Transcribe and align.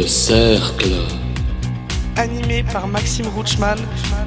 Le 0.00 0.06
cercle. 0.06 0.94
Animé 2.16 2.62
par 2.62 2.88
Maxime 2.88 3.26
Rutschmann 3.36 3.78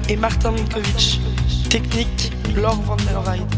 et 0.08 0.16
Martin 0.16 0.52
Minkovic. 0.52 1.20
Technique, 1.68 2.32
Laure 2.56 2.80
Van 2.84 2.96
der 2.98 3.20
Weide. 3.26 3.56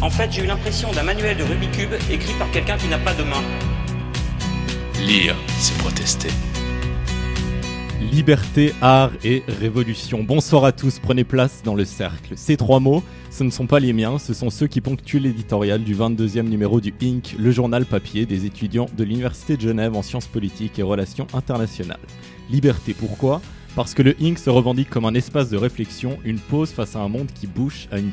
En 0.00 0.08
fait, 0.08 0.30
j'ai 0.30 0.44
eu 0.44 0.46
l'impression 0.46 0.92
d'un 0.92 1.02
manuel 1.02 1.36
de 1.36 1.42
Rubik's 1.42 1.76
Cube 1.76 1.94
écrit 2.12 2.32
par 2.34 2.48
quelqu'un 2.52 2.76
qui 2.76 2.86
n'a 2.86 2.98
pas 2.98 3.14
de 3.14 3.24
main. 3.24 3.42
Lire, 5.00 5.34
c'est 5.58 5.76
protester. 5.78 6.30
Liberté, 8.16 8.72
art 8.80 9.12
et 9.24 9.42
révolution. 9.46 10.22
Bonsoir 10.22 10.64
à 10.64 10.72
tous, 10.72 11.00
prenez 11.00 11.22
place 11.22 11.60
dans 11.62 11.74
le 11.74 11.84
cercle. 11.84 12.32
Ces 12.34 12.56
trois 12.56 12.80
mots, 12.80 13.02
ce 13.30 13.44
ne 13.44 13.50
sont 13.50 13.66
pas 13.66 13.78
les 13.78 13.92
miens, 13.92 14.18
ce 14.18 14.32
sont 14.32 14.48
ceux 14.48 14.68
qui 14.68 14.80
ponctuent 14.80 15.18
l'éditorial 15.18 15.84
du 15.84 15.94
22e 15.94 16.48
numéro 16.48 16.80
du 16.80 16.94
Inc., 17.02 17.36
le 17.38 17.50
journal 17.50 17.84
papier 17.84 18.24
des 18.24 18.46
étudiants 18.46 18.86
de 18.96 19.04
l'Université 19.04 19.58
de 19.58 19.60
Genève 19.60 19.94
en 19.94 20.00
sciences 20.00 20.28
politiques 20.28 20.78
et 20.78 20.82
relations 20.82 21.26
internationales. 21.34 22.00
Liberté, 22.48 22.94
pourquoi? 22.98 23.42
Parce 23.74 23.92
que 23.92 24.00
le 24.00 24.16
Inc. 24.18 24.38
se 24.38 24.48
revendique 24.48 24.88
comme 24.88 25.04
un 25.04 25.12
espace 25.12 25.50
de 25.50 25.58
réflexion, 25.58 26.16
une 26.24 26.38
pause 26.38 26.70
face 26.70 26.96
à 26.96 27.00
un 27.00 27.08
monde 27.08 27.28
qui 27.38 27.46
bouge 27.46 27.86
à 27.92 27.98
une, 27.98 28.12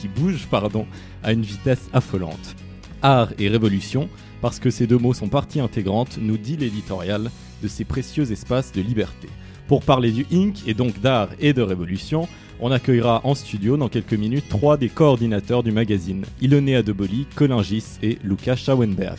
qui 0.00 0.08
bouge, 0.08 0.48
pardon, 0.50 0.84
à 1.22 1.32
une 1.32 1.42
vitesse 1.42 1.88
affolante. 1.92 2.56
Art 3.02 3.32
et 3.38 3.48
révolution, 3.48 4.08
parce 4.40 4.58
que 4.58 4.70
ces 4.70 4.88
deux 4.88 4.98
mots 4.98 5.14
sont 5.14 5.28
partie 5.28 5.60
intégrante, 5.60 6.18
nous 6.20 6.38
dit 6.38 6.56
l'éditorial, 6.56 7.30
de 7.62 7.68
ces 7.68 7.84
précieux 7.84 8.32
espaces 8.32 8.72
de 8.72 8.82
liberté. 8.82 9.28
Pour 9.66 9.82
parler 9.82 10.12
du 10.12 10.26
Inc. 10.30 10.66
et 10.66 10.74
donc 10.74 11.00
d'art 11.00 11.30
et 11.40 11.54
de 11.54 11.62
révolution, 11.62 12.28
on 12.60 12.70
accueillera 12.70 13.22
en 13.24 13.34
studio 13.34 13.76
dans 13.76 13.88
quelques 13.88 14.12
minutes 14.12 14.48
trois 14.48 14.76
des 14.76 14.90
coordinateurs 14.90 15.62
du 15.62 15.72
magazine, 15.72 16.24
Iloné 16.42 16.76
Adeboli, 16.76 17.26
Colin 17.34 17.62
Gis 17.62 17.98
et 18.02 18.18
Lucas 18.22 18.56
Schauenberg. 18.56 19.18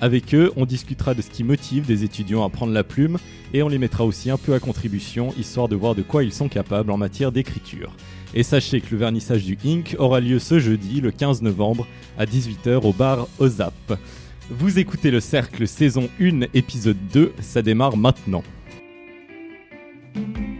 Avec 0.00 0.34
eux, 0.34 0.52
on 0.56 0.66
discutera 0.66 1.14
de 1.14 1.22
ce 1.22 1.30
qui 1.30 1.42
motive 1.42 1.86
des 1.86 2.04
étudiants 2.04 2.44
à 2.44 2.50
prendre 2.50 2.72
la 2.72 2.84
plume 2.84 3.18
et 3.52 3.62
on 3.62 3.68
les 3.68 3.78
mettra 3.78 4.04
aussi 4.04 4.30
un 4.30 4.36
peu 4.36 4.54
à 4.54 4.60
contribution, 4.60 5.34
histoire 5.38 5.68
de 5.68 5.74
voir 5.74 5.94
de 5.94 6.02
quoi 6.02 6.22
ils 6.22 6.32
sont 6.32 6.48
capables 6.48 6.90
en 6.90 6.98
matière 6.98 7.32
d'écriture. 7.32 7.96
Et 8.34 8.42
sachez 8.42 8.80
que 8.82 8.90
le 8.92 8.98
vernissage 8.98 9.44
du 9.44 9.58
Inc. 9.64 9.96
aura 9.98 10.20
lieu 10.20 10.38
ce 10.38 10.58
jeudi, 10.58 11.00
le 11.00 11.10
15 11.10 11.42
novembre, 11.42 11.86
à 12.18 12.26
18h 12.26 12.86
au 12.86 12.92
bar 12.92 13.26
Ozap. 13.38 13.98
Vous 14.50 14.78
écoutez 14.78 15.10
le 15.10 15.20
Cercle 15.20 15.66
saison 15.66 16.08
1 16.20 16.42
épisode 16.54 16.98
2, 17.12 17.32
ça 17.40 17.62
démarre 17.62 17.96
maintenant. 17.96 18.44
Bye. 20.14 20.57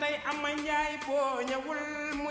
tay 0.00 0.14
ama 0.30 0.48
njaay 0.60 0.94
boo 1.06 1.40
mu 2.18 2.30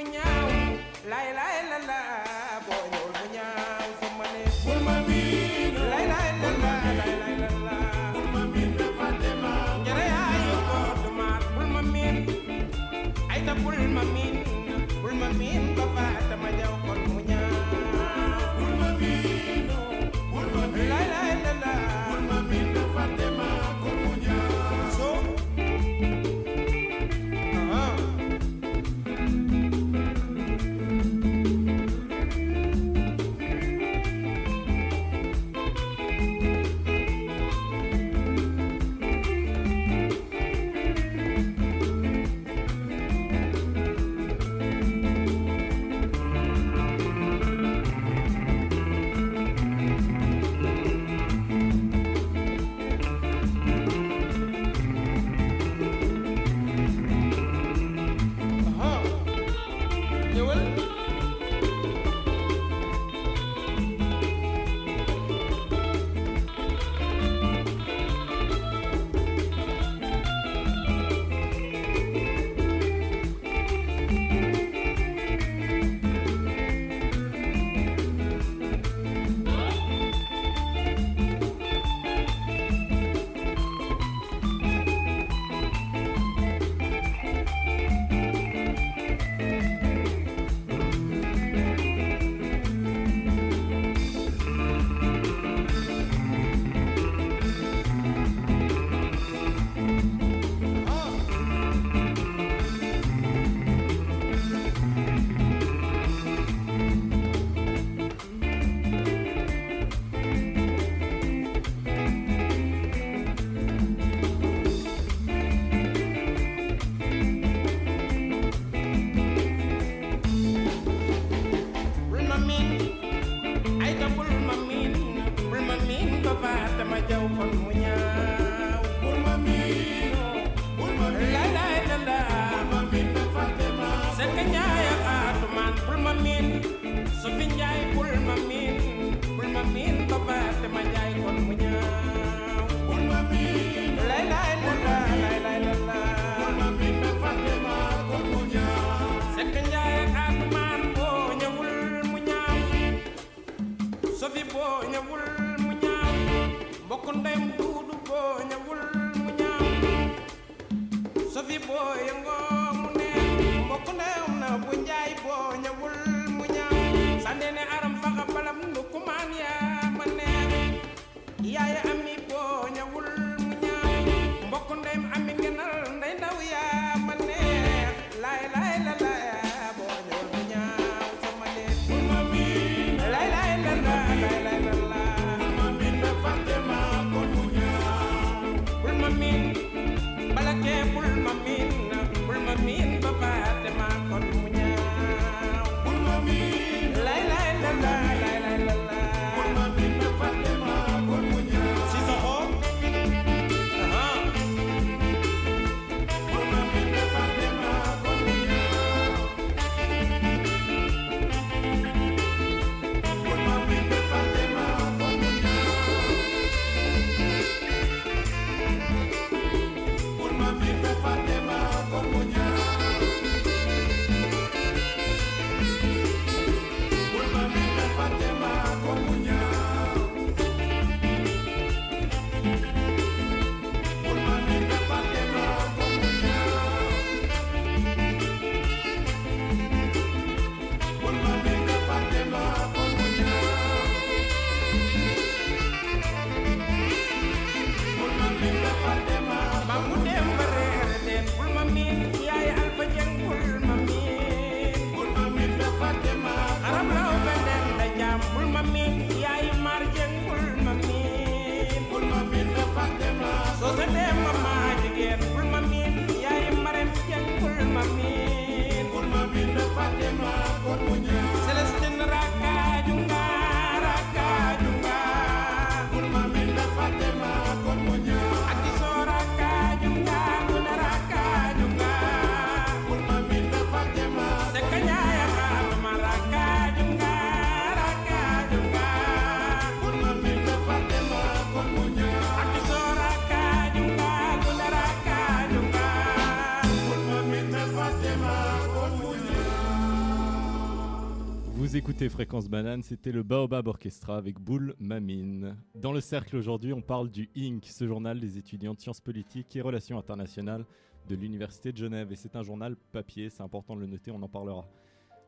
écoutez 301.95 302.09
Fréquence 302.09 302.49
Banane, 302.49 302.83
c'était 302.83 303.13
le 303.13 303.23
Baobab 303.23 303.67
Orchestra 303.67 304.17
avec 304.17 304.37
Boule 304.37 304.75
Mamine. 304.79 305.55
Dans 305.75 305.93
le 305.93 306.01
cercle 306.01 306.35
aujourd'hui, 306.35 306.73
on 306.73 306.81
parle 306.81 307.09
du 307.09 307.29
INC, 307.37 307.63
ce 307.63 307.87
journal 307.87 308.19
des 308.19 308.37
étudiants 308.37 308.73
de 308.73 308.81
sciences 308.81 308.99
politiques 308.99 309.55
et 309.55 309.61
relations 309.61 309.97
internationales 309.97 310.65
de 311.07 311.15
l'Université 311.15 311.71
de 311.71 311.77
Genève. 311.77 312.11
Et 312.11 312.17
c'est 312.17 312.35
un 312.35 312.43
journal 312.43 312.75
papier, 312.91 313.29
c'est 313.29 313.43
important 313.43 313.77
de 313.77 313.79
le 313.79 313.87
noter, 313.87 314.11
on 314.11 314.21
en 314.21 314.27
parlera. 314.27 314.67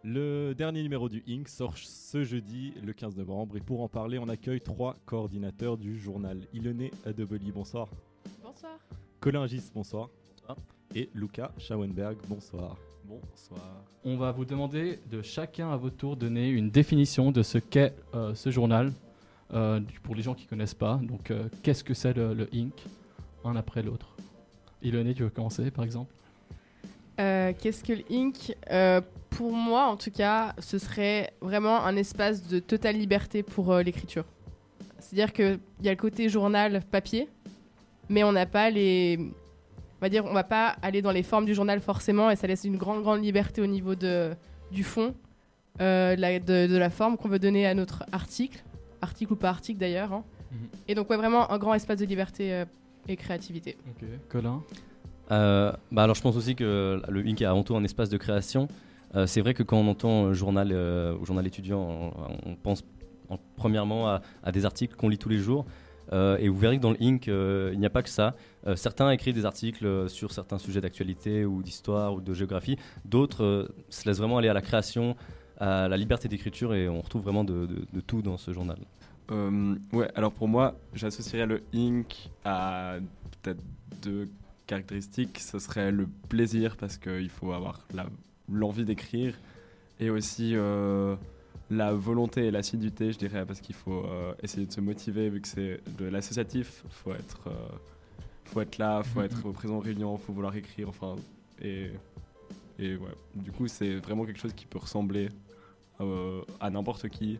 Le 0.03 0.53
dernier 0.55 0.83
numéro 0.83 1.07
du 1.07 1.23
INC 1.25 1.47
sort 1.47 1.77
ce 1.77 2.25
jeudi, 2.25 2.73
le 2.83 2.91
15 2.91 3.15
novembre. 3.15 3.55
Et 3.55 3.61
pour 3.61 3.81
en 3.81 3.87
parler, 3.87 4.19
on 4.19 4.27
accueille 4.27 4.59
trois 4.59 4.97
coordinateurs 5.05 5.77
du 5.77 5.97
journal. 5.97 6.47
Iloné 6.51 6.91
Adeboli, 7.05 7.49
bonsoir. 7.53 7.87
Bonsoir. 8.43 8.77
Colin 9.21 9.47
Gis, 9.47 9.71
bonsoir. 9.73 10.09
Et 10.93 11.09
Luca 11.13 11.49
Schauenberg, 11.59 12.17
bonsoir. 12.27 12.77
Bonsoir. 13.07 13.61
On 14.03 14.17
va 14.17 14.31
vous 14.33 14.43
demander 14.43 14.99
de 15.09 15.21
chacun 15.21 15.71
à 15.71 15.77
votre 15.77 15.95
tour 15.95 16.17
donner 16.17 16.49
une 16.49 16.69
définition 16.69 17.31
de 17.31 17.41
ce 17.41 17.57
qu'est 17.57 17.95
euh, 18.13 18.35
ce 18.35 18.51
journal 18.51 18.91
euh, 19.53 19.79
pour 20.03 20.13
les 20.13 20.21
gens 20.21 20.33
qui 20.33 20.45
connaissent 20.45 20.73
pas. 20.73 20.99
Donc, 21.01 21.31
euh, 21.31 21.47
qu'est-ce 21.63 21.85
que 21.85 21.93
c'est 21.93 22.13
le, 22.13 22.33
le 22.33 22.49
Inc 22.53 22.73
Un 23.45 23.55
après 23.55 23.81
l'autre? 23.81 24.15
Iloné, 24.81 25.13
tu 25.13 25.23
veux 25.23 25.29
commencer 25.29 25.71
par 25.71 25.85
exemple? 25.85 26.13
Euh, 27.19 27.53
Qu'est-ce 27.57 27.83
que 27.83 27.93
le 27.93 28.03
Inc 28.11 28.53
Euh, 28.69 28.99
Pour 29.29 29.53
moi, 29.53 29.85
en 29.87 29.95
tout 29.97 30.11
cas, 30.11 30.53
ce 30.59 30.77
serait 30.77 31.31
vraiment 31.41 31.83
un 31.85 31.95
espace 31.95 32.45
de 32.45 32.59
totale 32.59 32.97
liberté 32.97 33.41
pour 33.41 33.71
euh, 33.71 33.81
l'écriture. 33.83 34.25
C'est-à-dire 34.99 35.31
qu'il 35.31 35.59
y 35.81 35.87
a 35.87 35.91
le 35.91 35.97
côté 35.97 36.27
journal 36.27 36.81
papier, 36.91 37.29
mais 38.09 38.23
on 38.25 38.33
n'a 38.33 38.45
pas 38.45 38.69
les. 38.69 39.17
On 39.99 40.05
va 40.05 40.09
dire, 40.09 40.25
on 40.25 40.33
va 40.33 40.43
pas 40.43 40.75
aller 40.81 41.01
dans 41.01 41.11
les 41.11 41.23
formes 41.23 41.45
du 41.45 41.53
journal 41.55 41.79
forcément, 41.81 42.29
et 42.29 42.35
ça 42.35 42.45
laisse 42.47 42.63
une 42.65 42.77
grande, 42.77 43.01
grande 43.01 43.23
liberté 43.23 43.61
au 43.61 43.67
niveau 43.67 43.95
de, 43.95 44.31
du 44.71 44.83
fond, 44.83 45.15
euh, 45.81 46.15
de, 46.15 46.21
la, 46.21 46.39
de- 46.39 46.67
de 46.67 46.77
la 46.77 46.89
forme 46.89 47.17
qu'on 47.17 47.29
veut 47.29 47.39
donner 47.39 47.65
à 47.65 47.73
notre 47.73 48.03
article, 48.11 48.63
article 49.01 49.33
ou 49.33 49.35
pas 49.35 49.49
article 49.49 49.79
d'ailleurs. 49.79 50.13
hein. 50.13 50.23
Mhm. 50.51 50.57
Et 50.87 50.95
donc, 50.95 51.09
ouais, 51.09 51.17
vraiment 51.17 51.51
un 51.51 51.57
grand 51.57 51.73
espace 51.73 51.97
de 51.99 52.05
liberté 52.05 52.53
euh, 52.53 52.65
et 53.07 53.15
créativité. 53.15 53.75
Ok. 53.89 54.07
Colin? 54.29 54.61
Euh, 55.29 55.73
bah 55.91 56.03
alors 56.03 56.15
je 56.15 56.21
pense 56.21 56.37
aussi 56.37 56.55
que 56.55 57.01
le 57.09 57.19
Inc 57.27 57.41
est 57.41 57.45
avant 57.45 57.63
tout 57.63 57.75
un 57.75 57.83
espace 57.83 58.07
de 58.09 58.17
création. 58.17 58.69
Euh, 59.15 59.25
c'est 59.27 59.41
vrai 59.41 59.53
que 59.53 59.61
quand 59.63 59.77
on 59.77 59.87
entend 59.89 60.31
journal 60.33 60.69
euh, 60.71 61.15
ou 61.19 61.25
journal 61.25 61.45
étudiant, 61.45 61.79
on, 61.81 62.11
on 62.51 62.55
pense 62.55 62.83
en- 63.29 63.37
premièrement 63.57 64.07
à, 64.07 64.21
à 64.43 64.51
des 64.53 64.63
articles 64.65 64.95
qu'on 64.95 65.09
lit 65.09 65.17
tous 65.17 65.27
les 65.29 65.37
jours. 65.39 65.65
Euh, 66.13 66.37
et 66.37 66.49
vous 66.49 66.57
verrez 66.57 66.77
que 66.77 66.81
dans 66.81 66.91
le 66.91 67.01
Inc, 67.01 67.27
euh, 67.27 67.71
il 67.73 67.79
n'y 67.79 67.85
a 67.85 67.89
pas 67.89 68.03
que 68.03 68.09
ça. 68.09 68.35
Euh, 68.65 68.75
certains 68.75 69.11
écrivent 69.11 69.35
des 69.35 69.45
articles 69.45 70.09
sur 70.09 70.31
certains 70.31 70.57
sujets 70.57 70.81
d'actualité 70.81 71.45
ou 71.45 71.61
d'histoire 71.61 72.13
ou 72.13 72.21
de 72.21 72.33
géographie. 72.33 72.77
D'autres 73.05 73.69
se 73.89 74.07
laissent 74.07 74.19
vraiment 74.19 74.37
aller 74.37 74.49
à 74.49 74.53
la 74.53 74.61
création, 74.61 75.15
à 75.59 75.87
la 75.87 75.97
liberté 75.97 76.27
d'écriture 76.27 76.73
et 76.73 76.89
on 76.89 77.01
retrouve 77.01 77.23
vraiment 77.23 77.43
de, 77.43 77.67
tout 78.05 78.21
dans 78.21 78.37
ce 78.37 78.51
journal. 78.51 78.77
Ouais, 79.91 80.09
alors 80.15 80.31
pour 80.31 80.47
moi, 80.47 80.75
j'associerais 80.93 81.45
le 81.45 81.61
Inc 81.73 82.29
à 82.45 82.95
peut-être 83.41 83.61
deux 84.01 84.29
caractéristiques. 84.67 85.39
Ce 85.39 85.59
serait 85.59 85.91
le 85.91 86.07
plaisir 86.29 86.77
parce 86.77 86.97
qu'il 86.97 87.29
faut 87.29 87.51
avoir 87.51 87.85
l'envie 88.49 88.85
d'écrire 88.85 89.33
et 89.99 90.09
aussi 90.09 90.55
la 91.69 91.93
volonté 91.93 92.45
et 92.45 92.51
l'assiduité, 92.51 93.11
je 93.11 93.17
dirais, 93.17 93.45
parce 93.45 93.61
qu'il 93.61 93.75
faut 93.75 94.05
euh, 94.05 94.33
essayer 94.41 94.65
de 94.65 94.71
se 94.71 94.81
motiver 94.81 95.29
vu 95.29 95.41
que 95.41 95.47
c'est 95.47 95.81
de 95.97 96.05
l'associatif. 96.05 96.83
Il 96.85 96.91
faut 96.91 97.13
être, 97.13 97.47
euh, 97.47 97.75
faut 98.45 98.61
être 98.61 98.77
là, 98.77 99.03
faut 99.03 99.21
être 99.21 99.51
présent 99.51 99.75
en 99.75 99.79
réunion, 99.79 100.17
faut 100.17 100.33
vouloir 100.33 100.55
écrire, 100.55 100.89
enfin. 100.89 101.15
Et, 101.61 101.91
et 102.79 102.95
ouais, 102.95 103.15
du 103.35 103.51
coup, 103.51 103.67
c'est 103.67 103.95
vraiment 103.95 104.25
quelque 104.25 104.39
chose 104.39 104.53
qui 104.53 104.65
peut 104.65 104.79
ressembler 104.79 105.29
euh, 105.99 106.41
à 106.59 106.69
n'importe 106.69 107.09
qui. 107.09 107.39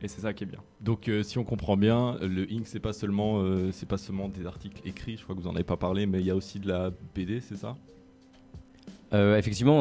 Et 0.00 0.08
c'est 0.08 0.20
ça 0.20 0.34
qui 0.34 0.44
est 0.44 0.46
bien. 0.46 0.60
Donc, 0.80 1.10
si 1.22 1.38
on 1.38 1.44
comprend 1.44 1.78
bien, 1.78 2.18
le 2.20 2.42
Inc, 2.52 2.66
c'est 2.66 2.80
pas 2.80 2.92
seulement, 2.92 3.42
c'est 3.72 3.88
pas 3.88 3.96
seulement 3.96 4.28
des 4.28 4.44
articles 4.44 4.86
écrits. 4.86 5.16
Je 5.16 5.22
crois 5.22 5.34
que 5.34 5.40
vous 5.40 5.46
en 5.46 5.54
avez 5.54 5.64
pas 5.64 5.78
parlé, 5.78 6.04
mais 6.04 6.20
il 6.20 6.26
y 6.26 6.30
a 6.30 6.36
aussi 6.36 6.60
de 6.60 6.68
la 6.68 6.90
BD, 7.14 7.40
c'est 7.40 7.56
ça? 7.56 7.74
Euh, 9.14 9.38
effectivement, 9.38 9.80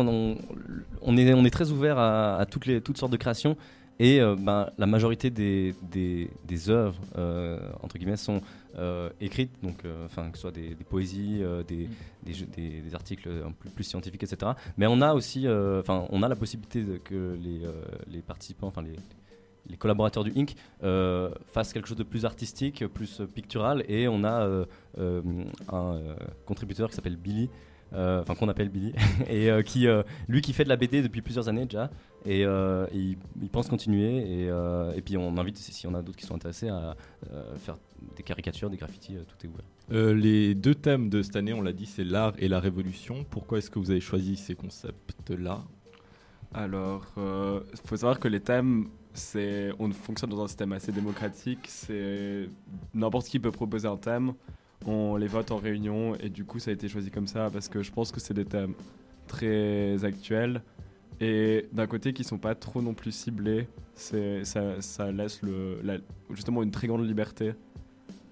on, 1.02 1.18
est, 1.18 1.50
très 1.50 1.72
ouvert 1.72 1.98
à, 1.98 2.46
toutes, 2.46 2.98
sortes 2.98 3.12
de 3.12 3.18
créations 3.18 3.58
et 4.00 4.22
euh, 4.22 4.36
ben, 4.38 4.70
la 4.78 4.86
majorité 4.86 5.30
des, 5.30 5.74
œuvres, 6.70 7.00
euh, 7.18 7.60
entre 7.82 7.98
guillemets, 7.98 8.18
sont 8.18 8.42
écrites, 9.20 9.52
donc, 9.64 9.82
que 9.82 10.36
ce 10.36 10.42
soit 10.42 10.52
des, 10.52 10.76
poésies, 10.88 11.42
des, 11.68 11.90
des, 12.24 12.96
articles 12.96 13.30
peu 13.60 13.70
plus 13.70 13.84
scientifiques, 13.84 14.24
etc. 14.24 14.52
Mais 14.78 14.88
on 14.88 15.02
a 15.02 15.14
aussi, 15.14 15.48
enfin, 15.48 16.06
on 16.10 16.22
a 16.22 16.28
la 16.28 16.36
possibilité 16.36 16.84
que 17.04 17.38
les, 18.08 18.22
participants, 18.22 18.68
enfin, 18.68 18.84
les, 18.84 19.78
collaborateurs 19.78 20.24
du 20.24 20.34
Inc. 20.36 20.54
fassent 21.48 21.74
quelque 21.74 21.88
chose 21.88 21.98
de 21.98 22.04
plus 22.04 22.26
artistique, 22.26 22.86
plus 22.88 23.22
pictural, 23.34 23.84
et 23.88 24.08
on 24.08 24.24
a 24.24 24.66
un 25.00 26.16
contributeur 26.46 26.90
qui 26.90 26.96
s'appelle 26.96 27.18
Billy, 27.18 27.50
enfin 27.94 28.36
qu'on 28.36 28.50
appelle 28.50 28.70
Billy, 28.70 28.94
et 29.30 29.50
euh, 29.50 29.62
qui, 29.62 29.88
euh, 29.88 30.04
lui 30.28 30.42
qui 30.42 30.54
fait 30.54 30.64
de 30.64 30.70
la 30.70 30.76
BD 30.76 31.02
depuis 31.02 31.22
plusieurs 31.22 31.50
années 31.50 31.66
déjà, 31.66 31.90
et, 32.26 32.46
euh, 32.46 32.86
et 32.92 32.98
il, 32.98 33.18
il 33.42 33.50
pense 33.50 33.68
continuer, 33.68 34.18
et, 34.18 34.50
euh, 34.50 34.94
et 34.96 35.02
puis 35.02 35.18
on 35.18 35.38
invite, 35.38 35.58
si 35.58 35.74
si 35.74 35.88
on 35.88 35.94
a 35.94 36.02
d'autres 36.02 36.18
qui 36.18 36.26
sont 36.26 36.36
intéressés, 36.36 36.70
à 36.70 36.96
euh, 37.32 37.56
faire 37.58 37.78
des 38.16 38.24
caricatures, 38.24 38.70
des 38.70 38.78
graffitis, 38.78 39.16
euh, 39.18 39.24
tout 39.28 39.46
est 39.46 39.50
ouvert. 39.50 39.66
Euh, 39.92 40.14
Les 40.14 40.56
deux 40.56 40.76
thèmes 40.76 41.10
de 41.10 41.22
cette 41.22 41.36
année, 41.36 41.54
on 41.54 41.62
l'a 41.62 41.74
dit, 41.74 41.86
c'est 41.86 42.04
l'art 42.04 42.34
et 42.40 42.48
la 42.48 42.60
révolution. 42.60 43.26
Pourquoi 43.30 43.58
est-ce 43.60 43.70
que 43.70 43.80
vous 43.80 43.92
avez 43.92 44.02
choisi 44.02 44.38
ces 44.38 44.56
concepts-là? 44.56 45.62
Alors, 46.54 47.06
il 47.18 47.80
faut 47.86 47.98
savoir 47.98 48.20
que 48.20 48.28
les 48.28 48.40
thèmes, 48.40 48.88
c'est, 49.14 49.72
on 49.80 49.92
fonctionne 49.92 50.30
dans 50.30 50.44
un 50.44 50.48
système 50.48 50.72
assez 50.74 50.92
démocratique. 50.92 51.66
C'est 51.68 52.48
n'importe 52.94 53.28
qui 53.28 53.40
peut 53.40 53.52
proposer 53.52 53.88
un 53.88 53.98
thème, 53.98 54.34
on 54.86 55.16
les 55.16 55.28
vote 55.28 55.52
en 55.52 55.58
réunion 55.58 56.16
et 56.16 56.30
du 56.30 56.46
coup 56.46 56.60
ça 56.60 56.72
a 56.72 56.74
été 56.74 56.88
choisi 56.88 57.10
comme 57.12 57.28
ça 57.28 57.50
parce 57.52 57.70
que 57.70 57.82
je 57.84 57.92
pense 57.92 58.12
que 58.12 58.20
c'est 58.20 58.34
des 58.34 58.46
thèmes 58.46 58.74
très 59.28 60.04
actuels 60.04 60.62
et 61.22 61.68
d'un 61.72 61.88
côté 61.88 62.14
qui 62.14 62.24
sont 62.24 62.38
pas 62.38 62.56
trop 62.56 62.82
non 62.82 62.94
plus 62.94 63.12
ciblés. 63.12 63.68
Ça, 63.96 64.18
ça 64.82 65.12
laisse 65.12 65.42
le, 65.44 65.80
la- 65.84 66.00
justement 66.32 66.64
une 66.64 66.72
très 66.72 66.88
grande 66.88 67.06
liberté. 67.08 67.54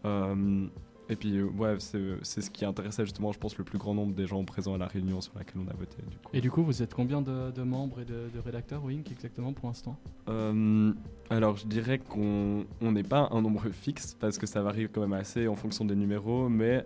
Euh, 0.06 0.66
et 1.12 1.18
puis 1.18 1.38
euh, 1.38 1.44
ouais, 1.44 1.76
c'est 1.80 2.00
c'est 2.24 2.40
ce 2.42 2.50
qui 2.50 2.64
intéressait 2.64 3.04
justement, 3.04 3.34
je 3.34 3.38
pense, 3.38 3.58
le 3.58 3.66
plus 3.66 3.78
grand 3.78 3.94
nombre 3.94 4.14
des 4.16 4.26
gens 4.26 4.44
présents 4.46 4.76
à 4.76 4.78
la 4.78 4.88
réunion 4.88 5.20
sur 5.20 5.38
laquelle 5.38 5.62
on 5.62 5.70
a 5.70 5.74
voté. 5.74 5.98
Du 6.10 6.16
coup. 6.16 6.30
Et 6.34 6.40
du 6.40 6.50
coup, 6.50 6.64
vous 6.64 6.82
êtes 6.82 6.94
combien 6.94 7.22
de, 7.22 7.52
de 7.52 7.64
membres 7.64 8.00
et 8.00 8.06
de, 8.06 8.30
de 8.34 8.40
rédacteurs 8.40 8.82
Inc 8.88 9.12
exactement 9.12 9.52
pour 9.52 9.68
l'instant? 9.68 9.98
Euh, 10.30 10.94
alors, 11.30 11.58
je 11.58 11.68
dirais 11.68 12.00
qu'on 12.00 12.66
on 12.80 12.92
n'est 12.94 13.04
pas 13.04 13.28
un 13.32 13.42
nombre 13.42 13.70
fixe 13.72 14.16
parce 14.18 14.38
que 14.38 14.48
ça 14.48 14.62
varie 14.62 14.88
quand 14.90 15.02
même 15.02 15.12
assez 15.12 15.50
en 15.50 15.56
fonction 15.58 15.84
des 15.84 15.96
numéros, 15.98 16.48
mais 16.48 16.86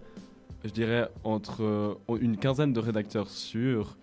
je 0.63 0.71
dirais 0.71 1.07
entre 1.23 1.61
euh, 1.63 1.93
une 2.19 2.37
quinzaine 2.37 2.73
de 2.73 2.79
rédacteurs 2.79 3.29
sûrs. 3.29 3.95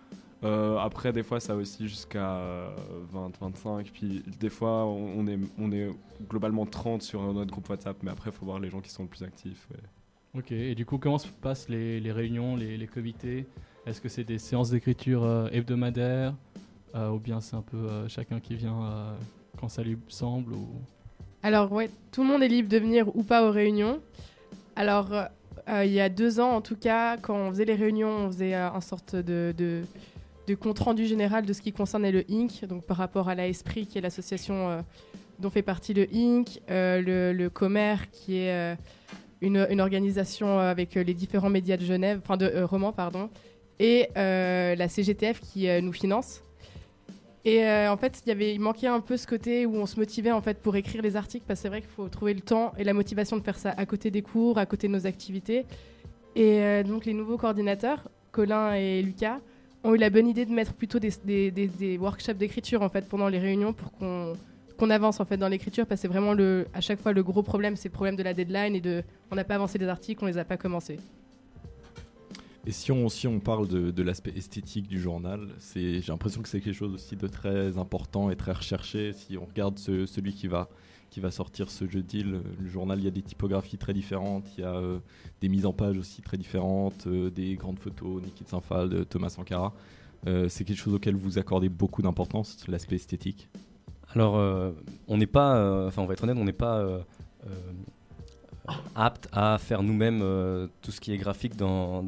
Euh, 0.45 0.77
après, 0.79 1.13
des 1.13 1.25
fois, 1.25 1.41
ça 1.41 1.57
aussi 1.57 1.89
jusqu'à 1.89 2.69
20-25. 3.13 3.91
Puis 3.93 4.23
des 4.39 4.51
fois, 4.51 4.85
on, 4.87 5.19
on 5.19 5.27
est, 5.27 5.39
on 5.59 5.73
est 5.73 5.91
globalement 6.29 6.65
30 6.65 7.03
sur 7.03 7.21
notre 7.33 7.51
groupe 7.51 7.69
WhatsApp, 7.69 7.97
mais 8.05 8.13
après, 8.13 8.31
il 8.31 8.37
faut 8.37 8.47
voir 8.47 8.61
les 8.61 8.71
gens 8.71 8.81
qui 8.81 8.91
sont 8.91 9.03
le 9.03 9.09
plus 9.09 9.25
actifs. 9.25 9.67
ouais. 9.73 9.79
Ok, 10.35 10.51
et 10.51 10.75
du 10.75 10.87
coup, 10.87 10.97
comment 10.97 11.19
se 11.19 11.29
passent 11.29 11.69
les, 11.69 12.01
les 12.01 12.11
réunions, 12.11 12.57
les, 12.57 12.79
les 12.79 12.87
comités? 12.87 13.45
Est-ce 13.85 14.01
que 14.01 14.09
c'est 14.09 14.25
des 14.25 14.39
séances 14.39 14.71
d'écriture 14.71 15.25
euh, 15.25 15.49
hebdomadaires 15.53 16.33
euh, 16.95 17.11
Ou 17.11 17.19
bien 17.19 17.43
c'est 17.43 17.55
un 17.55 17.61
peu 17.61 17.77
euh, 17.77 18.09
chacun 18.09 18.41
qui 18.41 18.55
vient 18.55 19.15
quand 19.61 19.69
ça 19.69 19.83
lui 19.83 19.99
semble 20.09 20.55
ou... 20.55 20.69
Alors 21.43 21.71
ouais, 21.71 21.91
tout 22.13 22.23
le 22.23 22.29
monde 22.29 22.43
est 22.43 22.49
libre 22.49 22.71
de 22.71 22.79
venir 22.79 23.15
ou 23.15 23.23
pas 23.25 23.47
aux 23.47 23.51
réunions. 23.51 24.01
Alors 24.75 25.11
il 25.69 25.93
y 25.93 26.01
a 26.01 26.09
deux 26.09 26.41
ans 26.41 26.53
en 26.53 26.63
tout 26.63 26.77
cas, 26.77 27.19
quand 27.19 27.37
on 27.37 27.51
faisait 27.51 27.67
les 27.67 27.75
réunions, 27.75 28.09
on 28.09 28.27
faisait 28.29 28.55
euh, 28.55 28.71
un 28.71 28.81
sorte 28.81 29.15
de, 29.15 29.53
de, 29.59 29.83
de 30.47 30.55
compte 30.55 30.79
rendu 30.79 31.05
général 31.05 31.45
de 31.45 31.53
ce 31.53 31.61
qui 31.61 31.73
concernait 31.73 32.11
le 32.11 32.25
Inc. 32.31 32.65
Donc 32.67 32.87
par 32.87 32.97
rapport 32.97 33.29
à 33.29 33.35
la 33.35 33.51
qui 33.51 33.99
est 33.99 34.01
l'association 34.01 34.83
dont 35.41 35.51
fait 35.51 35.61
partie 35.61 35.93
le 35.93 36.07
Inc. 36.15 36.59
le, 36.71 37.33
le 37.33 37.51
Commer 37.51 37.97
qui 38.13 38.39
est 38.39 38.79
une, 39.43 39.81
organisation 39.81 40.59
euh, 40.59 40.71
avec 40.71 40.97
euh, 40.97 41.03
les 41.03 41.15
différents 41.15 41.51
médias 41.51 41.77
de 41.77 41.85
Genève, 41.85 42.21
enfin 42.23 42.37
de 42.37 42.47
euh, 42.47 42.65
romans 42.65 42.93
pardon. 42.93 43.29
et 43.79 44.09
la 44.17 44.89
CGTF 44.89 45.41
qui 45.41 45.67
nous 45.83 45.93
finance. 45.93 46.43
Et 47.45 47.67
en 47.67 47.97
fait, 47.97 48.23
y 48.27 48.31
avait, 48.31 48.55
il 48.55 48.61
manquait 48.61 48.87
un 48.87 49.01
peu 49.01 49.17
ce 49.17 49.27
côté 49.27 49.67
où 49.67 49.75
on 49.75 49.87
se 49.87 49.99
motivait 49.99 50.31
en 50.31 50.41
fait 50.41 50.59
pour 50.63 50.77
écrire 50.77 51.03
les 51.03 51.17
articles, 51.17 51.45
parce 51.49 51.59
que 51.59 51.63
c'est 51.63 51.69
vrai 51.69 51.81
qu'il 51.81 51.91
faut 51.91 52.09
trouver 52.09 52.35
le 52.35 52.41
temps 52.41 52.73
et 52.79 52.85
la 52.85 52.93
motivation 52.95 53.37
de 53.37 53.43
faire 53.43 53.59
ça 53.59 53.75
à 53.77 53.85
côté 53.85 54.13
des 54.13 54.23
cours, 54.23 54.59
à 54.59 54.67
côté 54.67 54.87
de 54.87 54.93
nos 54.93 55.07
activités. 55.09 55.67
Et 56.37 56.85
donc 56.85 57.05
les 57.05 57.13
nouveaux 57.15 57.37
coordinateurs, 57.39 58.09
Colin 58.31 58.75
et 58.75 59.03
Lucas, 59.03 59.39
ont 59.83 59.93
eu 59.95 59.99
la 59.99 60.11
bonne 60.11 60.29
idée 60.29 60.47
de 60.47 60.53
mettre 60.53 60.73
plutôt 60.75 61.01
des- 61.01 61.11
des- 61.25 61.51
des 61.67 61.99
workshops 61.99 62.35
d'écriture 62.39 62.83
en 62.83 62.89
fait 62.89 63.09
pendant 63.09 63.27
les 63.29 63.41
réunions 63.41 63.73
pour 63.73 63.91
qu'on 63.91 64.35
qu'on 64.77 64.91
avance 64.91 65.21
en 65.21 65.25
fait 65.25 65.37
dans 65.37 65.49
l'écriture, 65.49 65.87
parce 65.87 66.01
que 66.01 66.03
c'est 66.03 66.13
vraiment 66.13 66.35
le, 66.35 66.67
à 66.75 66.81
chaque 66.81 67.01
fois 67.01 67.13
le 67.13 67.23
gros 67.23 67.43
problème, 67.43 67.77
c'est 67.77 67.89
le 67.89 67.93
problème 67.95 68.17
de 68.17 68.23
la 68.23 68.35
deadline 68.35 68.75
et 68.75 68.81
de, 68.81 69.03
on 69.31 69.37
n'a 69.37 69.45
pas 69.45 69.55
avancé 69.57 69.79
les 69.79 69.89
articles, 69.89 70.23
on 70.25 70.27
les 70.27 70.39
a 70.39 70.45
pas 70.45 70.57
commencés. 70.57 70.99
Et 72.65 72.71
si 72.71 72.93
on, 72.93 73.09
si 73.09 73.27
on 73.27 73.41
parle 73.41 73.67
de, 73.67 73.91
de 73.91 74.03
l'aspect 74.05 74.33
esthétique 74.37 74.87
du 74.87 75.01
journal, 75.01 75.49
c'est- 75.59 76.01
j'ai 76.01 76.13
l'impression 76.13 76.43
que 76.43 76.49
c'est 76.49 76.61
quelque 76.61 76.77
chose 76.77 76.95
aussi 76.95 77.17
de 77.17 77.27
très 77.27 77.77
important 77.77 78.31
et 78.31 78.37
très 78.37 78.53
recherché. 78.53 79.13
Si 79.13 79.37
on 79.37 79.45
regarde 79.47 79.79
ce- 79.81 80.07
celui 80.07 80.33
qui 80.33 80.47
va, 80.47 80.69
qui 81.11 81.19
va 81.19 81.33
sortir 81.33 81.71
ce 81.71 81.89
jeudi, 81.89 82.23
le, 82.23 82.41
le 82.61 82.69
journal, 82.69 83.01
il 83.01 83.05
y 83.05 83.09
a 83.09 83.11
des 83.11 83.21
typographies 83.23 83.79
très 83.79 83.93
différentes, 83.93 84.45
il 84.57 84.61
y 84.61 84.65
a 84.65 84.77
euh, 84.77 85.01
des 85.41 85.49
mises 85.49 85.67
en 85.67 85.73
page 85.73 85.99
aussi 85.99 86.23
très 86.23 86.37
différentes, 86.37 87.09
euh, 87.09 87.31
des 87.31 87.57
grandes 87.57 87.81
photos, 87.81 88.23
Niki 88.23 88.45
de 88.45 88.49
Saint-Phal, 88.49 88.89
de 88.89 89.03
Thomas 89.03 89.31
Sankara. 89.31 89.75
Euh, 90.29 90.49
c'est 90.49 90.63
quelque 90.65 90.79
chose 90.79 90.95
auquel 90.95 91.17
vous 91.17 91.39
accordez 91.39 91.69
beaucoup 91.69 92.01
d'importance, 92.01 92.65
l'aspect 92.69 92.95
esthétique? 92.95 93.49
Alors, 94.15 94.37
euh, 94.37 94.73
on 95.09 95.17
n'est 95.17 95.27
pas, 95.27 95.57
euh, 95.57 95.89
enfin, 95.89 96.03
on 96.03 96.07
va 96.07 96.13
être 96.13 96.23
honnête, 96.23 96.37
on 96.39 96.45
n'est 96.45 96.53
pas 96.53 96.79
euh, 96.79 96.99
apte 98.95 99.29
à 99.33 99.59
faire 99.59 99.83
nous-mêmes 99.83 100.21
tout 100.83 100.91
ce 100.91 101.01
qui 101.01 101.13
est 101.13 101.17
graphique 101.17 101.57
dans, 101.57 102.05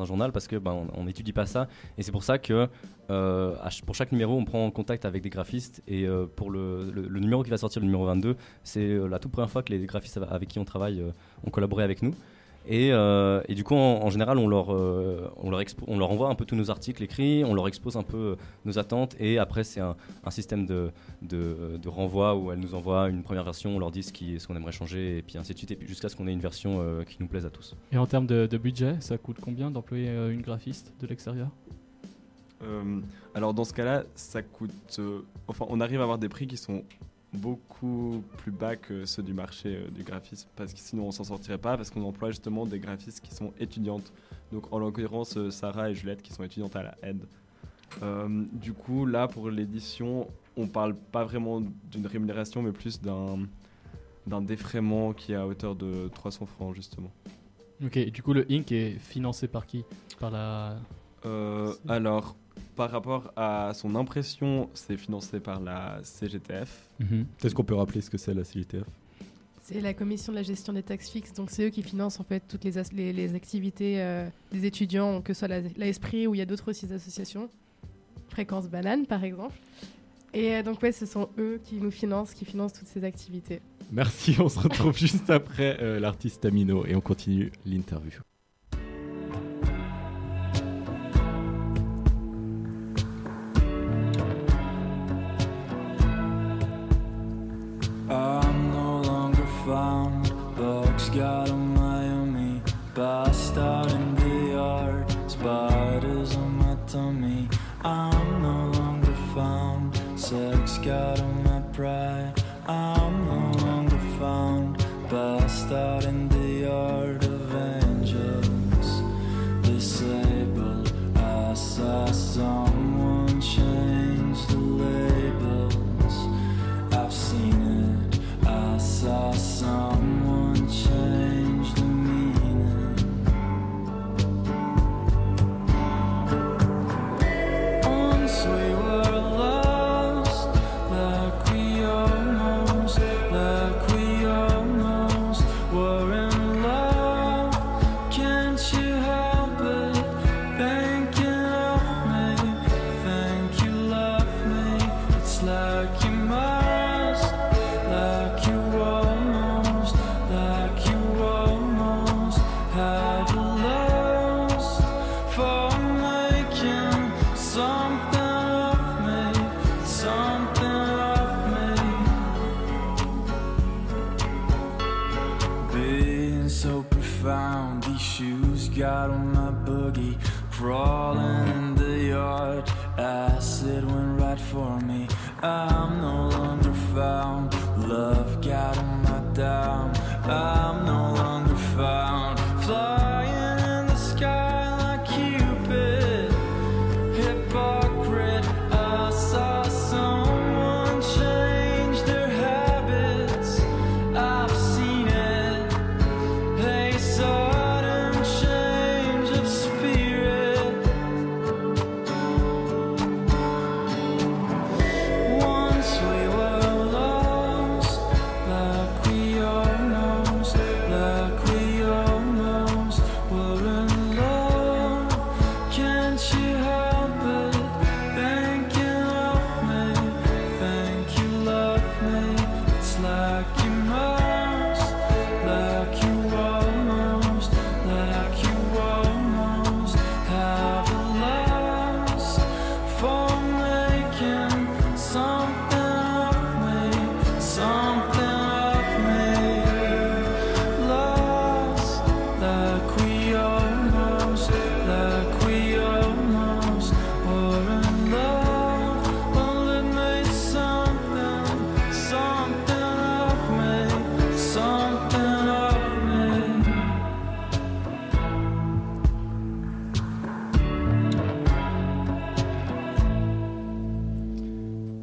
un 0.00 0.04
journal 0.04 0.32
parce 0.32 0.46
que 0.46 0.56
ben, 0.56 0.86
on 0.94 1.04
n'étudie 1.04 1.32
pas 1.32 1.46
ça. 1.46 1.68
Et 1.96 2.02
c'est 2.02 2.12
pour 2.12 2.24
ça 2.24 2.38
que 2.38 2.68
pour 3.08 3.94
chaque 3.94 4.12
numéro, 4.12 4.36
on 4.36 4.44
prend 4.44 4.70
contact 4.70 5.04
avec 5.04 5.22
des 5.22 5.30
graphistes. 5.30 5.82
Et 5.88 6.06
pour 6.34 6.50
le, 6.50 6.90
numéro 7.08 7.42
qui 7.42 7.50
va 7.50 7.58
sortir, 7.58 7.80
le 7.80 7.86
numéro 7.86 8.04
22, 8.06 8.36
c'est 8.62 8.98
la 9.08 9.18
toute 9.18 9.32
première 9.32 9.50
fois 9.50 9.62
que 9.62 9.72
les 9.72 9.86
graphistes 9.86 10.18
av- 10.18 10.28
avec 10.30 10.48
qui 10.48 10.58
on 10.58 10.64
travaille 10.64 11.02
ont 11.46 11.50
collaboré 11.50 11.84
avec 11.84 12.02
nous. 12.02 12.14
Et, 12.68 12.92
euh, 12.92 13.40
et 13.48 13.54
du 13.54 13.62
coup, 13.62 13.74
en, 13.74 14.02
en 14.02 14.10
général, 14.10 14.38
on 14.38 14.48
leur, 14.48 14.74
euh, 14.74 15.30
on, 15.36 15.50
leur 15.50 15.60
expo- 15.60 15.84
on 15.86 15.98
leur 15.98 16.10
envoie 16.10 16.28
un 16.28 16.34
peu 16.34 16.44
tous 16.44 16.56
nos 16.56 16.70
articles 16.70 17.02
écrits, 17.02 17.44
on 17.44 17.54
leur 17.54 17.68
expose 17.68 17.96
un 17.96 18.02
peu 18.02 18.16
euh, 18.16 18.36
nos 18.64 18.78
attentes, 18.78 19.14
et 19.20 19.38
après, 19.38 19.62
c'est 19.62 19.80
un, 19.80 19.94
un 20.24 20.30
système 20.30 20.66
de, 20.66 20.90
de, 21.22 21.78
de 21.80 21.88
renvoi 21.88 22.34
où 22.34 22.50
elles 22.50 22.58
nous 22.58 22.74
envoient 22.74 23.08
une 23.08 23.22
première 23.22 23.44
version, 23.44 23.76
on 23.76 23.78
leur 23.78 23.92
dit 23.92 24.02
ce 24.02 24.12
qui- 24.12 24.40
ce 24.40 24.46
qu'on 24.48 24.56
aimerait 24.56 24.72
changer, 24.72 25.18
et 25.18 25.22
puis 25.22 25.38
ainsi 25.38 25.52
de 25.52 25.58
suite, 25.58 25.70
et 25.70 25.76
puis 25.76 25.86
jusqu'à 25.86 26.08
ce 26.08 26.16
qu'on 26.16 26.26
ait 26.26 26.32
une 26.32 26.40
version 26.40 26.78
euh, 26.80 27.04
qui 27.04 27.16
nous 27.20 27.28
plaise 27.28 27.46
à 27.46 27.50
tous. 27.50 27.76
Et 27.92 27.98
en 27.98 28.06
termes 28.06 28.26
de, 28.26 28.46
de 28.46 28.58
budget, 28.58 28.96
ça 29.00 29.16
coûte 29.16 29.36
combien 29.40 29.70
d'employer 29.70 30.08
euh, 30.08 30.32
une 30.32 30.42
graphiste 30.42 30.92
de 31.00 31.06
l'extérieur? 31.06 31.48
Euh, 32.64 33.00
alors 33.34 33.52
dans 33.54 33.64
ce 33.64 33.72
cas-là, 33.74 34.04
ça 34.14 34.42
coûte. 34.42 34.70
euh, 34.98 35.20
enfin, 35.46 35.66
on 35.68 35.80
arrive 35.80 36.00
à 36.00 36.02
avoir 36.04 36.18
des 36.18 36.28
prix 36.28 36.46
qui 36.46 36.56
sont 36.56 36.82
beaucoup 37.32 38.22
plus 38.38 38.52
bas 38.52 38.76
que 38.76 39.04
ceux 39.04 39.22
du 39.22 39.34
marché 39.34 39.76
euh, 39.76 39.88
du 39.90 40.02
graphisme, 40.02 40.48
parce 40.56 40.72
que 40.72 40.80
sinon 40.80 41.06
on 41.08 41.10
s'en 41.10 41.24
sortirait 41.24 41.58
pas, 41.58 41.76
parce 41.76 41.90
qu'on 41.90 42.04
emploie 42.04 42.30
justement 42.30 42.66
des 42.66 42.78
graphistes 42.78 43.20
qui 43.20 43.34
sont 43.34 43.52
étudiantes. 43.58 44.12
Donc 44.52 44.72
en 44.72 44.78
l'occurrence, 44.78 45.36
euh, 45.36 45.50
Sarah 45.50 45.90
et 45.90 45.94
Juliette 45.94 46.22
qui 46.22 46.32
sont 46.32 46.44
étudiantes 46.44 46.76
à 46.76 46.82
la 46.82 46.94
aide. 47.02 47.24
Euh, 48.02 48.44
du 48.52 48.72
coup, 48.72 49.06
là 49.06 49.28
pour 49.28 49.50
l'édition, 49.50 50.28
on 50.56 50.66
parle 50.66 50.94
pas 50.94 51.24
vraiment 51.24 51.62
d'une 51.90 52.06
rémunération, 52.06 52.62
mais 52.62 52.72
plus 52.72 53.00
d'un 53.00 53.38
d'un 54.26 54.42
défraiement 54.42 55.12
qui 55.12 55.32
est 55.32 55.36
à 55.36 55.46
hauteur 55.46 55.76
de 55.76 56.08
300 56.12 56.46
francs 56.46 56.74
justement. 56.74 57.12
Ok, 57.84 57.96
et 57.96 58.10
du 58.10 58.22
coup, 58.22 58.32
le 58.32 58.44
Inc 58.50 58.72
est 58.72 58.98
financé 58.98 59.46
par 59.46 59.66
qui? 59.66 59.84
Par 60.18 60.30
la. 60.30 60.78
Alors, 61.88 62.36
par 62.74 62.90
rapport 62.90 63.32
à 63.36 63.72
son 63.74 63.94
impression, 63.94 64.68
c'est 64.74 64.96
financé 64.96 65.40
par 65.40 65.60
la 65.60 66.00
CGTF. 66.02 66.88
Est-ce 67.44 67.54
qu'on 67.54 67.64
peut 67.64 67.74
rappeler 67.74 68.00
ce 68.00 68.10
que 68.10 68.18
c'est 68.18 68.34
la 68.34 68.44
CGTF 68.44 68.84
C'est 69.62 69.80
la 69.80 69.94
commission 69.94 70.32
de 70.32 70.36
la 70.36 70.42
gestion 70.42 70.72
des 70.72 70.82
taxes 70.82 71.10
fixes, 71.10 71.32
donc 71.32 71.50
c'est 71.50 71.66
eux 71.66 71.70
qui 71.70 71.82
financent 71.82 72.20
en 72.20 72.24
fait 72.24 72.42
toutes 72.48 72.64
les, 72.64 72.78
as- 72.78 72.92
les, 72.92 73.12
les 73.12 73.34
activités 73.34 74.00
euh, 74.00 74.28
des 74.52 74.66
étudiants, 74.66 75.20
que 75.22 75.32
ce 75.34 75.40
soit 75.40 75.48
la, 75.48 75.60
la 75.60 75.86
ou 76.28 76.34
il 76.34 76.38
y 76.38 76.40
a 76.42 76.46
d'autres 76.46 76.70
aussi 76.70 76.86
associations, 76.92 77.48
Fréquence 78.28 78.68
Banane 78.68 79.06
par 79.06 79.24
exemple. 79.24 79.54
Et 80.34 80.56
euh, 80.56 80.62
donc 80.62 80.82
ouais, 80.82 80.92
ce 80.92 81.06
sont 81.06 81.28
eux 81.38 81.60
qui 81.64 81.76
nous 81.76 81.90
financent, 81.90 82.34
qui 82.34 82.44
financent 82.44 82.74
toutes 82.74 82.88
ces 82.88 83.04
activités. 83.04 83.60
Merci, 83.92 84.36
on 84.40 84.48
se 84.48 84.58
retrouve 84.58 84.96
juste 84.98 85.30
après 85.30 85.78
euh, 85.80 85.98
l'artiste 86.00 86.44
Amino 86.44 86.84
et 86.86 86.94
on 86.94 87.00
continue 87.00 87.52
l'interview. 87.64 88.20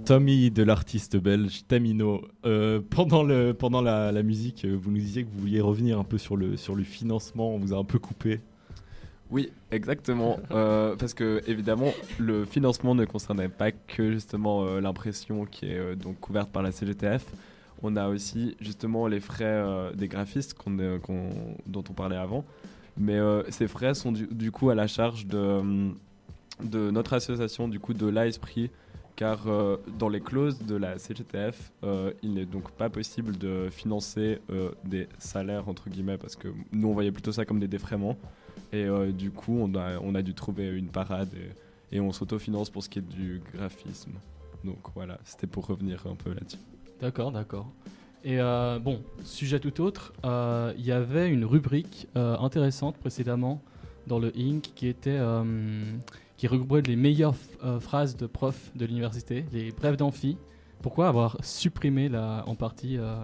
Tommy 0.03 0.51
de 0.51 0.63
l'artiste 0.63 1.17
belge 1.17 1.63
Tamino. 1.67 2.21
Euh, 2.45 2.81
pendant 2.89 3.23
le, 3.23 3.53
pendant 3.53 3.81
la, 3.81 4.11
musique, 4.23 4.65
euh, 4.65 4.75
vous 4.75 4.91
nous 4.91 4.97
disiez 4.97 5.23
que 5.23 5.29
vous 5.29 5.39
vouliez 5.39 5.61
revenir 5.61 5.99
un 5.99 6.03
peu 6.03 6.17
sur 6.17 6.35
le, 6.35 6.57
sur 6.57 6.75
le 6.75 6.83
financement. 6.83 7.53
On 7.53 7.57
vous 7.57 7.73
a 7.73 7.77
un 7.77 7.83
peu 7.83 7.99
coupé. 7.99 8.41
Oui, 9.31 9.51
exactement. 9.71 10.39
Euh, 10.51 10.95
parce 10.95 11.13
que 11.13 11.41
évidemment, 11.47 11.91
le 12.19 12.45
financement 12.45 12.95
ne 12.95 13.05
concernait 13.05 13.49
pas 13.49 13.71
que 13.71 14.11
justement 14.11 14.65
l'impression 14.79 15.45
qui 15.45 15.67
est 15.67 15.95
donc 15.95 16.19
couverte 16.19 16.49
par 16.49 16.61
la 16.61 16.71
CGTF. 16.71 17.25
On 17.81 17.95
a 17.95 18.07
aussi 18.07 18.55
justement 18.59 19.07
les 19.07 19.19
frais 19.19 19.63
des 19.95 20.07
graphistes 20.07 20.55
dont 21.67 21.83
on 21.89 21.93
parlait 21.93 22.17
avant. 22.17 22.45
Mais 22.97 23.17
ces 23.49 23.67
frais 23.67 23.93
sont 23.95 24.11
du, 24.11 24.51
coup 24.51 24.69
à 24.69 24.75
la 24.75 24.87
charge 24.87 25.25
de, 25.25 25.61
de 26.63 26.91
notre 26.91 27.13
association, 27.13 27.67
du 27.67 27.79
coup 27.79 27.93
de 27.93 28.05
l'AESPRI, 28.05 28.69
car 29.15 29.47
euh, 29.47 29.78
dans 29.99 30.10
les 30.10 30.21
clauses 30.21 30.60
de 30.60 30.76
la 30.76 30.97
CGTF, 30.97 31.71
euh, 31.84 32.13
il 32.23 32.34
n'est 32.34 32.45
donc 32.45 32.71
pas 32.71 32.89
possible 32.89 33.38
de 33.38 33.69
financer 33.69 34.39
euh, 34.49 34.71
des 34.86 35.08
salaires, 35.19 35.69
entre 35.69 35.89
guillemets, 35.89 36.17
parce 36.17 36.36
que 36.36 36.47
nous 36.71 36.88
on 36.88 36.93
voyait 36.93 37.12
plutôt 37.12 37.32
ça 37.32 37.45
comme 37.45 37.60
des 37.60 37.67
défraiements. 37.67 38.17
Et 38.71 38.88
du 39.12 39.30
coup, 39.30 39.56
on 39.60 39.76
a, 40.15 40.21
dû 40.23 40.34
trouver 40.34 40.67
une 40.67 40.88
parade 40.88 41.30
et, 41.91 41.97
et 41.97 41.99
on 41.99 42.12
s'autofinance 42.12 42.71
pour 42.71 42.82
ce 42.82 42.89
qui 42.89 42.97
est 42.97 43.04
du 43.04 43.39
graphisme. 43.54 44.13
Donc 44.63 44.80
voilà, 44.95 45.19
c'était 45.26 45.45
pour 45.45 45.67
revenir 45.67 46.04
un 46.08 46.15
peu 46.15 46.34
là-dessus. 46.34 46.58
D'accord, 46.99 47.32
d'accord. 47.32 47.71
Et 48.23 48.38
bon, 48.38 49.04
sujet 49.23 49.60
tout 49.60 49.80
autre, 49.80 50.12
il 50.23 50.84
y 50.84 50.91
avait 50.91 51.30
une 51.30 51.45
rubrique 51.45 52.08
intéressante 52.15 52.97
précédemment 52.97 53.62
dans 54.08 54.17
le 54.17 54.32
Inc 54.36 54.71
qui 54.73 54.88
était 54.88 55.19
qui 56.43 56.47
regroupait 56.49 56.82
les 56.82 56.97
meilleures 56.97 57.36
euh, 57.63 57.79
phrases 57.79 58.17
de 58.17 58.27
profs 58.27 58.69
de 58.75 58.86
l'université, 58.86 59.45
les 59.53 59.71
brèves 59.71 59.95
d'amphi. 59.95 60.36
Pourquoi 60.82 61.08
avoir 61.08 61.38
supprimé 61.41 62.10
la, 62.10 62.43
en 62.47 62.56
partie 62.56 62.97
euh, 62.97 63.15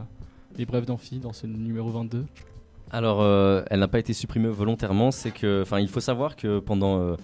les 0.58 0.65
brèves 0.65 0.86
d'amphi 0.86 1.19
dans 1.19 1.34
ce 1.34 1.45
numéro 1.45 1.89
22 1.89 2.25
Alors, 2.91 3.19
euh, 3.21 3.62
elle 3.69 3.82
n'a 3.82 3.89
pas 3.89 3.99
été 3.99 4.13
supprimée 4.13 4.47
volontairement. 4.47 5.12
C'est 5.12 5.32
que, 5.32 5.63
enfin, 5.63 5.82
il 5.82 5.89
faut 5.89 5.99
savoir 5.99 6.38
que 6.38 6.60
pendant 6.60 7.17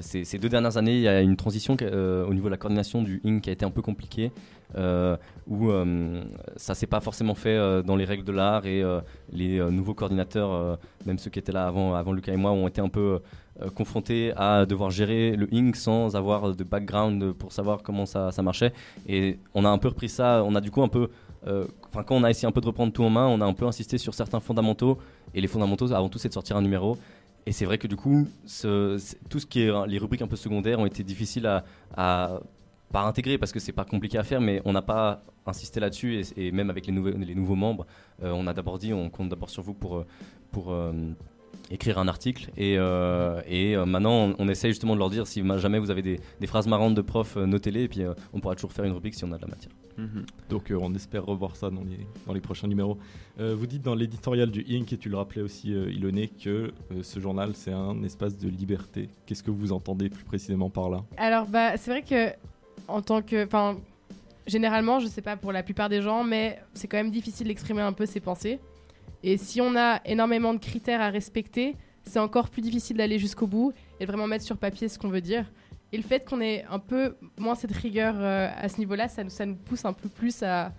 ces, 0.00 0.24
ces 0.24 0.38
deux 0.38 0.48
dernières 0.48 0.76
années, 0.76 0.96
il 0.96 1.02
y 1.02 1.08
a 1.08 1.20
une 1.20 1.36
transition 1.36 1.74
au 1.74 2.34
niveau 2.34 2.46
de 2.46 2.50
la 2.50 2.56
coordination 2.56 3.00
du 3.00 3.20
INC 3.24 3.42
qui 3.42 3.50
a 3.50 3.52
été 3.52 3.64
un 3.64 3.70
peu 3.70 3.82
compliquée, 3.82 4.32
où 5.46 5.70
ça 6.56 6.74
s'est 6.74 6.88
pas 6.88 7.00
forcément 7.00 7.36
fait 7.36 7.84
dans 7.84 7.94
les 7.94 8.04
règles 8.04 8.24
de 8.24 8.32
l'art 8.32 8.66
et 8.66 8.82
les 9.30 9.58
nouveaux 9.70 9.94
coordinateurs, 9.94 10.78
même 11.06 11.18
ceux 11.18 11.30
qui 11.30 11.38
étaient 11.38 11.52
là 11.52 11.68
avant, 11.68 11.94
avant 11.94 12.12
Lucas 12.12 12.32
et 12.32 12.36
moi, 12.36 12.50
ont 12.50 12.66
été 12.66 12.80
un 12.80 12.88
peu 12.88 13.20
euh, 13.62 13.70
confrontés 13.70 14.32
à 14.36 14.66
devoir 14.66 14.90
gérer 14.90 15.36
le 15.36 15.48
INC 15.52 15.76
sans 15.76 16.16
avoir 16.16 16.54
de 16.54 16.64
background 16.64 17.32
pour 17.32 17.52
savoir 17.52 17.82
comment 17.82 18.06
ça, 18.06 18.32
ça 18.32 18.42
marchait. 18.42 18.72
Et 19.08 19.38
on 19.54 19.64
a 19.64 19.68
un 19.68 19.78
peu 19.78 19.88
repris 19.88 20.08
ça. 20.08 20.42
On 20.44 20.54
a 20.54 20.60
du 20.60 20.70
coup 20.70 20.82
un 20.82 20.88
peu 20.88 21.08
euh, 21.46 21.66
enfin, 21.88 22.02
quand 22.02 22.16
on 22.16 22.24
a 22.24 22.30
essayé 22.30 22.48
un 22.48 22.52
peu 22.52 22.60
de 22.60 22.66
reprendre 22.66 22.92
tout 22.92 23.04
en 23.04 23.10
main, 23.10 23.26
on 23.28 23.40
a 23.40 23.44
un 23.44 23.52
peu 23.52 23.66
insisté 23.66 23.98
sur 23.98 24.14
certains 24.14 24.40
fondamentaux. 24.40 24.98
Et 25.34 25.40
les 25.40 25.48
fondamentaux, 25.48 25.92
avant 25.92 26.08
tout, 26.08 26.18
c'est 26.18 26.28
de 26.28 26.34
sortir 26.34 26.56
un 26.56 26.62
numéro. 26.62 26.96
Et 27.46 27.52
c'est 27.52 27.64
vrai 27.64 27.78
que 27.78 27.86
du 27.86 27.94
coup, 27.96 28.26
ce- 28.46 28.98
tout 29.30 29.38
ce 29.38 29.46
qui 29.46 29.60
est 29.62 29.70
les 29.86 29.98
rubriques 29.98 30.22
un 30.22 30.26
peu 30.26 30.36
secondaires 30.36 30.80
ont 30.80 30.86
été 30.86 31.04
difficiles 31.04 31.46
à, 31.46 31.62
à 31.96 32.40
intégrer 32.94 33.36
parce 33.38 33.52
que 33.52 33.60
c'est 33.60 33.72
pas 33.72 33.84
compliqué 33.84 34.16
à 34.18 34.24
faire, 34.24 34.40
mais 34.40 34.62
on 34.64 34.72
n'a 34.72 34.82
pas 34.82 35.22
insisté 35.46 35.78
là-dessus. 35.80 36.22
Et, 36.36 36.50
même 36.50 36.70
avec 36.70 36.86
les, 36.86 36.92
nouveaux 36.92 37.10
les 37.10 37.34
nouveaux 37.34 37.54
membres, 37.54 37.86
euh, 38.22 38.32
on 38.34 38.46
a 38.46 38.54
d'abord 38.54 38.78
dit 38.78 38.92
on 38.92 39.10
compte 39.10 39.28
d'abord 39.28 39.50
sur 39.50 39.62
vous 39.62 39.74
pour, 39.74 40.04
pour 40.50 40.72
écrire 41.70 41.98
un 41.98 42.08
article. 42.08 42.50
Et, 42.56 42.76
euh, 42.78 43.40
et 43.48 43.76
euh, 43.76 43.86
maintenant, 43.86 44.28
on, 44.28 44.36
on 44.38 44.48
essaye 44.48 44.70
justement 44.70 44.94
de 44.94 44.98
leur 45.00 45.10
dire 45.10 45.26
si 45.26 45.42
ma- 45.42 45.58
jamais 45.58 45.78
vous 45.78 45.90
avez 45.90 46.02
des, 46.02 46.20
des 46.40 46.46
phrases 46.46 46.66
marrantes 46.66 46.94
de 46.94 47.02
profs, 47.02 47.36
euh, 47.36 47.46
notez-les. 47.46 47.84
Et 47.84 47.88
puis 47.88 48.02
euh, 48.02 48.14
on 48.32 48.40
pourra 48.40 48.54
toujours 48.54 48.72
faire 48.72 48.84
une 48.84 48.92
rubrique 48.92 49.14
si 49.14 49.24
on 49.24 49.32
a 49.32 49.36
de 49.36 49.42
la 49.42 49.48
matière. 49.48 49.72
Donc 50.50 50.70
euh, 50.70 50.78
on 50.78 50.94
espère 50.94 51.24
revoir 51.24 51.56
ça 51.56 51.70
dans 51.70 51.80
les, 51.80 52.06
dans 52.26 52.34
les 52.34 52.40
prochains 52.40 52.68
numéros. 52.68 52.98
Euh, 53.40 53.54
vous 53.58 53.66
dites 53.66 53.80
dans 53.80 53.94
l'éditorial 53.94 54.50
du 54.50 54.62
Inc, 54.68 54.92
et 54.92 54.98
tu 54.98 55.08
le 55.08 55.16
rappelais 55.16 55.40
aussi 55.40 55.72
euh, 55.72 55.90
Iloné, 55.90 56.28
que 56.28 56.50
euh, 56.50 57.02
ce 57.02 57.18
journal 57.18 57.52
c'est 57.54 57.72
un 57.72 58.02
espace 58.02 58.36
de 58.36 58.46
liberté. 58.46 59.08
Qu'est-ce 59.24 59.42
que 59.42 59.50
vous 59.50 59.72
entendez 59.72 60.10
plus 60.10 60.24
précisément 60.24 60.68
par 60.68 60.90
là? 60.90 61.02
Alors, 61.16 61.46
bah, 61.46 61.78
c'est 61.78 61.90
vrai 61.90 62.02
que, 62.02 62.30
en 62.88 63.00
tant 63.00 63.22
que. 63.22 63.46
Enfin, 63.46 63.78
généralement, 64.46 65.00
je 65.00 65.06
sais 65.06 65.22
pas 65.22 65.38
pour 65.38 65.50
la 65.50 65.62
plupart 65.62 65.88
des 65.88 66.02
gens, 66.02 66.24
mais 66.24 66.58
c'est 66.74 66.88
quand 66.88 66.98
même 66.98 67.10
difficile 67.10 67.46
d'exprimer 67.46 67.80
un 67.80 67.94
peu 67.94 68.04
ses 68.04 68.20
pensées. 68.20 68.58
Et 69.22 69.36
si 69.36 69.60
on 69.60 69.76
a 69.76 70.00
énormément 70.04 70.54
de 70.54 70.58
critères 70.58 71.00
à 71.00 71.10
respecter, 71.10 71.76
c'est 72.04 72.18
encore 72.18 72.48
plus 72.48 72.62
difficile 72.62 72.96
d'aller 72.96 73.18
jusqu'au 73.18 73.46
bout 73.46 73.72
et 74.00 74.06
vraiment 74.06 74.26
mettre 74.26 74.44
sur 74.44 74.56
papier 74.56 74.88
ce 74.88 74.98
qu'on 74.98 75.08
veut 75.08 75.20
dire. 75.20 75.44
Et 75.92 75.96
le 75.96 76.02
fait 76.02 76.28
qu'on 76.28 76.40
ait 76.40 76.64
un 76.70 76.78
peu 76.78 77.16
moins 77.38 77.54
cette 77.54 77.72
rigueur 77.72 78.14
euh, 78.18 78.48
à 78.56 78.68
ce 78.68 78.78
niveau-là, 78.78 79.08
ça, 79.08 79.24
nous- 79.24 79.56
pousse 79.56 79.84
un 79.84 79.92
peu 79.92 80.08
plus 80.08 80.42
à, 80.42 80.72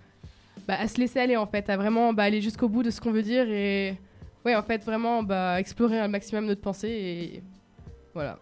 bah, 0.67 0.75
à 0.79 0.87
se 0.87 0.99
laisser 0.99 1.19
aller 1.19 1.37
en 1.37 1.47
fait, 1.47 1.69
à 1.69 1.77
vraiment 1.77 2.13
bah, 2.13 2.23
aller 2.23 2.41
jusqu'au 2.41 2.69
bout 2.69 2.83
de 2.83 2.89
ce 2.91 3.01
qu'on 3.01 3.11
veut 3.11 3.23
dire 3.23 3.49
et 3.49 3.97
ouais, 4.45 4.55
en 4.55 4.63
fait, 4.63 4.83
vraiment 4.83 5.23
bah, 5.23 5.59
explorer 5.59 5.99
un 5.99 6.07
maximum 6.07 6.45
notre 6.45 6.61
pensée 6.61 6.89
et 6.89 7.43
voilà. 8.13 8.37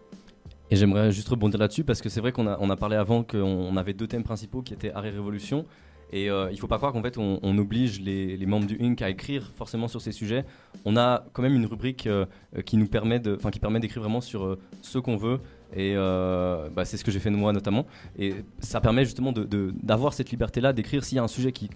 Et 0.70 0.76
j'aimerais 0.76 1.12
juste 1.12 1.28
rebondir 1.28 1.60
là-dessus 1.60 1.84
parce 1.84 2.02
que 2.02 2.08
c'est 2.08 2.20
vrai 2.20 2.32
qu'on 2.32 2.46
a, 2.46 2.76
parlé 2.76 2.96
avant 2.96 3.22
qu'on 3.22 3.38
on 3.38 3.76
avait 3.76 3.92
deux 3.92 4.08
thèmes 4.08 4.24
principaux 4.24 4.62
qui 4.62 4.74
étaient 4.74 4.90
art 4.92 5.06
et 5.06 5.10
révolution. 5.10 5.64
Et 6.12 6.30
euh, 6.30 6.48
il 6.52 6.58
faut 6.58 6.68
pas 6.68 6.76
croire 6.76 6.92
qu'en 6.92 7.02
fait 7.02 7.18
on, 7.18 7.58
oblige 7.58 8.00
les, 8.00 8.46
membres 8.46 8.66
du 8.66 8.78
Inc 8.80 9.02
à 9.02 9.10
écrire 9.10 9.50
forcément 9.56 9.88
sur 9.88 10.00
ces 10.00 10.12
sujets. 10.12 10.44
On 10.84 10.96
a 10.96 11.24
quand 11.32 11.42
même 11.42 11.54
une 11.54 11.66
rubrique 11.66 12.06
euh, 12.06 12.26
euh, 12.56 12.62
qui 12.62 12.76
nous 12.76 12.86
permet 12.86 13.18
de, 13.18 13.36
qui 13.50 13.58
permet 13.58 13.80
d'écrire 13.80 14.02
vraiment 14.02 14.20
sur 14.20 14.56
ce 14.82 14.98
qu'on 14.98 15.16
veut. 15.16 15.40
Et 15.74 15.94
bah, 15.96 16.84
c'est 16.84 16.96
ce 16.96 17.04
que 17.04 17.10
j'ai 17.10 17.18
fait 17.18 17.30
de 17.30 17.36
moi 17.36 17.52
notamment. 17.52 17.86
Et 18.18 18.34
ça 18.60 18.80
permet 18.80 19.04
justement 19.04 19.32
d'avoir 19.32 20.12
cette 20.12 20.30
liberté-là, 20.30 20.72
d'écrire 20.72 21.04
s'il 21.04 21.16
y 21.16 21.18
a 21.18 21.24
un 21.24 21.28
sujet 21.28 21.50
qui, 21.50 21.70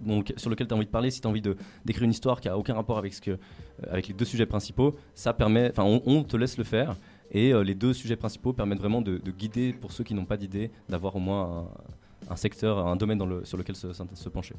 dont- 0.00 0.22
sur 0.36 0.50
lequel 0.50 0.66
tu 0.66 0.74
as 0.74 0.76
envie 0.76 0.86
de 0.86 0.90
parler, 0.90 1.10
si 1.10 1.20
tu 1.22 1.26
as 1.26 1.30
envie 1.30 1.42
d'écrire 1.84 2.04
une 2.04 2.10
histoire 2.10 2.40
qui 2.40 2.48
a 2.48 2.58
aucun 2.58 2.74
rapport 2.74 2.98
avec, 2.98 3.14
ce 3.14 3.20
que, 3.22 3.38
avec 3.90 4.08
les 4.08 4.14
deux 4.14 4.26
sujets 4.26 4.46
principaux, 4.46 4.94
ça 5.14 5.32
permet, 5.32 5.72
on, 5.78 6.02
on 6.04 6.22
te 6.22 6.36
laisse 6.36 6.58
le 6.58 6.64
faire. 6.64 6.96
Et 7.32 7.52
les 7.64 7.74
deux 7.74 7.94
sujets 7.94 8.16
principaux 8.16 8.52
permettent 8.52 8.80
vraiment 8.80 9.00
de, 9.00 9.16
de 9.16 9.30
guider, 9.30 9.72
pour 9.72 9.92
ceux 9.92 10.04
qui 10.04 10.12
n'ont 10.14 10.26
pas 10.26 10.36
d'idée, 10.36 10.70
d'avoir 10.88 11.16
au 11.16 11.20
moins 11.20 11.70
un 12.30 12.36
secteur, 12.36 12.86
un 12.86 12.96
domaine 12.96 13.18
dans 13.18 13.26
le- 13.26 13.44
sur 13.44 13.58
lequel 13.58 13.76
se, 13.76 13.88
se 13.92 14.28
pencher. 14.28 14.54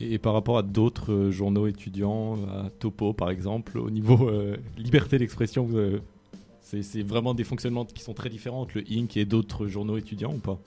Et 0.00 0.18
par 0.18 0.32
rapport 0.32 0.58
à 0.58 0.62
d'autres 0.62 1.12
euh, 1.12 1.30
journaux 1.30 1.66
étudiants, 1.68 2.38
à 2.48 2.70
Topo 2.70 3.12
par 3.12 3.30
exemple, 3.30 3.78
au 3.78 3.90
niveau 3.90 4.28
euh, 4.28 4.56
liberté 4.76 5.18
d'expression, 5.18 5.68
euh, 5.74 6.00
c'est 6.60 6.82
c'est 6.82 7.02
vraiment 7.02 7.34
des 7.34 7.44
fonctionnements 7.44 7.84
qui 7.84 8.02
sont 8.02 8.14
très 8.14 8.30
différents 8.30 8.62
entre 8.62 8.78
le 8.78 8.84
Inc 8.90 9.16
et 9.16 9.24
d'autres 9.24 9.66
journaux 9.68 9.96
étudiants 9.98 10.34
ou 10.34 10.38
pas? 10.38 10.58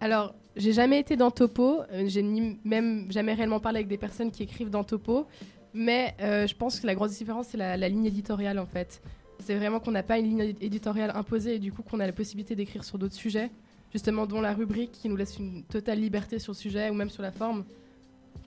Alors, 0.00 0.32
j'ai 0.56 0.72
jamais 0.72 1.00
été 1.00 1.16
dans 1.16 1.30
Topo, 1.30 1.80
euh, 1.92 2.04
j'ai 2.06 2.22
ni 2.22 2.58
même 2.64 3.10
jamais 3.10 3.34
réellement 3.34 3.60
parlé 3.60 3.78
avec 3.78 3.88
des 3.88 3.98
personnes 3.98 4.30
qui 4.30 4.42
écrivent 4.44 4.70
dans 4.70 4.84
Topo, 4.84 5.26
mais 5.74 6.14
euh, 6.20 6.46
je 6.46 6.54
pense 6.54 6.80
que 6.80 6.86
la 6.86 6.94
grosse 6.94 7.18
différence, 7.18 7.48
c'est 7.48 7.58
la, 7.58 7.76
la 7.76 7.88
ligne 7.88 8.06
éditoriale 8.06 8.58
en 8.58 8.66
fait. 8.66 9.02
C'est 9.40 9.56
vraiment 9.56 9.78
qu'on 9.80 9.92
n'a 9.92 10.02
pas 10.02 10.18
une 10.18 10.26
ligne 10.26 10.54
éditoriale 10.60 11.12
imposée 11.14 11.56
et 11.56 11.58
du 11.58 11.72
coup 11.72 11.82
qu'on 11.82 12.00
a 12.00 12.06
la 12.06 12.12
possibilité 12.12 12.56
d'écrire 12.56 12.82
sur 12.84 12.98
d'autres 12.98 13.14
sujets, 13.14 13.50
justement 13.92 14.26
dont 14.26 14.40
la 14.40 14.52
rubrique 14.54 14.92
qui 14.92 15.08
nous 15.08 15.16
laisse 15.16 15.38
une 15.38 15.62
totale 15.64 16.00
liberté 16.00 16.38
sur 16.38 16.52
le 16.52 16.56
sujet 16.56 16.90
ou 16.90 16.94
même 16.94 17.10
sur 17.10 17.22
la 17.22 17.32
forme. 17.32 17.64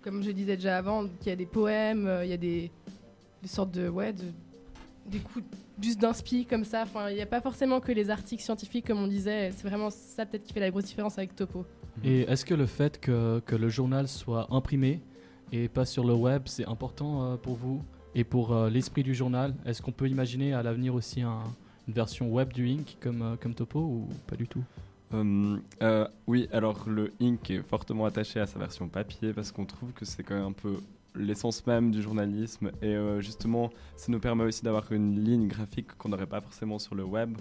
Comme 0.02 0.24
je 0.24 0.32
disais 0.32 0.56
déjà 0.56 0.78
avant, 0.78 1.06
il 1.06 1.28
y 1.28 1.32
a 1.32 1.36
des 1.36 1.46
poèmes, 1.46 2.08
euh, 2.08 2.26
il 2.26 2.30
y 2.32 2.34
a 2.34 2.38
des, 2.38 2.72
sortes 3.46 3.72
de... 3.72 3.88
Ouais, 3.90 4.14
de 4.14 4.24
des 5.08 5.18
coups 5.18 5.44
juste 5.82 6.00
d'inspi 6.00 6.46
comme 6.46 6.64
ça. 6.64 6.84
Enfin, 6.84 7.10
il 7.10 7.16
n'y 7.16 7.22
a 7.22 7.26
pas 7.26 7.42
forcément 7.42 7.80
que 7.80 7.92
les 7.92 8.12
articles 8.12 8.44
scientifiques 8.44 8.86
comme 8.86 9.00
on 9.00 9.08
disait. 9.08 9.52
C'est 9.58 9.68
vraiment 9.68 9.90
ça 9.90 10.28
peut-être 10.28 10.44
qui 10.44 10.54
fait 10.54 10.60
la 10.60 10.70
grosse 10.70 10.86
différence 10.86 11.18
avec 11.18 11.36
Topo. 11.36 11.66
Et 12.04 12.22
est-ce 12.22 12.46
que 12.46 12.54
le 12.54 12.68
fait 12.68 13.00
que, 13.00 13.40
que 13.46 13.56
le 13.56 13.68
journal 13.68 14.08
soit 14.08 14.48
imprimé 14.52 15.02
et 15.52 15.68
pas 15.68 15.86
sur 15.86 16.04
le 16.06 16.14
web, 16.14 16.44
c'est 16.46 16.66
important 16.68 17.24
euh, 17.24 17.36
pour 17.36 17.56
vous 17.56 17.82
et 18.14 18.24
pour 18.24 18.54
euh, 18.54 18.70
l'esprit 18.70 19.02
du 19.02 19.16
journal? 19.16 19.56
Est-ce 19.66 19.82
qu'on 19.82 19.92
peut 19.92 20.08
imaginer 20.08 20.54
à 20.54 20.62
l'avenir 20.62 20.94
aussi 20.94 21.22
un- 21.22 21.42
une 21.88 21.94
version 21.96 22.30
web 22.32 22.54
du 22.54 22.70
Inc 22.70 22.98
comme, 23.02 23.22
euh, 23.24 23.36
comme 23.42 23.56
Topo 23.56 23.80
ou 23.80 24.08
pas 24.28 24.36
du 24.36 24.48
tout? 24.48 24.64
Hum, 25.14 25.62
euh, 25.82 26.08
oui, 26.28 26.48
alors 26.54 26.88
le 26.88 27.12
Inc 27.20 27.52
est 27.52 27.62
fortement 27.64 28.06
attaché 28.06 28.40
à 28.40 28.48
sa 28.48 28.60
version 28.60 28.88
papier 28.88 29.34
parce 29.34 29.52
qu'on 29.52 29.66
trouve 29.66 29.92
que 29.92 30.06
c'est 30.06 30.24
quand 30.24 30.36
même 30.36 30.46
un 30.46 30.52
peu 30.54 30.78
l'essence 31.16 31.68
même 31.68 31.92
du 31.92 32.02
journalisme 32.02 32.72
et 32.82 32.96
euh, 32.96 33.20
justement 33.20 33.70
ça 33.98 34.10
nous 34.10 34.20
permet 34.22 34.46
aussi 34.46 34.64
d'avoir 34.64 34.90
une 34.94 35.22
ligne 35.22 35.50
graphique 35.50 35.94
qu'on 35.98 36.08
n'aurait 36.08 36.28
pas 36.28 36.40
forcément 36.40 36.80
sur 36.80 36.96
le 36.96 37.04
web. 37.04 37.38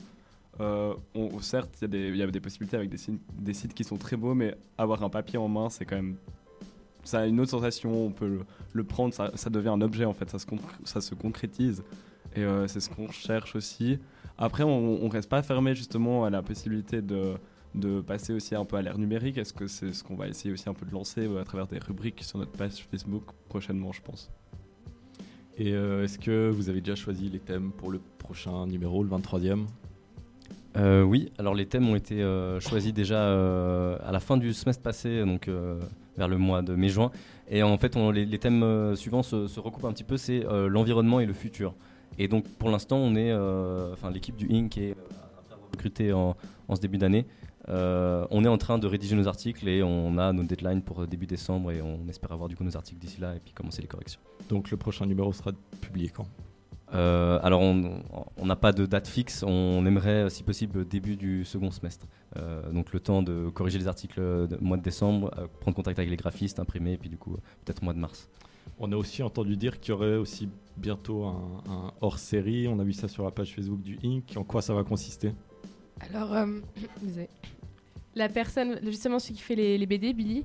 Euh, 0.59 0.94
certes, 1.40 1.70
il 1.83 1.94
y, 1.94 2.18
y 2.18 2.22
a 2.22 2.26
des 2.26 2.40
possibilités 2.40 2.76
avec 2.76 2.90
des 2.90 3.54
sites, 3.54 3.72
qui 3.72 3.85
sont 3.85 3.96
très 3.96 4.16
beaux, 4.16 4.35
mais 4.35 4.56
avoir 4.76 5.04
un 5.04 5.09
papier 5.09 5.38
en 5.38 5.46
main, 5.46 5.70
c'est 5.70 5.85
quand 5.85 5.96
même 5.96 6.16
ça 7.04 7.20
a 7.20 7.26
une 7.26 7.38
autre 7.40 7.50
sensation. 7.50 8.06
On 8.06 8.11
peut 8.11 8.40
le, 8.72 8.85
prendre, 8.85 9.14
ça, 9.14 9.50
devient 9.50 9.68
un 9.68 9.80
objet 9.80 10.04
en 10.04 10.12
fait, 10.12 10.28
ça 10.28 10.40
se, 10.40 10.46
ça 10.85 11.00
se 11.00 11.14
concrétise 11.14 11.85
et 12.35 12.44
c'est 12.66 12.80
ce 12.80 12.90
qu'on 12.90 13.11
cherche 13.11 13.54
aussi. 13.54 14.00
Après, 14.37 14.64
on, 14.64 15.04
on 15.04 15.09
reste 15.09 15.28
pas 15.28 15.42
fermé 15.42 15.74
justement 15.74 16.24
à 16.24 16.30
la 16.30 16.42
possibilité 16.42 17.00
de 17.00 17.37
de 17.74 18.00
passer 18.00 18.33
aussi 18.33 18.54
un 18.54 18.64
peu 18.64 18.76
à 18.76 18.83
l'ère 18.83 18.98
numérique. 18.98 19.38
Est-ce 19.38 19.52
que 19.52 19.66
c'est 19.66 19.92
ce 19.92 20.02
qu'on 20.02 20.16
va 20.16 20.28
essayer 20.28 20.52
aussi 20.52 20.68
un 20.68 20.74
peu 20.74 20.85
de 20.87 20.92
lancer 20.92 21.26
euh, 21.26 21.40
à 21.40 21.44
travers 21.44 21.66
des 21.66 21.78
rubriques 21.78 22.22
sur 22.24 22.38
notre 22.38 22.52
page 22.52 22.85
Facebook 22.90 23.24
prochainement, 23.48 23.92
je 23.92 24.02
pense? 24.02 24.30
Et 25.59 25.72
euh, 25.74 26.04
est-ce 26.04 26.18
que 26.18 26.48
vous 26.50 26.68
avez 26.70 26.80
déjà 26.80 26.94
choisi 26.96 27.28
les 27.28 27.38
thèmes 27.38 27.70
pour 27.72 27.90
le 27.90 28.00
prochain 28.18 28.66
numéro, 28.66 29.02
le 29.04 29.11
23e 29.11 29.66
Euh, 30.76 31.02
oui, 31.02 31.33
alors 31.38 31.54
les 31.54 31.66
thèmes 31.66 31.88
ont 31.88 31.96
été 31.96 32.22
euh, 32.22 32.61
choisis 32.61 32.92
déjà 32.92 33.16
euh, 33.18 33.98
à 34.04 34.12
la 34.12 34.20
fin 34.20 34.37
du 34.37 34.52
semestre 34.54 34.83
passé, 34.83 35.24
donc 35.24 35.48
euh, 35.48 35.80
vers 36.16 36.28
le 36.28 36.38
mois 36.38 36.62
de 36.62 36.74
mai-juin. 36.74 37.11
Et 37.50 37.62
en 37.62 37.76
fait, 37.76 37.96
on- 37.96 38.11
les, 38.11 38.24
les 38.24 38.38
thèmes 38.38 38.94
suivants 38.96 39.22
se, 39.24 39.48
se 39.48 39.59
recoupent 39.61 39.85
un 39.85 39.92
petit 39.92 40.04
peu, 40.04 40.16
c'est 40.16 40.46
euh, 40.46 40.68
l'environnement 40.68 41.20
et 41.20 41.26
le 41.26 41.33
futur. 41.35 41.74
Et 42.18 42.28
donc 42.28 42.48
pour 42.59 42.70
l'instant, 42.70 42.96
on 42.98 43.14
est, 43.16 43.30
euh, 43.33 43.92
enfin 43.92 44.11
l'équipe 44.11 44.37
du 44.37 44.46
Inc. 44.52 44.76
est 44.78 44.90
euh, 44.92 44.94
après 45.38 45.54
avoir 45.54 45.70
recruté 45.72 46.12
en, 46.12 46.37
en 46.68 46.76
ce 46.76 46.80
début 46.80 46.98
d'année. 46.98 47.26
Euh, 47.70 48.26
on 48.30 48.44
est 48.44 48.48
en 48.48 48.59
train 48.59 48.78
de 48.78 48.87
rédiger 48.87 49.16
nos 49.16 49.28
articles 49.28 49.68
et 49.68 49.83
on 49.83 50.18
a 50.18 50.33
nos 50.33 50.42
deadlines 50.42 50.83
pour 50.83 51.06
début 51.06 51.26
décembre 51.26 51.70
et 51.72 51.80
on 51.80 52.09
espère 52.09 52.33
avoir 52.33 52.48
du 52.48 52.56
coup 52.56 52.64
nos 52.64 52.76
articles 52.76 53.00
d'ici 53.00 53.20
là 53.20 53.37
et 53.37 53.40
puis 53.40 53.52
commencer 53.52 53.80
les 53.80 53.88
corrections. 53.88 54.20
Donc 54.48 54.70
le 54.70 54.76
prochain 54.76 55.06
numéro 55.06 55.33
sera 55.33 55.52
publié 55.80 56.09
quand? 56.09 56.26
Euh, 56.94 57.38
alors, 57.42 57.61
on 57.61 58.46
n'a 58.46 58.56
pas 58.56 58.72
de 58.72 58.87
date 58.87 59.06
fixe. 59.06 59.44
On 59.46 59.85
aimerait, 59.87 60.28
si 60.30 60.42
possible, 60.42 60.87
début 60.87 61.16
du 61.16 61.44
second 61.44 61.70
semestre. 61.70 62.06
Euh, 62.37 62.70
donc, 62.72 62.92
le 62.92 63.00
temps 63.00 63.22
de 63.22 63.48
corriger 63.48 63.78
les 63.78 63.88
articles 63.88 64.20
de 64.20 64.56
mois 64.61 64.76
de 64.76 64.83
décembre, 64.83 65.30
euh, 65.38 65.46
prendre 65.61 65.76
contact 65.76 65.98
avec 65.98 66.11
les 66.11 66.16
graphistes, 66.16 66.59
imprimer, 66.59 66.94
et 66.94 66.98
puis 66.98 67.09
du 67.09 67.18
coup, 67.18 67.37
peut-être 67.64 67.83
mois 67.83 67.94
de 67.94 67.98
mars. 67.98 68.28
On 68.78 68.90
a 68.92 68.96
aussi 68.96 69.22
entendu 69.22 69.56
dire 69.56 69.80
qu'il 69.80 69.90
y 69.90 69.94
aurait 69.94 70.16
aussi 70.16 70.48
bientôt 70.76 71.24
un, 71.24 71.62
un 71.68 71.92
hors-série. 72.00 72.66
On 72.68 72.78
a 72.78 72.85
vu 72.85 72.92
ça 72.92 73.09
sur 73.09 73.24
la 73.24 73.30
page 73.30 73.54
Facebook 73.54 73.83
du 73.83 73.98
Inc. 74.04 74.37
En 74.37 74.44
quoi 74.44 74.62
ça 74.62 74.74
va 74.74 74.85
consister? 74.85 75.33
Alors, 76.08 76.34
euh, 76.34 76.46
la 78.14 78.28
personne, 78.28 78.80
justement 78.84 79.18
celui 79.18 79.34
qui 79.34 79.42
fait 79.42 79.54
les, 79.54 79.78
les 79.78 79.86
BD, 79.86 80.12
Billy, 80.12 80.44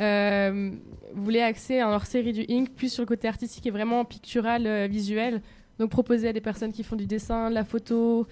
euh, 0.00 0.70
voulait 1.14 1.42
axer 1.42 1.80
un 1.80 1.88
hors-série 1.90 2.32
du 2.32 2.44
Inc. 2.48 2.70
plus 2.74 2.92
sur 2.92 3.02
le 3.02 3.06
côté 3.06 3.28
artistique 3.28 3.66
et 3.66 3.70
vraiment 3.70 4.04
pictural, 4.04 4.66
euh, 4.66 4.86
visuel. 4.86 5.40
Donc 5.78 5.90
proposer 5.90 6.28
à 6.28 6.32
des 6.32 6.40
personnes 6.40 6.72
qui 6.72 6.82
font 6.82 6.96
du 6.96 7.06
dessin, 7.06 7.50
de 7.50 7.54
la 7.54 7.64
photo, 7.64 8.26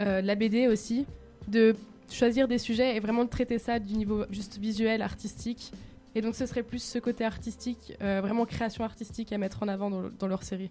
euh, 0.00 0.20
de 0.20 0.26
la 0.26 0.34
BD 0.34 0.66
aussi, 0.68 1.06
de 1.48 1.74
choisir 2.10 2.48
des 2.48 2.58
sujets 2.58 2.96
et 2.96 3.00
vraiment 3.00 3.24
de 3.24 3.30
traiter 3.30 3.58
ça 3.58 3.78
du 3.78 3.94
niveau 3.94 4.24
juste 4.30 4.58
visuel, 4.58 5.00
artistique. 5.02 5.72
Et 6.14 6.20
donc 6.20 6.34
ce 6.34 6.46
serait 6.46 6.62
plus 6.62 6.82
ce 6.82 6.98
côté 6.98 7.24
artistique, 7.24 7.94
euh, 8.02 8.20
vraiment 8.20 8.44
création 8.46 8.82
artistique 8.84 9.32
à 9.32 9.38
mettre 9.38 9.62
en 9.62 9.68
avant 9.68 9.90
dans, 9.90 10.00
le- 10.00 10.12
dans 10.18 10.26
leur 10.26 10.42
série. 10.42 10.70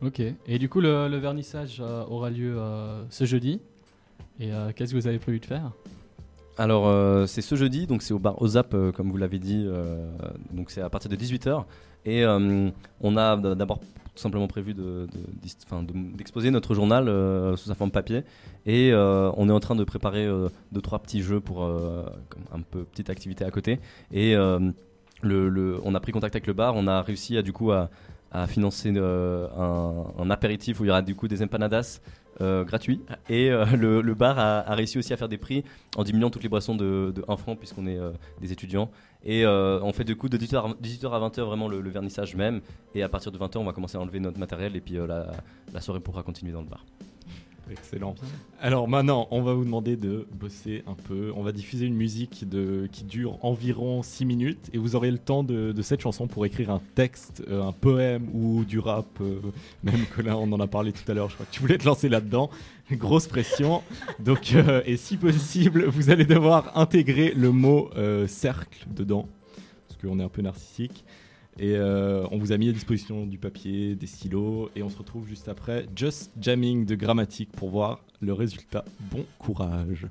Ok. 0.00 0.20
Et 0.46 0.58
du 0.58 0.68
coup, 0.68 0.80
le, 0.80 1.08
le 1.08 1.16
vernissage 1.18 1.78
euh, 1.80 2.04
aura 2.06 2.30
lieu 2.30 2.54
euh, 2.58 3.02
ce 3.10 3.24
jeudi. 3.24 3.60
Et 4.40 4.52
euh, 4.52 4.72
qu'est-ce 4.74 4.92
que 4.92 4.98
vous 4.98 5.06
avez 5.06 5.18
prévu 5.18 5.40
de 5.40 5.46
faire? 5.46 5.70
Alors, 6.56 6.86
euh, 6.86 7.26
c'est 7.26 7.42
ce 7.42 7.54
jeudi, 7.56 7.86
donc 7.86 8.02
c'est 8.02 8.14
au 8.14 8.18
bar 8.18 8.40
Ozap, 8.40 8.74
euh, 8.74 8.92
comme 8.92 9.10
vous 9.10 9.16
l'avez 9.16 9.38
dit. 9.38 9.66
donc, 10.52 10.70
c'est 10.70 10.80
à 10.80 10.88
partir 10.90 11.10
de 11.10 11.16
18h. 11.16 11.64
Et 12.06 12.24
on 12.26 13.16
a 13.16 13.36
d'abord 13.54 13.78
tout 13.80 14.20
simplement 14.22 14.46
prévu 14.46 14.74
de- 14.74 15.08
de- 15.10 16.16
d'exposer 16.16 16.50
notre 16.50 16.74
journal 16.74 17.06
sous 17.56 17.68
sa 17.68 17.74
forme 17.74 17.90
papier. 17.90 18.22
Et 18.66 18.92
on 18.94 19.48
est 19.48 19.52
en 19.52 19.60
train 19.60 19.74
de 19.74 19.84
préparer 19.84 20.28
deux, 20.70 20.80
trois 20.82 20.98
petits 20.98 21.22
jeux 21.22 21.40
pour 21.40 21.64
un 21.64 22.60
peu 22.70 22.84
petite 22.84 23.08
activité 23.10 23.44
à 23.44 23.50
côté. 23.50 23.80
Et 24.12 24.34
le, 25.22 25.80
on 25.82 25.94
a 25.94 26.00
pris 26.00 26.12
contact 26.12 26.34
avec 26.36 26.46
le 26.46 26.52
bar. 26.52 26.74
On 26.76 26.86
a 26.86 27.00
réussi 27.02 27.38
à, 27.38 27.42
du 27.42 27.52
coup, 27.54 27.72
à, 27.72 27.88
financer 28.48 28.90
un, 28.98 30.04
un 30.18 30.30
apéritif 30.30 30.80
où 30.80 30.84
il 30.84 30.88
y 30.88 30.90
aura 30.90 31.00
du 31.02 31.14
coup 31.14 31.26
des 31.28 31.42
empanadas. 31.42 32.00
Euh, 32.40 32.64
gratuits 32.64 33.00
et 33.28 33.50
euh, 33.50 33.64
le, 33.76 34.14
bar 34.14 34.38
a, 34.38 34.74
réussi 34.74 34.98
aussi 34.98 35.12
à 35.12 35.16
faire 35.16 35.28
des 35.28 35.38
prix 35.38 35.62
en 35.96 36.02
diminuant 36.02 36.30
toutes 36.30 36.42
les 36.42 36.48
boissons 36.48 36.74
de, 36.74 37.12
de 37.14 37.24
1 37.28 37.36
franc 37.36 37.54
puisqu'on 37.54 37.86
est 37.86 37.96
euh, 37.98 38.10
des 38.40 38.50
étudiants. 38.50 38.90
Et 39.24 39.46
on 39.46 39.92
fait 39.92 40.04
du 40.04 40.16
coup 40.16 40.28
de 40.28 40.36
18h 40.36 40.56
à, 40.56 40.74
18h 40.82 41.10
à 41.10 41.28
20h 41.28 41.40
vraiment 41.42 41.66
le, 41.68 41.88
vernissage 41.88 42.34
même. 42.36 42.60
Et 42.94 43.02
à 43.02 43.08
partir 43.08 43.32
de 43.32 43.38
20h 43.38 43.58
on 43.58 43.64
va 43.64 43.72
commencer 43.72 43.96
à 43.96 44.00
enlever 44.00 44.20
notre 44.20 44.38
matériel. 44.38 44.76
Et 44.76 44.80
puis 44.80 44.98
la 45.72 45.80
soirée 45.80 46.00
pourra 46.00 46.22
continuer 46.22 46.52
dans 46.52 46.60
le 46.60 46.68
bar. 46.68 46.84
Excellent. 47.70 48.14
Alors 48.60 48.88
maintenant, 48.88 49.26
on 49.30 49.42
va 49.42 49.54
vous 49.54 49.64
demander 49.64 49.96
de 49.96 50.26
bosser 50.32 50.82
un 50.86 50.94
peu. 50.94 51.32
On 51.34 51.42
va 51.42 51.52
diffuser 51.52 51.86
une 51.86 51.94
musique 51.94 52.48
de, 52.48 52.88
qui 52.92 53.04
dure 53.04 53.38
environ 53.42 54.02
6 54.02 54.24
minutes 54.26 54.70
et 54.72 54.78
vous 54.78 54.96
aurez 54.96 55.10
le 55.10 55.18
temps 55.18 55.42
de, 55.42 55.72
de 55.72 55.82
cette 55.82 56.00
chanson 56.00 56.26
pour 56.26 56.44
écrire 56.44 56.70
un 56.70 56.80
texte, 56.94 57.42
euh, 57.48 57.62
un 57.62 57.72
poème 57.72 58.28
ou 58.34 58.64
du 58.64 58.78
rap. 58.78 59.06
euh, 59.20 59.40
même 59.82 60.04
que 60.14 60.20
là, 60.20 60.36
on 60.36 60.52
en 60.52 60.60
a 60.60 60.66
parlé 60.66 60.92
tout 60.92 61.10
à 61.10 61.14
l'heure. 61.14 61.30
Je 61.30 61.34
crois 61.34 61.46
que 61.46 61.52
tu 61.52 61.60
voulais 61.60 61.78
te 61.78 61.86
lancer 61.86 62.08
là-dedans. 62.08 62.50
Grosse 62.92 63.26
pression. 63.26 63.82
Donc, 64.18 64.52
euh, 64.54 64.82
et 64.84 64.96
si 64.98 65.16
possible, 65.16 65.86
vous 65.86 66.10
allez 66.10 66.26
devoir 66.26 66.76
intégrer 66.76 67.32
le 67.34 67.50
mot 67.50 67.90
cercle 68.26 68.86
dedans 68.94 69.26
parce 69.88 70.00
qu'on 70.02 70.20
est 70.20 70.24
un 70.24 70.28
peu 70.28 70.42
narcissique. 70.42 71.04
Et 71.58 71.76
euh, 71.76 72.26
on 72.30 72.38
vous 72.38 72.52
a 72.52 72.58
mis 72.58 72.68
à 72.68 72.72
disposition 72.72 73.26
du 73.26 73.38
papier, 73.38 73.94
des 73.94 74.06
stylos, 74.06 74.70
et 74.74 74.82
on 74.82 74.88
se 74.88 74.98
retrouve 74.98 75.26
juste 75.26 75.48
après 75.48 75.86
Just 75.94 76.32
Jamming 76.40 76.84
de 76.84 76.94
Grammatique 76.94 77.52
pour 77.52 77.70
voir 77.70 78.00
le 78.20 78.32
résultat. 78.32 78.84
Bon 79.10 79.24
courage. 79.38 80.06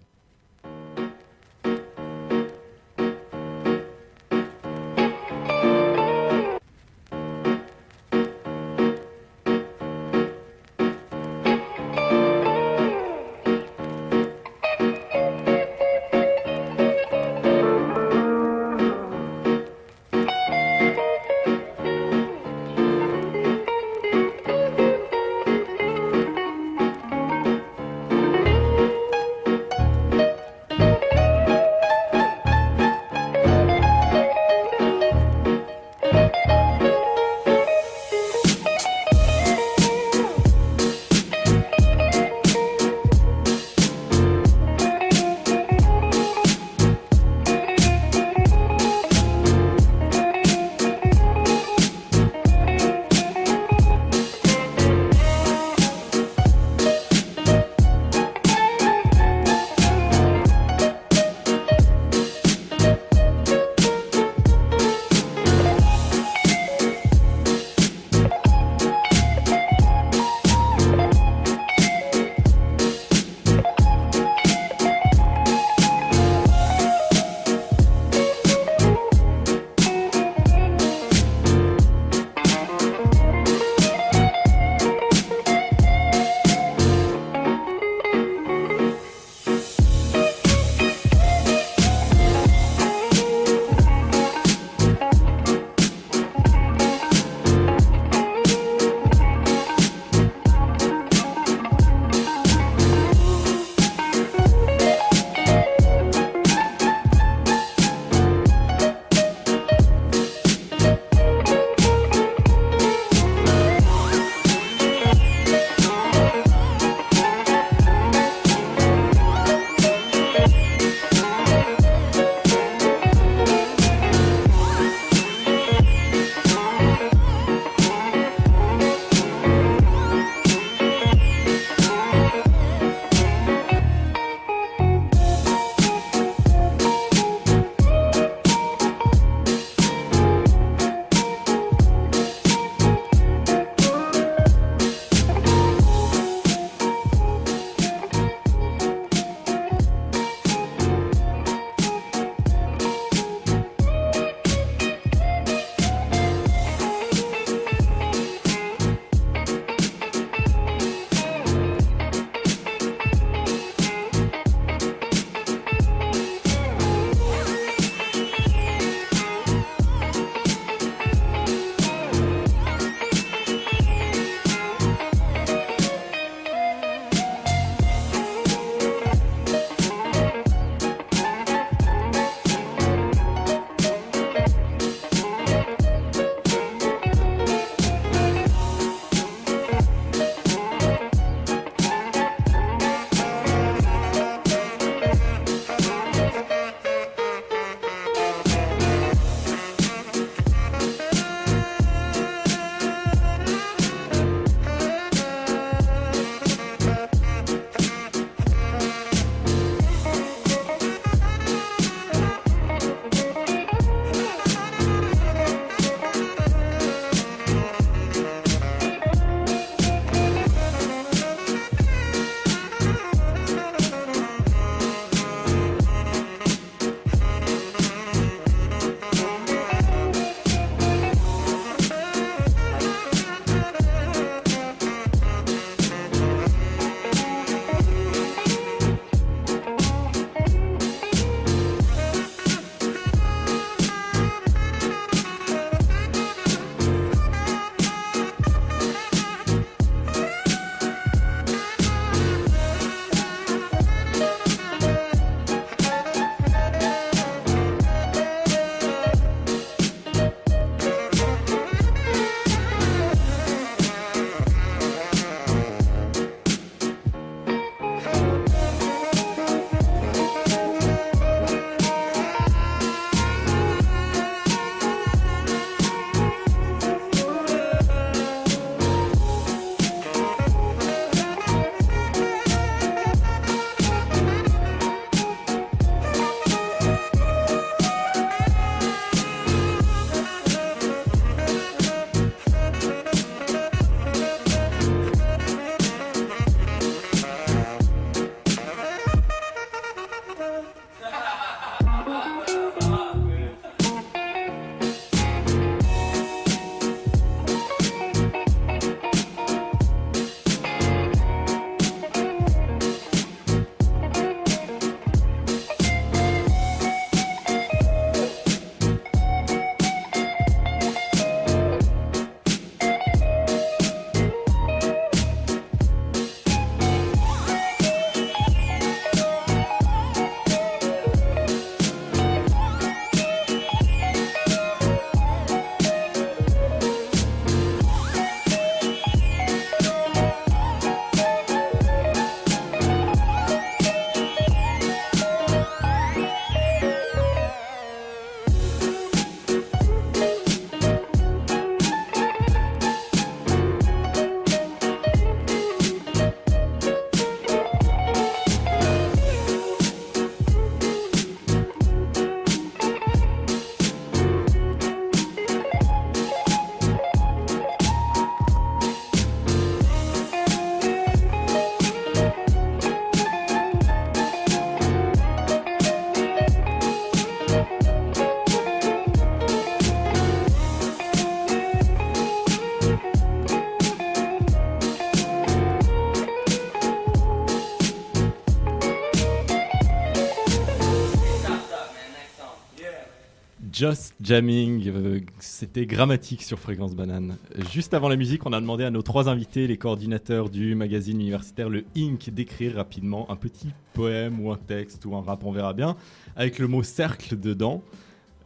Just 393.74 394.14
Jamming, 394.22 394.88
euh, 394.88 395.20
c'était 395.40 395.88
grammatique 395.88 396.44
sur 396.44 396.60
Fréquence 396.60 396.94
Banane. 396.94 397.38
Juste 397.72 397.96
avant 397.96 398.08
la 398.08 398.16
musique, 398.16 398.46
on 398.46 398.54
a 398.54 398.62
demandé 398.62 398.84
à 398.84 398.92
nos 398.92 399.02
trois 399.02 399.30
invités, 399.30 399.66
les 399.66 399.78
coordinateurs 399.78 400.52
du 400.52 400.76
magazine 400.76 401.20
universitaire 401.20 401.70
Le 401.70 401.84
Inc, 401.98 402.30
d'écrire 402.30 402.76
rapidement 402.76 403.32
un 403.32 403.36
petit 403.36 403.70
poème 403.94 404.40
ou 404.40 404.52
un 404.52 404.58
texte 404.58 405.04
ou 405.06 405.16
un 405.16 405.24
rap, 405.24 405.44
on 405.44 405.52
verra 405.52 405.74
bien, 405.74 405.96
avec 406.36 406.60
le 406.60 406.68
mot 406.68 406.84
cercle 406.84 407.40
dedans. 407.40 407.82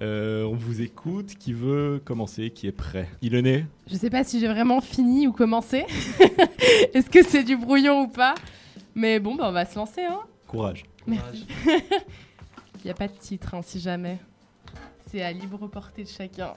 Euh, 0.02 0.46
on 0.46 0.56
vous 0.56 0.82
écoute. 0.82 1.36
Qui 1.38 1.52
veut 1.52 2.02
commencer? 2.06 2.52
Qui 2.52 2.68
est 2.68 2.72
prêt? 2.72 3.10
Iloné 3.22 3.66
Je 3.88 3.98
sais 3.98 4.10
pas 4.10 4.24
si 4.24 4.40
j'ai 4.40 4.48
vraiment 4.48 4.80
fini 4.80 5.28
ou 5.28 5.34
commencé. 5.34 5.84
Est-ce 6.94 7.10
que 7.10 7.22
c'est 7.22 7.44
du 7.44 7.58
brouillon 7.58 8.04
ou 8.04 8.08
pas? 8.08 8.36
Mais 8.96 9.20
bon, 9.20 9.36
bah, 9.36 9.48
on 9.50 9.52
va 9.52 9.66
se 9.66 9.76
lancer. 9.76 10.06
Hein. 10.06 10.22
Courage. 10.48 10.86
Merci. 11.06 11.46
Il 11.66 12.86
n'y 12.86 12.92
a 12.92 12.94
pas 12.94 13.10
de 13.10 13.18
titre, 13.20 13.56
hein, 13.56 13.62
si 13.62 13.82
jamais. 13.82 14.20
C'est 15.08 15.22
à 15.22 15.32
libre 15.32 15.67
portée 15.67 16.04
de 16.04 16.10
chacun. 16.10 16.54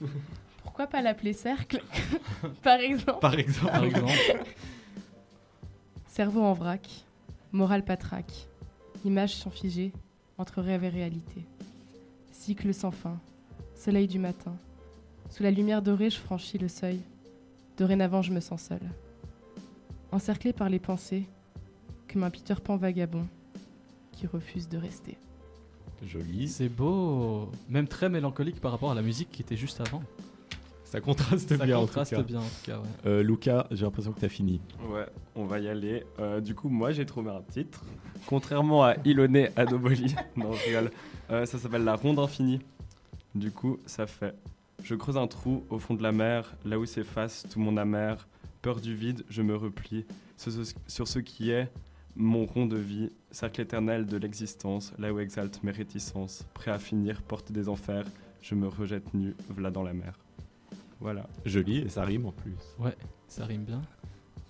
Pourquoi 0.62 0.86
pas 0.86 1.02
l'appeler 1.02 1.34
cercle 1.34 1.82
Par 2.62 2.80
exemple? 2.80 3.20
Par 3.20 3.38
exemple. 3.38 3.70
Par 3.70 3.84
exemple. 3.84 4.44
Cerveau 6.06 6.42
en 6.42 6.54
vrac, 6.54 6.88
morale 7.52 7.84
patraque, 7.84 8.48
images 9.04 9.36
sont 9.36 9.50
figées 9.50 9.92
entre 10.38 10.62
rêve 10.62 10.84
et 10.84 10.88
réalité. 10.88 11.44
Cycle 12.32 12.72
sans 12.72 12.90
fin, 12.90 13.20
soleil 13.74 14.08
du 14.08 14.18
matin. 14.18 14.54
Sous 15.28 15.42
la 15.42 15.50
lumière 15.50 15.82
dorée, 15.82 16.10
je 16.10 16.18
franchis 16.18 16.58
le 16.58 16.68
seuil. 16.68 17.00
Dorénavant, 17.76 18.22
je 18.22 18.32
me 18.32 18.40
sens 18.40 18.62
seule. 18.62 18.90
Encerclée 20.10 20.52
par 20.52 20.68
les 20.68 20.78
pensées, 20.78 21.28
comme 22.10 22.24
un 22.24 22.30
Peter 22.30 22.54
Pan 22.62 22.76
vagabond 22.76 23.26
qui 24.12 24.26
refuse 24.26 24.68
de 24.68 24.78
rester. 24.78 25.16
Joli. 26.06 26.48
C'est 26.48 26.68
beau. 26.68 27.50
Même 27.68 27.86
très 27.88 28.08
mélancolique 28.08 28.60
par 28.60 28.72
rapport 28.72 28.90
à 28.90 28.94
la 28.94 29.02
musique 29.02 29.30
qui 29.30 29.42
était 29.42 29.56
juste 29.56 29.80
avant. 29.80 30.02
Ça 30.84 31.00
contraste 31.00 31.56
Ça 31.56 31.64
bien 31.64 31.78
contraste 31.78 32.12
en 32.14 32.16
tout 32.16 32.22
cas. 32.22 32.28
bien 32.28 32.40
en 32.40 32.42
tout 32.42 32.48
cas. 32.64 32.78
ouais. 32.78 32.86
Euh, 33.06 33.22
Lucas, 33.22 33.66
j'ai 33.70 33.84
l'impression 33.84 34.12
que 34.12 34.18
tu 34.18 34.24
as 34.26 34.30
fini. 34.30 34.60
Ouais, 34.88 35.06
on 35.36 35.44
va 35.44 35.60
y 35.60 35.68
aller. 35.68 36.04
Euh, 36.18 36.40
du 36.40 36.54
coup, 36.54 36.68
moi, 36.68 36.90
j'ai 36.90 37.06
trouvé 37.06 37.30
un 37.30 37.42
titre. 37.42 37.84
Contrairement 38.26 38.84
à 38.84 38.96
Iloné 39.04 39.50
Adoboli, 39.56 40.14
non, 40.36 40.52
je 40.52 40.64
rigole. 40.66 40.90
Euh, 41.30 41.46
ça 41.46 41.58
s'appelle 41.58 41.84
La 41.84 41.94
Ronde 41.94 42.18
Infinie. 42.18 42.58
Du 43.36 43.52
coup, 43.52 43.78
ça 43.86 44.06
fait 44.08 44.34
Je 44.82 44.96
creuse 44.96 45.16
un 45.16 45.28
trou 45.28 45.62
au 45.70 45.78
fond 45.78 45.94
de 45.94 46.02
la 46.02 46.10
mer, 46.12 46.56
là 46.64 46.78
où 46.78 46.84
s'efface 46.86 47.46
tout 47.48 47.60
mon 47.60 47.76
amer. 47.76 48.26
Peur 48.60 48.80
du 48.80 48.94
vide, 48.94 49.24
je 49.30 49.42
me 49.42 49.54
replie 49.54 50.04
sur 50.36 50.50
ce, 50.52 50.74
sur 50.88 51.06
ce 51.08 51.20
qui 51.20 51.50
est 51.50 51.70
mon 52.16 52.44
rond 52.46 52.66
de 52.66 52.76
vie, 52.76 53.10
cercle 53.30 53.60
éternel 53.60 54.06
de 54.06 54.16
l'existence, 54.16 54.92
là 54.98 55.12
où 55.12 55.20
exalte 55.20 55.62
mes 55.62 55.70
réticences. 55.72 56.44
Prêt 56.54 56.70
à 56.70 56.78
finir, 56.78 57.22
porte 57.22 57.52
des 57.52 57.68
enfers, 57.68 58.04
je 58.42 58.54
me 58.54 58.68
rejette 58.68 59.14
nu, 59.14 59.34
v'là 59.48 59.70
dans 59.70 59.82
la 59.82 59.92
mer. 59.92 60.18
Voilà. 61.00 61.26
Joli 61.46 61.78
et 61.78 61.88
ça 61.88 62.04
rime 62.04 62.26
en 62.26 62.32
plus. 62.32 62.54
Ouais, 62.78 62.94
ça 63.28 63.44
rime 63.46 63.62
bien. 63.62 63.80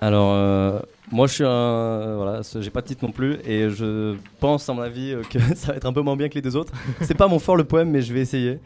Alors, 0.02 0.32
euh, 0.32 0.80
moi 1.12 1.26
je 1.26 1.34
suis 1.34 1.44
un. 1.44 2.16
Voilà, 2.16 2.42
ce- 2.42 2.62
j'ai 2.62 2.70
pas 2.70 2.80
de 2.80 2.86
titre 2.86 3.04
non 3.04 3.12
plus 3.12 3.34
et 3.44 3.68
je 3.68 4.16
pense, 4.40 4.68
à 4.68 4.72
mon 4.72 4.80
avis, 4.80 5.12
euh, 5.12 5.22
que 5.22 5.38
ça 5.54 5.68
va 5.72 5.76
être 5.76 5.84
un 5.84 5.92
peu 5.92 6.00
moins 6.00 6.16
bien 6.16 6.28
que 6.28 6.34
les 6.34 6.42
deux 6.42 6.56
autres. 6.56 6.72
C'est 7.02 7.14
pas 7.16 7.28
mon 7.28 7.38
fort 7.38 7.56
le 7.56 7.64
poème, 7.64 7.90
mais 7.90 8.00
je 8.02 8.12
vais 8.14 8.20
essayer. 8.20 8.58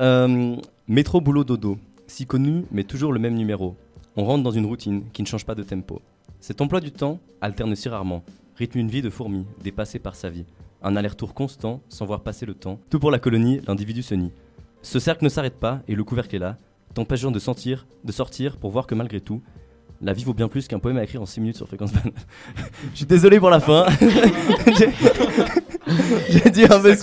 Euh, 0.00 0.56
métro, 0.88 1.20
boulot, 1.20 1.44
dodo. 1.44 1.78
Si 2.08 2.26
connu, 2.26 2.64
mais 2.72 2.82
toujours 2.84 3.12
le 3.12 3.20
même 3.20 3.34
numéro. 3.36 3.76
On 4.16 4.24
rentre 4.24 4.42
dans 4.42 4.50
une 4.50 4.66
routine 4.66 5.04
qui 5.12 5.22
ne 5.22 5.26
change 5.26 5.46
pas 5.46 5.54
de 5.54 5.62
tempo. 5.62 6.02
Cet 6.42 6.60
emploi 6.60 6.80
du 6.80 6.90
temps 6.90 7.20
alterne 7.40 7.76
si 7.76 7.88
rarement, 7.88 8.24
rythme 8.56 8.80
une 8.80 8.88
vie 8.88 9.00
de 9.00 9.10
fourmi, 9.10 9.46
dépassée 9.62 10.00
par 10.00 10.16
sa 10.16 10.28
vie. 10.28 10.44
Un 10.82 10.96
aller-retour 10.96 11.34
constant, 11.34 11.80
sans 11.88 12.04
voir 12.04 12.24
passer 12.24 12.46
le 12.46 12.54
temps. 12.54 12.80
Tout 12.90 12.98
pour 12.98 13.12
la 13.12 13.20
colonie, 13.20 13.60
l'individu 13.68 14.02
se 14.02 14.16
nie. 14.16 14.32
Ce 14.82 14.98
cercle 14.98 15.22
ne 15.22 15.28
s'arrête 15.28 15.60
pas 15.60 15.82
et 15.86 15.94
le 15.94 16.02
couvercle 16.02 16.34
est 16.34 16.40
là, 16.40 16.56
t'empêchant 16.94 17.30
de 17.30 17.38
sentir, 17.38 17.86
de 18.02 18.10
sortir 18.10 18.56
pour 18.56 18.72
voir 18.72 18.88
que 18.88 18.96
malgré 18.96 19.20
tout, 19.20 19.40
la 20.02 20.12
vie 20.12 20.24
vaut 20.24 20.34
bien 20.34 20.48
plus 20.48 20.66
qu'un 20.68 20.78
poème 20.78 20.96
à 20.98 21.04
écrire 21.04 21.22
en 21.22 21.26
6 21.26 21.40
minutes 21.40 21.56
sur 21.56 21.66
fréquence 21.66 21.92
banane. 21.92 22.12
Je 22.92 22.96
suis 22.98 23.06
désolé 23.06 23.38
pour 23.38 23.50
la 23.50 23.60
fin. 23.60 23.86
J'ai- 26.28 26.50
dit 26.50 26.64
un 26.64 26.80
peu 26.80 26.94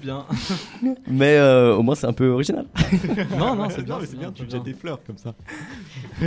bien. 0.00 0.24
mais 1.08 1.36
euh, 1.36 1.74
au 1.74 1.82
moins 1.82 1.94
c'est 1.94 2.06
un 2.06 2.12
peu 2.12 2.28
original. 2.28 2.66
non, 3.38 3.54
non, 3.56 3.68
c'est 3.70 3.82
bien. 3.82 3.98
mais 3.98 4.06
c'est 4.06 4.12
c'est 4.12 4.16
bien, 4.18 4.30
tu 4.32 4.38
c'est 4.42 4.46
me 4.46 4.50
jettes 4.50 4.62
des 4.62 4.74
fleurs 4.74 5.00
comme 5.04 5.18
ça. 5.18 5.34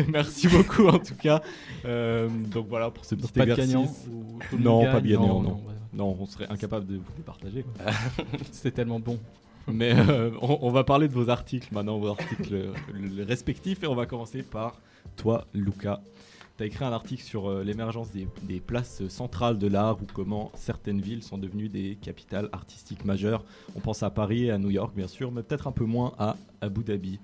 Merci 0.09 0.47
beaucoup 0.47 0.87
en 0.87 0.99
tout 0.99 1.15
cas. 1.15 1.41
Euh, 1.85 2.27
donc 2.51 2.67
voilà 2.69 2.89
pour 2.91 3.05
ce 3.05 3.15
petit 3.15 3.31
Pas 3.31 3.45
de 3.45 3.51
exercice. 3.51 3.73
gagnant 3.73 3.91
ou 4.53 4.57
Non, 4.59 4.83
pas 4.85 4.99
de 5.01 5.07
gagnant, 5.07 5.41
non. 5.41 5.49
ouais. 5.55 5.73
Non, 5.93 6.17
on 6.19 6.25
serait 6.25 6.47
incapable 6.49 6.85
de 6.87 6.95
vous 6.97 7.03
les 7.17 7.23
partager. 7.23 7.65
C'était 8.51 8.71
tellement 8.71 8.99
bon. 8.99 9.19
Mais 9.71 9.93
euh, 9.95 10.31
on, 10.41 10.57
on 10.61 10.71
va 10.71 10.83
parler 10.83 11.07
de 11.07 11.13
vos 11.13 11.29
articles 11.29 11.67
maintenant, 11.71 11.97
vos 11.99 12.07
articles 12.09 12.71
le- 12.93 13.23
respectifs, 13.23 13.83
et 13.83 13.87
on 13.87 13.95
va 13.95 14.05
commencer 14.05 14.41
par 14.43 14.79
toi, 15.17 15.45
Luca. 15.53 16.01
Tu 16.61 16.65
as 16.65 16.67
écrit 16.67 16.85
un 16.85 16.93
article 16.93 17.23
sur 17.23 17.49
euh, 17.49 17.63
l'émergence 17.63 18.11
des, 18.11 18.59
places 18.59 19.07
centrales 19.07 19.57
de 19.57 19.65
l'art 19.65 19.99
ou 19.99 20.05
comment 20.13 20.51
certaines 20.53 21.01
villes 21.01 21.23
sont 21.23 21.39
devenues 21.39 21.69
des 21.69 21.97
capitales 21.99 22.49
artistiques 22.51 23.03
majeures. 23.03 23.43
On 23.75 23.79
pense 23.79 24.03
à 24.03 24.11
Paris 24.11 24.45
et 24.45 24.51
à 24.51 24.59
New 24.59 24.69
York, 24.69 24.93
bien 24.95 25.07
sûr, 25.07 25.31
mais 25.31 25.41
peut-être 25.41 25.65
un 25.65 25.71
peu 25.71 25.85
moins 25.85 26.13
à 26.19 26.35
Abu 26.61 26.83
Dhabi. 26.83 27.19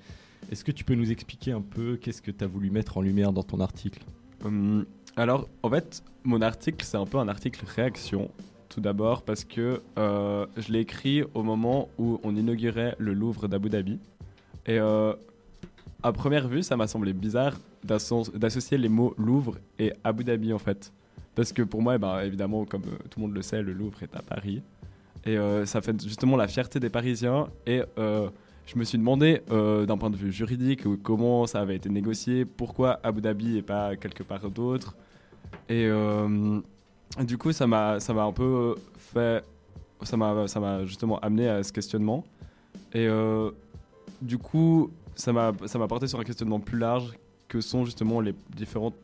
Est-ce 0.52 0.66
que 0.66 0.72
tu 0.72 0.84
peux 0.84 0.96
nous 0.96 1.12
expliquer 1.12 1.52
un 1.52 1.62
peu 1.62 1.98
qu'est-ce 1.98 2.24
que 2.24 2.32
tu 2.32 2.44
as 2.44 2.48
voulu 2.48 2.72
mettre 2.72 2.98
en 2.98 3.02
lumière 3.02 3.32
dans 3.32 3.44
ton 3.44 3.60
article? 3.60 4.02
Hum, 4.44 4.88
alors, 5.16 5.48
en 5.62 5.70
fait, 5.70 6.04
mon 6.24 6.42
article, 6.42 6.84
c'est 6.84 6.98
un 6.98 7.06
peu 7.06 7.20
un 7.20 7.28
article 7.28 7.64
réaction, 7.64 8.32
tout 8.70 8.82
d'abord, 8.82 9.22
parce 9.22 9.44
que 9.44 9.84
euh, 10.00 10.48
je 10.58 10.72
l'ai 10.72 10.80
écrit 10.80 11.22
au 11.36 11.44
moment 11.44 11.90
où 12.00 12.20
on 12.24 12.36
inaugurait 12.36 12.96
le 12.98 13.14
Louvre 13.14 13.48
d'Abu 13.48 13.70
Dhabi. 13.70 14.00
Et 14.66 14.80
euh, 14.80 15.14
à 16.04 16.12
première 16.12 16.48
vue, 16.48 16.64
ça 16.64 16.78
m'a 16.78 16.88
semblé 16.88 17.14
bizarre 17.14 17.54
d'asso- 17.84 18.32
d'associer 18.36 18.78
les 18.78 18.90
mots 18.90 19.14
Louvre 19.18 19.58
et 19.80 19.94
Abu 20.04 20.24
Dhabi, 20.24 20.54
en 20.54 20.60
fait. 20.60 20.92
Parce 21.36 21.54
que 21.54 21.62
pour 21.62 21.82
moi, 21.82 21.96
eh 21.96 21.98
ben, 21.98 22.20
évidemment, 22.22 22.66
comme 22.66 22.84
euh, 22.84 22.98
tout 23.10 23.20
le 23.20 23.28
monde 23.28 23.36
le 23.36 23.42
sait, 23.42 23.62
le 23.62 23.74
Louvre 23.74 24.02
est 24.04 24.16
à 24.16 24.22
Paris. 24.22 24.62
Et 25.26 25.38
euh, 25.38 25.66
ça 25.66 25.82
fait 25.82 26.02
justement 26.02 26.36
la 26.38 26.48
fierté 26.48 26.80
des 26.80 26.90
Parisiens. 26.90 27.48
Et 27.66 27.82
euh, 27.98 28.30
je 28.66 28.78
me 28.78 28.84
suis 28.84 28.98
demandé, 28.98 29.42
d'un 29.50 29.98
point 29.98 30.10
de 30.10 30.16
vue 30.18 30.32
juridique, 30.32 30.82
comment 31.04 31.48
ça 31.48 31.62
avait 31.62 31.76
été 31.76 31.90
négocié, 31.90 32.46
pourquoi 32.46 33.00
Abu 33.04 33.22
Dhabi 33.22 33.58
et 33.58 33.62
pas 33.62 33.96
quelque 33.96 34.24
part 34.24 34.50
d'autre. 34.50 34.96
Et 35.70 35.90
du 37.24 37.38
coup, 37.38 37.52
ça 37.54 37.66
m'a 37.66 37.98
un 37.98 38.32
peu 38.32 38.76
fait. 38.98 39.44
Ça 40.04 40.18
m'a 40.18 40.86
justement 40.86 41.18
amené 41.20 41.48
à 41.48 41.64
ce 41.64 41.72
questionnement. 41.72 42.24
Et 42.94 43.08
du 44.22 44.38
coup, 44.38 44.92
ça 45.18 45.34
m'a 45.34 45.88
porté 45.88 46.08
sur 46.08 46.20
un 46.20 46.24
questionnement 46.24 46.60
plus 46.60 46.78
large 46.78 47.18
que 47.48 47.62
sont 47.62 47.86
justement 47.86 48.22
les 48.22 48.36
différentes 48.56 48.96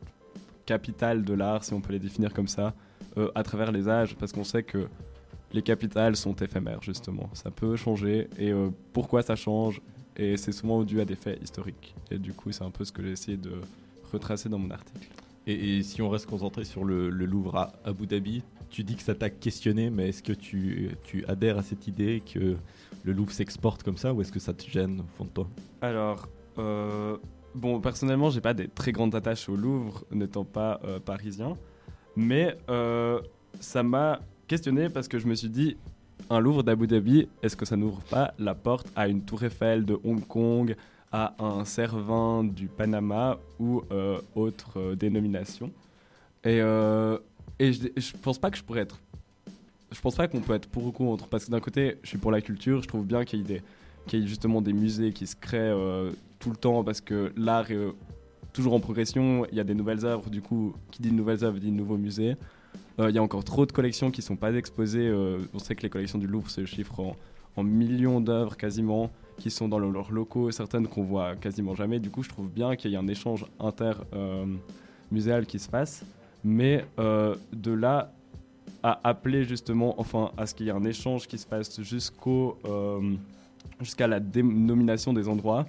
capitales 0.66 1.24
de 1.24 1.34
l'art, 1.34 1.64
si 1.64 1.74
on 1.74 1.80
peut 1.80 1.92
les 1.92 1.98
définir 1.98 2.32
comme 2.32 2.48
ça, 2.48 2.74
euh, 3.18 3.30
à 3.34 3.42
travers 3.42 3.72
les 3.72 3.88
âges, 3.88 4.14
parce 4.16 4.32
qu'on 4.32 4.44
sait 4.44 4.62
que 4.62 4.86
les 5.52 5.62
capitales 5.62 6.16
sont 6.16 6.34
éphémères, 6.34 6.82
justement. 6.82 7.28
Ça 7.32 7.50
peut 7.50 7.76
changer, 7.76 8.28
et 8.38 8.52
euh, 8.52 8.70
pourquoi 8.92 9.22
ça 9.22 9.36
change, 9.36 9.80
et 10.16 10.36
c'est 10.36 10.52
souvent 10.52 10.82
dû 10.82 11.00
à 11.00 11.04
des 11.04 11.16
faits 11.16 11.42
historiques. 11.42 11.94
Et 12.10 12.18
du 12.18 12.32
coup, 12.32 12.52
c'est 12.52 12.64
un 12.64 12.70
peu 12.70 12.84
ce 12.84 12.92
que 12.92 13.02
j'ai 13.02 13.10
essayé 13.10 13.36
de 13.36 13.52
retracer 14.12 14.48
dans 14.48 14.58
mon 14.58 14.70
article. 14.70 15.08
et, 15.46 15.82
si 15.82 16.00
on 16.00 16.08
reste 16.08 16.26
concentré 16.26 16.64
sur 16.64 16.84
le 16.84 17.10
Louvre 17.10 17.56
à 17.56 17.72
Abu 17.84 18.06
Dhabi, 18.06 18.42
tu 18.74 18.82
dis 18.82 18.96
que 18.96 19.02
ça 19.02 19.14
t'a 19.14 19.30
questionné, 19.30 19.88
mais 19.88 20.08
est-ce 20.08 20.20
que 20.20 20.32
tu, 20.32 20.90
tu 21.04 21.24
adhères 21.26 21.58
à 21.58 21.62
cette 21.62 21.86
idée 21.86 22.20
que 22.20 22.56
le 23.04 23.12
Louvre 23.12 23.30
s'exporte 23.30 23.84
comme 23.84 23.96
ça 23.96 24.12
ou 24.12 24.20
est-ce 24.20 24.32
que 24.32 24.40
ça 24.40 24.52
te 24.52 24.68
gêne 24.68 25.00
au 25.00 25.16
fond 25.16 25.24
de 25.26 25.30
toi? 25.30 25.48
Alors, 25.80 26.28
euh, 26.58 27.16
bon, 27.54 27.80
personnellement, 27.80 28.30
j'ai 28.30 28.40
pas 28.40 28.52
des 28.52 28.66
très 28.66 28.90
grandes 28.90 29.14
attaches 29.14 29.48
au 29.48 29.54
Louvre, 29.54 30.04
n'étant 30.10 30.44
pas 30.44 30.80
euh, 30.82 30.98
parisien, 30.98 31.56
mais 32.16 32.58
euh, 32.68 33.20
ça 33.60 33.84
m'a 33.84 34.18
questionné 34.48 34.88
parce 34.88 35.06
que 35.06 35.20
je 35.20 35.28
me 35.28 35.36
suis 35.36 35.50
dit, 35.50 35.76
un 36.28 36.40
Louvre 36.40 36.64
d'Abu 36.64 36.88
Dhabi, 36.88 37.28
est-ce 37.44 37.56
que 37.56 37.64
ça 37.64 37.76
n'ouvre 37.76 38.00
pas 38.10 38.34
la 38.40 38.56
porte 38.56 38.88
à 38.96 39.06
une 39.06 39.22
Tour 39.22 39.44
Eiffel 39.44 39.84
de 39.84 40.00
Hong 40.02 40.26
Kong, 40.26 40.74
à 41.12 41.36
un 41.38 41.64
Cervin 41.64 42.42
du 42.42 42.66
Panama 42.66 43.38
ou 43.60 43.82
euh, 43.92 44.18
autre 44.34 44.96
dénomination? 44.96 45.70
Et, 46.42 46.60
et 47.58 47.72
je, 47.72 47.88
je 47.96 48.12
pense 48.22 48.38
pas 48.38 48.50
que 48.50 48.56
je 48.56 48.62
pourrais 48.64 48.80
être. 48.80 49.00
Je 49.92 50.00
pense 50.00 50.16
pas 50.16 50.26
qu'on 50.28 50.40
peut 50.40 50.54
être 50.54 50.68
pour 50.68 50.84
ou 50.86 50.90
contre, 50.92 51.28
parce 51.28 51.44
que 51.44 51.50
d'un 51.50 51.60
côté, 51.60 51.96
je 52.02 52.08
suis 52.08 52.18
pour 52.18 52.32
la 52.32 52.40
culture, 52.40 52.82
je 52.82 52.88
trouve 52.88 53.04
bien 53.06 53.24
qu'il 53.24 53.48
y 53.48 53.52
ait 53.54 54.26
justement 54.26 54.60
des 54.60 54.72
musées 54.72 55.12
qui 55.12 55.26
se 55.26 55.36
créent 55.36 55.58
euh, 55.60 56.10
tout 56.40 56.50
le 56.50 56.56
temps 56.56 56.82
parce 56.82 57.00
que 57.00 57.32
l'art 57.36 57.70
est 57.70 57.74
euh, 57.76 57.92
toujours 58.52 58.74
en 58.74 58.80
progression, 58.80 59.46
il 59.52 59.56
y 59.56 59.60
a 59.60 59.64
des 59.64 59.74
nouvelles 59.74 60.04
œuvres, 60.04 60.30
du 60.30 60.42
coup, 60.42 60.74
qui 60.90 61.00
dit 61.02 61.12
nouvelles 61.12 61.44
œuvres 61.44 61.58
dit 61.58 61.70
nouveaux 61.70 61.96
musées. 61.96 62.34
Euh, 62.98 63.08
Il 63.10 63.14
y 63.14 63.18
a 63.18 63.22
encore 63.22 63.44
trop 63.44 63.66
de 63.66 63.72
collections 63.72 64.10
qui 64.10 64.20
sont 64.22 64.36
pas 64.36 64.52
exposées. 64.52 65.12
on 65.52 65.58
sait 65.58 65.74
que 65.76 65.82
les 65.82 65.90
collections 65.90 66.18
du 66.18 66.26
Louvre 66.26 66.50
se 66.50 66.64
chiffrent 66.64 67.00
en, 67.00 67.16
en 67.56 67.62
millions 67.62 68.20
d'œuvres 68.20 68.56
quasiment, 68.56 69.10
qui 69.38 69.50
sont 69.50 69.68
dans 69.68 69.78
le- 69.80 69.90
leurs 69.90 70.10
locaux, 70.12 70.50
certaines 70.50 70.86
qu'on 70.88 71.02
voit 71.04 71.34
quasiment 71.36 71.74
jamais. 71.74 71.98
Du 72.00 72.10
coup, 72.10 72.22
je 72.24 72.28
trouve 72.28 72.48
bien 72.48 72.74
qu'il 72.76 72.90
y 72.90 72.94
ait 72.94 72.98
un 72.98 73.08
échange 73.08 73.44
inter-muséal 73.60 75.46
qui 75.46 75.58
se 75.58 75.68
fasse. 75.68 76.04
Mais 76.44 76.84
euh, 76.98 77.34
de 77.52 77.72
là 77.72 78.12
à 78.82 79.00
appeler 79.02 79.44
justement, 79.44 79.94
enfin, 79.98 80.30
à 80.36 80.46
ce 80.46 80.54
qu'il 80.54 80.66
y 80.66 80.68
ait 80.68 80.72
un 80.72 80.84
échange 80.84 81.26
qui 81.26 81.38
se 81.38 81.46
fasse 81.46 81.80
jusqu'au 81.80 82.58
euh, 82.66 83.14
jusqu'à 83.80 84.06
la 84.06 84.20
dénomination 84.20 85.14
des 85.14 85.26
endroits, 85.26 85.66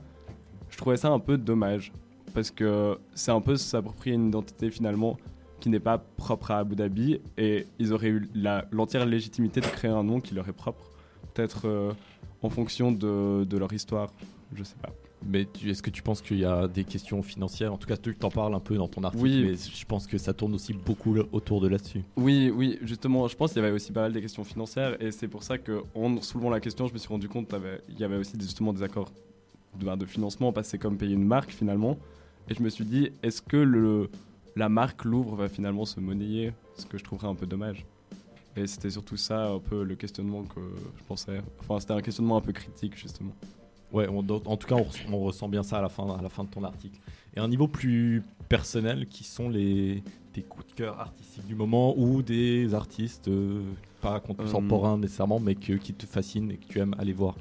je 0.70 0.78
trouvais 0.78 0.98
ça 0.98 1.10
un 1.10 1.20
peu 1.20 1.38
dommage. 1.38 1.94
Parce 2.34 2.52
que 2.52 3.00
c'est 3.14 3.32
un 3.32 3.40
peu 3.40 3.56
s'approprier 3.56 4.16
une 4.16 4.28
identité 4.28 4.70
finalement 4.70 5.18
qui 5.62 5.70
n'est 5.70 5.80
pas 5.80 5.98
propre 5.98 6.52
à 6.52 6.60
Abu 6.60 6.76
Dhabi 6.76 7.22
et 7.38 7.66
ils 7.80 7.94
auraient 7.94 8.10
eu 8.10 8.30
l'entière 8.72 9.06
légitimité 9.06 9.62
de 9.62 9.68
créer 9.68 9.92
un 9.92 10.04
nom 10.04 10.20
qui 10.20 10.36
leur 10.36 10.48
est 10.50 10.54
propre. 10.54 10.92
Peut-être 11.34 11.68
euh, 11.70 11.94
en 12.42 12.50
fonction 12.50 12.92
de, 12.92 13.46
de 13.46 13.58
leur 13.58 13.72
histoire, 13.72 14.12
je 14.54 14.64
sais 14.64 14.76
pas. 14.82 14.90
Mais 15.28 15.48
est-ce 15.66 15.82
que 15.82 15.90
tu 15.90 16.04
penses 16.04 16.22
qu'il 16.22 16.38
y 16.38 16.46
a 16.46 16.68
des 16.68 16.84
questions 16.84 17.24
financières? 17.24 17.74
En 17.74 17.78
tout 17.78 17.88
cas, 17.88 17.98
tu 17.98 18.14
t'en 18.16 18.30
parles 18.30 18.54
un 18.54 18.60
peu 18.60 18.76
dans 18.76 18.88
ton 18.88 19.04
article, 19.04 19.24
Oui. 19.24 19.44
mais 19.44 19.56
je 19.56 19.86
pense 19.86 20.06
que 20.06 20.18
ça 20.20 20.34
tourne 20.34 20.54
aussi 20.54 20.74
beaucoup 20.74 21.16
autour 21.32 21.62
de 21.62 21.68
là-dessus. 21.68 22.04
Oui, 22.16 22.52
oui, 22.56 22.78
justement, 22.84 23.28
je 23.28 23.36
pense 23.36 23.52
qu'il 23.54 23.62
y 23.62 23.66
avait 23.66 23.74
aussi 23.74 23.92
pas 23.92 24.02
mal 24.02 24.14
des 24.14 24.22
questions 24.22 24.44
financières 24.44 25.02
et 25.02 25.10
c'est 25.12 25.28
pour 25.28 25.42
ça 25.44 25.58
que 25.58 25.82
en 25.96 26.22
soulevant 26.22 26.50
la 26.52 26.60
question, 26.60 26.86
je 26.88 26.94
me 26.94 27.00
suis 27.00 27.10
rendu 27.10 27.28
compte 27.28 27.48
qu'il 27.50 27.98
y 28.00 28.04
avait 28.04 28.18
aussi 28.18 28.34
justement 28.40 28.72
des 28.72 28.84
accords 28.84 29.12
de, 29.80 29.86
ben, 29.86 29.98
de 29.98 30.06
financement 30.06 30.54
parce 30.54 30.68
que 30.68 30.72
c'est 30.72 30.78
comme 30.78 30.98
payer 30.98 31.16
une 31.16 31.26
marque 31.26 31.50
finalement. 31.52 31.98
Et 32.48 32.54
je 32.54 32.62
me 32.62 32.70
suis 32.70 32.86
dit, 32.86 33.10
est-ce 33.24 33.42
que 33.42 33.58
le, 33.58 34.10
la 34.56 34.70
marque 34.70 35.04
Louvre 35.06 35.36
va 35.36 35.50
finalement 35.50 35.86
se 35.86 36.00
monnayer? 36.00 36.54
Ce 36.78 36.86
que 36.86 36.98
je 37.00 37.04
trouverais 37.04 37.28
un 37.28 37.36
peu 37.36 37.48
dommage. 37.48 37.84
Et 38.56 38.68
c'était 38.68 38.92
surtout 38.92 39.18
ça 39.18 39.48
un 39.50 39.60
peu 39.60 39.84
le 39.84 39.96
questionnement 39.96 40.44
que 40.44 40.60
je 40.98 41.04
pensais. 41.04 41.42
Enfin, 41.60 41.80
c'était 41.80 41.94
un 41.94 42.02
questionnement 42.02 42.38
un 42.38 42.42
peu 42.42 42.54
critique 42.54 42.96
justement. 42.96 43.34
Ouais, 43.96 44.08
on- 44.10 44.20
en 44.20 44.58
tout 44.58 44.68
cas, 44.68 44.76
on, 44.76 44.82
res- 44.84 45.06
on 45.12 45.20
ressent 45.20 45.48
bien 45.48 45.64
ça 45.64 45.78
à 45.78 45.82
la, 45.82 45.90
fin, 45.90 46.08
à 46.18 46.22
la 46.22 46.30
fin 46.30 46.44
de 46.44 46.50
ton 46.50 46.64
article. 46.64 47.00
Et 47.36 47.40
un 47.40 47.48
niveau 47.48 47.68
plus 47.68 48.22
personnel, 48.50 49.08
qui 49.08 49.24
sont 49.24 49.50
les, 49.50 50.04
tes 50.34 50.42
coups 50.42 50.68
de 50.68 50.74
cœur 50.74 51.00
artistiques 51.00 51.46
du 51.48 51.56
moment 51.56 51.94
ou 51.98 52.22
des 52.22 52.74
artistes, 52.74 53.28
euh, 53.30 53.62
pas 54.02 54.20
contemporains 54.20 54.98
nécessairement, 54.98 55.40
mais 55.40 55.56
que, 55.56 55.74
qui 55.74 55.94
te 55.94 56.06
fascinent 56.06 56.52
et 56.52 56.58
que 56.58 56.66
tu 56.68 56.80
aimes 56.80 56.96
aller 57.00 57.14
voir 57.14 57.36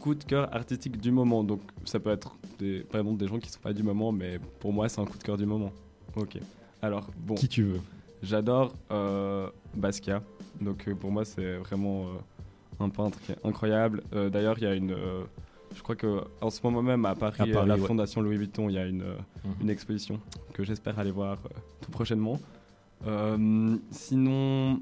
coup 0.00 0.14
de 0.14 0.22
cœur 0.24 0.54
artistique 0.54 1.00
du 1.00 1.10
moment. 1.10 1.42
Donc 1.42 1.60
ça 1.84 1.98
peut 1.98 2.10
être 2.10 2.36
des, 2.60 2.80
par 2.80 3.00
exemple 3.00 3.18
des 3.18 3.26
gens 3.26 3.38
qui 3.38 3.48
sont 3.50 3.58
pas 3.60 3.72
du 3.72 3.82
moment, 3.82 4.12
mais 4.12 4.38
pour 4.60 4.72
moi 4.72 4.88
c'est 4.88 5.00
un 5.00 5.04
coup 5.04 5.18
de 5.18 5.22
cœur 5.22 5.36
du 5.36 5.46
moment. 5.46 5.72
Ok. 6.14 6.38
Alors 6.82 7.08
bon. 7.16 7.34
Qui 7.34 7.48
tu 7.48 7.62
veux 7.64 7.80
J'adore 8.22 8.72
euh, 8.92 9.48
Basquiat. 9.74 10.22
Donc 10.60 10.86
euh, 10.86 10.94
pour 10.94 11.10
moi 11.10 11.24
c'est 11.24 11.56
vraiment 11.56 12.02
euh, 12.04 12.84
un 12.84 12.88
peintre 12.88 13.18
qui 13.20 13.32
est 13.32 13.38
incroyable. 13.44 14.02
Euh, 14.12 14.30
D'ailleurs 14.30 14.56
il 14.58 14.64
y 14.64 14.66
a 14.68 14.74
une, 14.74 14.92
euh, 14.92 15.24
je 15.76 15.82
crois 15.82 15.94
que 15.94 16.22
en 16.40 16.50
ce 16.50 16.60
moment 16.64 16.82
même 16.82 17.04
à 17.04 17.14
Paris, 17.14 17.34
À 17.42 17.44
Paris, 17.46 17.56
à 17.56 17.66
la 17.66 17.76
ouais. 17.76 17.86
Fondation 17.86 18.20
Louis 18.22 18.36
Vuitton, 18.38 18.68
il 18.68 18.74
y 18.74 18.78
a 18.78 18.86
une, 18.86 19.02
euh, 19.02 19.14
Mhm. 19.44 19.54
une 19.62 19.70
exposition 19.70 20.20
que 20.54 20.64
j'espère 20.64 20.98
aller 20.98 21.10
voir 21.12 21.38
euh, 21.44 21.48
tout 21.82 21.90
prochainement. 21.90 22.40
Euh, 23.06 23.76
sinon, 23.90 24.80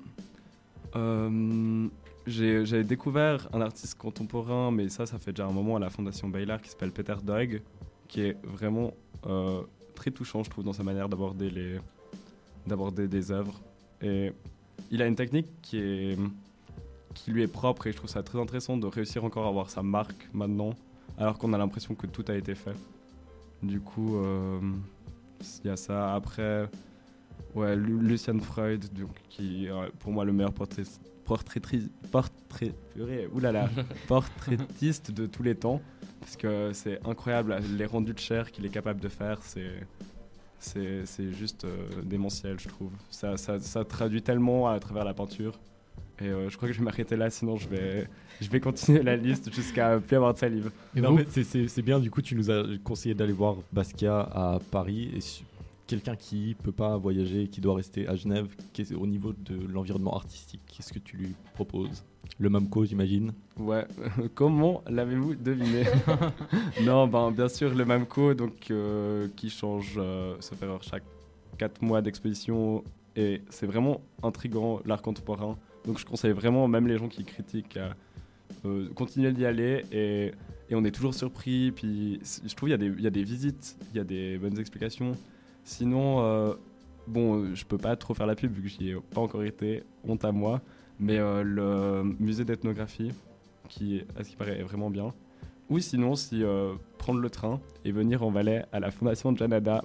euh, 0.97 1.89
j'ai 2.27 2.65
j'avais 2.65 2.85
découvert 2.85 3.49
un 3.53 3.61
artiste 3.61 3.99
contemporain, 3.99 4.71
mais 4.71 4.89
ça, 4.89 5.05
ça 5.07 5.19
fait 5.19 5.33
déjà 5.33 5.47
un 5.47 5.53
moment 5.53 5.77
à 5.77 5.81
la 5.81 5.91
Fondation 5.91 6.29
Bayard 6.29 6.61
qui 6.63 6.71
s'appelle 6.71 6.93
Peter 6.93 7.17
Doig, 7.23 7.61
qui 8.09 8.21
est 8.23 8.37
vraiment 8.45 8.93
euh, 9.27 9.63
très 9.95 10.11
touchant, 10.11 10.43
je 10.43 10.51
trouve, 10.51 10.65
dans 10.65 10.73
sa 10.73 10.83
manière 10.85 11.09
d'aborder 11.09 11.51
les 11.51 11.79
d'aborder 12.67 13.09
des 13.09 13.31
œuvres. 13.31 13.61
Et 14.01 14.33
il 14.91 15.03
a 15.03 15.07
une 15.07 15.17
technique 15.17 15.49
qui 15.61 15.79
est 15.79 16.17
qui 17.15 17.31
lui 17.31 17.43
est 17.43 17.47
propre 17.49 17.87
et 17.87 17.93
je 17.93 17.97
trouve 17.97 18.11
ça 18.11 18.23
très 18.23 18.39
intéressant 18.41 18.77
de 18.77 18.87
réussir 18.87 19.25
encore 19.25 19.47
à 19.47 19.49
avoir 19.49 19.71
sa 19.71 19.83
marque 19.83 20.29
maintenant, 20.33 20.75
alors 21.19 21.39
qu'on 21.39 21.53
a 21.53 21.59
l'impression 21.59 21.95
que 21.95 22.07
tout 22.07 22.25
a 22.29 22.35
été 22.35 22.55
fait. 22.55 22.75
Du 23.63 23.81
coup, 23.81 24.17
euh, 24.17 24.61
il 25.63 25.69
y 25.69 25.71
a 25.71 25.77
ça. 25.77 26.15
Après, 26.15 26.69
ouais, 27.55 27.77
Lu- 27.77 28.01
Lucian 28.01 28.39
Freud, 28.41 28.93
donc, 28.93 29.15
qui 29.31 29.67
est 29.67 29.71
pour 30.01 30.13
moi 30.13 30.25
le 30.25 30.33
meilleur 30.33 30.53
portrait, 30.53 30.83
portrait, 31.25 31.61
purée, 32.93 33.29
oulala, 33.33 33.71
portraitiste 34.09 35.11
de 35.13 35.27
tous 35.27 35.43
les 35.43 35.55
temps. 35.55 35.81
Parce 36.21 36.37
que 36.37 36.73
c'est 36.73 37.07
incroyable, 37.07 37.57
les 37.77 37.87
rendus 37.87 38.15
de 38.15 38.19
chair 38.19 38.51
qu'il 38.51 38.65
est 38.67 38.71
capable 38.71 39.01
de 39.01 39.09
faire, 39.09 39.39
c'est. 39.43 39.73
C'est 40.59 41.05
c'est 41.05 41.31
juste 41.33 41.65
euh, 41.67 42.03
démentiel, 42.05 42.59
je 42.59 42.69
trouve. 42.69 42.91
Ça, 43.11 43.37
ça, 43.37 43.61
ça 43.61 43.85
traduit 43.85 44.23
tellement 44.23 44.67
à 44.69 44.81
travers 44.81 45.05
la 45.05 45.13
peinture. 45.13 45.59
Et 46.21 46.25
euh, 46.27 46.49
je 46.49 46.57
crois 46.57 46.69
que 46.69 46.75
je 46.75 46.79
vais 46.79 46.85
m'arrêter 46.85 47.17
là, 47.17 47.29
sinon 47.31 47.57
je 47.57 47.69
vais, 47.69 48.09
je 48.41 48.49
vais 48.49 48.61
continuer 48.61 49.03
la 49.03 49.17
liste 49.17 49.53
jusqu'à 49.53 49.99
plus 49.99 50.17
avoir 50.17 50.33
de 50.35 50.39
salive. 50.39 50.71
Non, 50.95 51.13
mais 51.13 51.25
c'est- 51.29 51.43
c'est 51.45 51.67
c'est 51.69 51.83
bien, 51.83 51.99
du 51.99 52.11
coup, 52.11 52.23
tu 52.23 52.37
nous 52.37 52.51
as 52.51 52.65
conseillé 52.85 53.15
d'aller 53.15 53.33
voir 53.33 53.57
Basquiat 53.73 54.21
à 54.21 54.59
Paris. 54.71 55.11
Et 55.17 55.21
su- 55.21 55.43
quelqu'un 55.87 56.15
qui 56.17 56.57
peut 56.63 56.73
pas 56.73 56.97
voyager, 56.97 57.49
qui 57.49 57.61
doit 57.61 57.75
rester 57.75 58.07
à 58.09 58.15
Genève, 58.15 58.47
qu'est- 58.73 58.95
au 58.95 59.07
niveau 59.07 59.33
de 59.33 59.57
l'environnement 59.73 60.15
artistique, 60.17 60.61
qu'est-ce 60.69 60.93
que 60.93 60.99
tu 61.01 61.17
lui 61.17 61.35
proposes? 61.55 62.05
Le 62.39 62.49
Mamco, 62.49 62.85
j'imagine 62.85 63.33
Ouais, 63.59 63.85
comment 64.35 64.83
l'avez-vous 64.89 65.35
deviné? 65.35 65.83
Non, 66.83 67.07
ben, 67.07 67.31
bien 67.33 67.49
sûr, 67.49 67.75
le 67.75 67.85
Mamco, 67.85 68.35
donc, 68.35 68.71
euh, 68.71 69.29
qui 69.37 69.51
change, 69.51 69.95
euh, 69.97 70.37
sauf 70.41 70.63
erreur, 70.63 70.83
chaque 70.83 71.03
4 71.59 71.83
mois 71.83 72.03
d'exposition. 72.03 72.83
Et 73.17 73.43
c'est 73.51 73.67
vraiment 73.67 74.01
intriguant, 74.23 74.81
l'art 74.87 75.03
contemporain. 75.03 75.57
Donc 75.85 75.99
je 75.99 76.05
conseille 76.05 76.33
vraiment, 76.33 76.67
même 76.69 76.87
les 76.87 76.99
gens 76.99 77.09
qui 77.09 77.25
critiquent, 77.25 77.77
à 77.77 77.95
euh, 78.65 78.89
continuer 78.95 79.33
d'y 79.33 79.45
aller. 79.45 79.85
Et, 79.93 80.33
et 80.71 80.75
on 80.75 80.85
est 80.85 80.91
toujours 80.91 81.15
surpris. 81.15 81.73
Puis 81.73 82.21
je 82.23 82.55
trouve 82.55 82.71
qu'il 82.71 82.99
y, 82.99 83.03
y 83.03 83.07
a 83.07 83.11
des 83.11 83.25
visites, 83.25 83.77
il 83.93 83.97
y 83.97 84.01
a 84.01 84.05
des 84.05 84.39
bonnes 84.39 84.59
explications. 84.59 85.13
Sinon, 85.65 86.21
euh, 86.21 86.55
bon, 87.07 87.37
euh, 87.37 87.55
je 87.55 87.65
peux 87.65 87.79
pas 87.79 87.97
trop 87.97 88.15
faire 88.15 88.27
la 88.27 88.35
pub 88.35 88.53
vu 88.53 88.63
que 88.63 88.69
j'y 88.69 88.91
ai 88.91 88.97
pas 88.97 89.21
encore 89.21 89.45
été, 89.45 89.83
honte 90.07 90.25
à 90.25 90.33
moi. 90.33 90.61
Mais 91.01 91.19
euh, 91.19 91.43
le 91.43 92.17
musée 92.21 92.45
d'ethnographie, 92.45 93.11
qui, 93.69 94.03
à 94.17 94.23
ce 94.23 94.31
qui 94.31 94.37
paraît, 94.37 94.61
est 94.61 94.63
vraiment 94.63 94.91
bien. 94.91 95.13
Ou 95.71 95.81
sinon, 95.81 96.15
si 96.15 96.45
euh, 96.45 96.75
prendre 96.99 97.21
le 97.21 97.31
train 97.31 97.61
et 97.85 97.91
venir 97.91 98.23
en 98.23 98.31
Valais 98.31 98.65
à 98.71 98.79
la 98.79 98.91
fondation 98.91 99.33
de 99.33 99.39
Janada, 99.39 99.85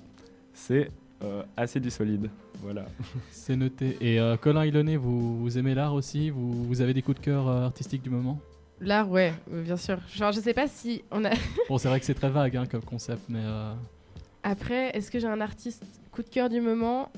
c'est 0.54 0.92
euh, 1.24 1.44
assez 1.58 1.80
du 1.80 1.90
solide. 1.90 2.30
Voilà. 2.62 2.86
C'est 3.32 3.56
noté. 3.56 3.98
Et 4.02 4.20
euh, 4.20 4.38
Colin 4.38 4.66
Ilonnet, 4.66 4.96
vous, 4.98 5.40
vous 5.40 5.58
aimez 5.58 5.74
l'art 5.76 5.94
aussi? 5.94 6.30
Vous, 6.30 6.66
vous 6.66 6.82
avez 6.82 6.94
des 6.94 7.02
coups 7.02 7.20
de 7.20 7.24
cœur 7.26 7.48
euh, 7.48 7.66
artistiques 7.66 8.02
du 8.02 8.10
moment? 8.10 8.40
L'art, 8.82 9.10
ouais, 9.10 9.34
euh, 9.54 9.62
bien 9.64 9.76
sûr. 9.78 10.00
Genre, 10.14 10.32
je 10.32 10.40
sais 10.40 10.54
pas 10.54 10.68
si 10.68 11.04
on 11.12 11.26
a. 11.26 11.32
Bon, 11.70 11.78
c'est 11.78 11.90
vrai 11.90 12.00
que 12.00 12.06
c'est 12.06 12.14
très 12.14 12.30
vague 12.30 12.56
hein, 12.56 12.66
comme 12.66 12.84
concept, 12.84 13.24
mais 13.28 13.42
euh, 13.44 13.74
Après, 14.44 14.90
est-ce 14.98 15.12
que 15.12 15.20
j'ai 15.20 15.28
un 15.28 15.42
artiste 15.42 15.84
coup 16.12 16.24
de 16.24 16.30
cœur 16.30 16.48
du 16.50 16.62
moment? 16.62 17.12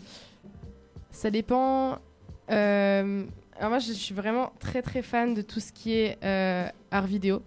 Ça 1.11 1.29
dépend. 1.29 1.99
Euh, 2.49 3.23
Alors 3.57 3.69
moi, 3.69 3.79
je 3.79 3.91
suis 3.93 4.15
vraiment 4.15 4.51
très 4.59 4.81
très 4.81 5.01
fan 5.01 5.33
de 5.35 5.41
tout 5.41 5.59
ce 5.59 5.71
qui 5.71 5.93
est 5.93 6.17
euh, 6.23 6.67
art 6.89 7.05
vidéo, 7.07 7.41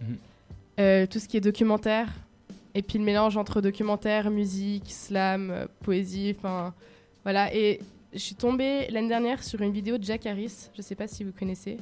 Mhm. 0.00 0.16
Euh, 0.80 1.06
tout 1.06 1.18
ce 1.20 1.28
qui 1.28 1.36
est 1.36 1.40
documentaire, 1.40 2.08
et 2.74 2.80
puis 2.82 2.98
le 2.98 3.04
mélange 3.04 3.36
entre 3.36 3.60
documentaire, 3.60 4.30
musique, 4.30 4.90
slam, 4.90 5.68
poésie, 5.82 6.34
enfin 6.36 6.74
voilà. 7.24 7.54
Et 7.54 7.80
je 8.12 8.18
suis 8.18 8.34
tombée 8.34 8.88
l'année 8.90 9.08
dernière 9.08 9.42
sur 9.42 9.60
une 9.60 9.72
vidéo 9.72 9.98
de 9.98 10.04
Jack 10.04 10.26
Harris, 10.26 10.68
je 10.76 10.82
sais 10.82 10.94
pas 10.94 11.06
si 11.08 11.24
vous 11.24 11.32
connaissez. 11.32 11.78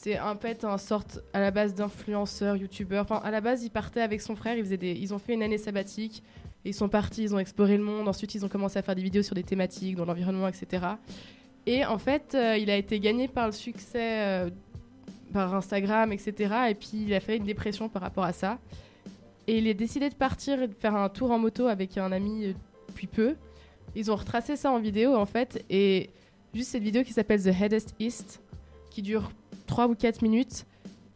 C'est 0.00 0.16
un 0.16 0.36
fait 0.36 0.62
un 0.64 0.78
sorte 0.78 1.20
à 1.32 1.40
la 1.40 1.50
base 1.50 1.74
d'influenceur, 1.74 2.54
youtubeur. 2.54 3.02
Enfin, 3.02 3.20
à 3.24 3.32
la 3.32 3.40
base, 3.40 3.64
il 3.64 3.70
partait 3.70 4.00
avec 4.00 4.20
son 4.20 4.36
frère. 4.36 4.56
Ils, 4.56 4.78
des... 4.78 4.92
ils 4.92 5.12
ont 5.12 5.18
fait 5.18 5.34
une 5.34 5.42
année 5.42 5.58
sabbatique. 5.58 6.22
Ils 6.64 6.72
sont 6.74 6.88
partis, 6.88 7.24
ils 7.24 7.34
ont 7.34 7.38
exploré 7.40 7.76
le 7.76 7.82
monde. 7.82 8.06
Ensuite, 8.06 8.32
ils 8.36 8.44
ont 8.44 8.48
commencé 8.48 8.78
à 8.78 8.82
faire 8.82 8.94
des 8.94 9.02
vidéos 9.02 9.24
sur 9.24 9.34
des 9.34 9.42
thématiques, 9.42 9.96
dans 9.96 10.04
l'environnement, 10.04 10.46
etc. 10.46 10.86
Et 11.66 11.84
en 11.84 11.98
fait, 11.98 12.36
euh, 12.36 12.56
il 12.56 12.70
a 12.70 12.76
été 12.76 13.00
gagné 13.00 13.26
par 13.26 13.46
le 13.46 13.52
succès, 13.52 14.46
euh, 14.46 14.50
par 15.32 15.52
Instagram, 15.54 16.12
etc. 16.12 16.54
Et 16.70 16.74
puis, 16.74 17.04
il 17.06 17.12
a 17.12 17.18
fait 17.18 17.36
une 17.36 17.44
dépression 17.44 17.88
par 17.88 18.02
rapport 18.02 18.24
à 18.24 18.32
ça. 18.32 18.58
Et 19.48 19.58
il 19.58 19.68
a 19.68 19.74
décidé 19.74 20.10
de 20.10 20.14
partir 20.14 20.62
et 20.62 20.68
de 20.68 20.74
faire 20.74 20.94
un 20.94 21.08
tour 21.08 21.32
en 21.32 21.40
moto 21.40 21.66
avec 21.66 21.98
un 21.98 22.12
ami 22.12 22.46
euh, 22.46 22.52
depuis 22.98 23.06
peu. 23.06 23.34
Ils 23.94 24.10
ont 24.10 24.16
retracé 24.16 24.56
ça 24.56 24.70
en 24.72 24.78
vidéo, 24.80 25.14
en 25.14 25.26
fait. 25.26 25.64
Et 25.70 26.10
juste 26.54 26.70
cette 26.70 26.82
vidéo 26.82 27.04
qui 27.04 27.12
s'appelle 27.12 27.42
The 27.42 27.54
Headest 27.60 27.94
East, 28.00 28.40
qui 28.90 29.02
dure 29.02 29.30
3 29.66 29.86
ou 29.88 29.94
4 29.94 30.22
minutes. 30.22 30.64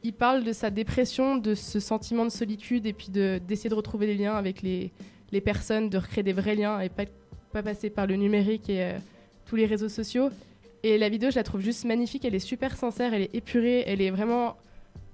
Il 0.05 0.13
parle 0.13 0.43
de 0.45 0.53
sa 0.53 0.71
dépression, 0.71 1.37
de 1.37 1.55
ce 1.55 1.81
sentiment 1.81 2.25
de 2.25 2.31
solitude 2.31 2.87
et 2.87 2.93
puis 2.93 3.09
de- 3.11 3.41
d'essayer 3.47 3.71
de 3.71 3.75
retrouver 3.75 4.07
des 4.07 4.15
liens 4.15 4.35
avec 4.35 4.63
les, 4.63 4.91
les 5.33 5.41
personnes, 5.41 5.91
de 5.91 5.99
recréer 5.99 6.25
des 6.25 6.33
vrais 6.33 6.55
liens 6.57 6.81
et 6.81 6.89
pas, 6.89 7.05
pas 7.53 7.63
passer 7.63 7.89
par 7.91 8.07
le 8.07 8.17
numérique 8.17 8.69
et 8.69 8.83
euh, 8.83 8.99
tous 9.47 9.57
les 9.57 9.67
réseaux 9.67 9.89
sociaux. 9.89 10.31
Et 10.83 10.99
la 10.99 11.09
vidéo, 11.09 11.31
je 11.31 11.37
la 11.37 11.45
trouve 11.45 11.61
juste 11.61 11.85
magnifique. 11.85 12.25
Elle 12.25 12.35
est 12.35 12.41
super 12.41 12.77
sincère, 12.77 13.15
elle 13.15 13.23
est 13.23 13.35
épurée, 13.35 13.85
elle 13.87 14.01
est 14.01 14.11
vraiment. 14.11 14.57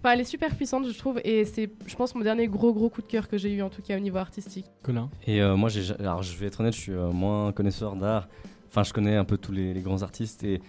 Enfin, 0.00 0.12
elle 0.14 0.20
est 0.20 0.24
super 0.24 0.54
puissante, 0.54 0.86
je 0.86 0.96
trouve. 0.96 1.20
Et 1.24 1.44
c'est, 1.44 1.70
je 1.86 1.96
pense, 1.96 2.14
mon 2.14 2.20
dernier 2.22 2.46
gros, 2.46 2.72
gros 2.72 2.88
coup 2.88 3.02
de 3.02 3.06
cœur 3.06 3.28
que 3.28 3.36
j'ai 3.36 3.52
eu, 3.52 3.62
en 3.62 3.68
tout 3.70 3.82
cas 3.82 3.96
au 3.96 4.00
niveau 4.00 4.18
artistique. 4.18 4.66
Colin 4.82 5.10
Et 5.26 5.42
euh, 5.42 5.56
moi, 5.56 5.68
j'ai, 5.68 5.92
alors 5.98 6.22
je 6.22 6.36
vais 6.36 6.46
être 6.46 6.60
honnête, 6.60 6.74
je 6.74 6.80
suis 6.80 6.92
euh, 6.92 7.10
moins 7.10 7.52
connaisseur 7.52 7.96
d'art. 7.96 8.28
Enfin, 8.68 8.84
je 8.84 8.92
connais 8.92 9.16
un 9.16 9.24
peu 9.24 9.36
tous 9.38 9.52
les, 9.52 9.74
les 9.74 9.80
grands 9.80 10.02
artistes 10.02 10.44
et 10.44 10.60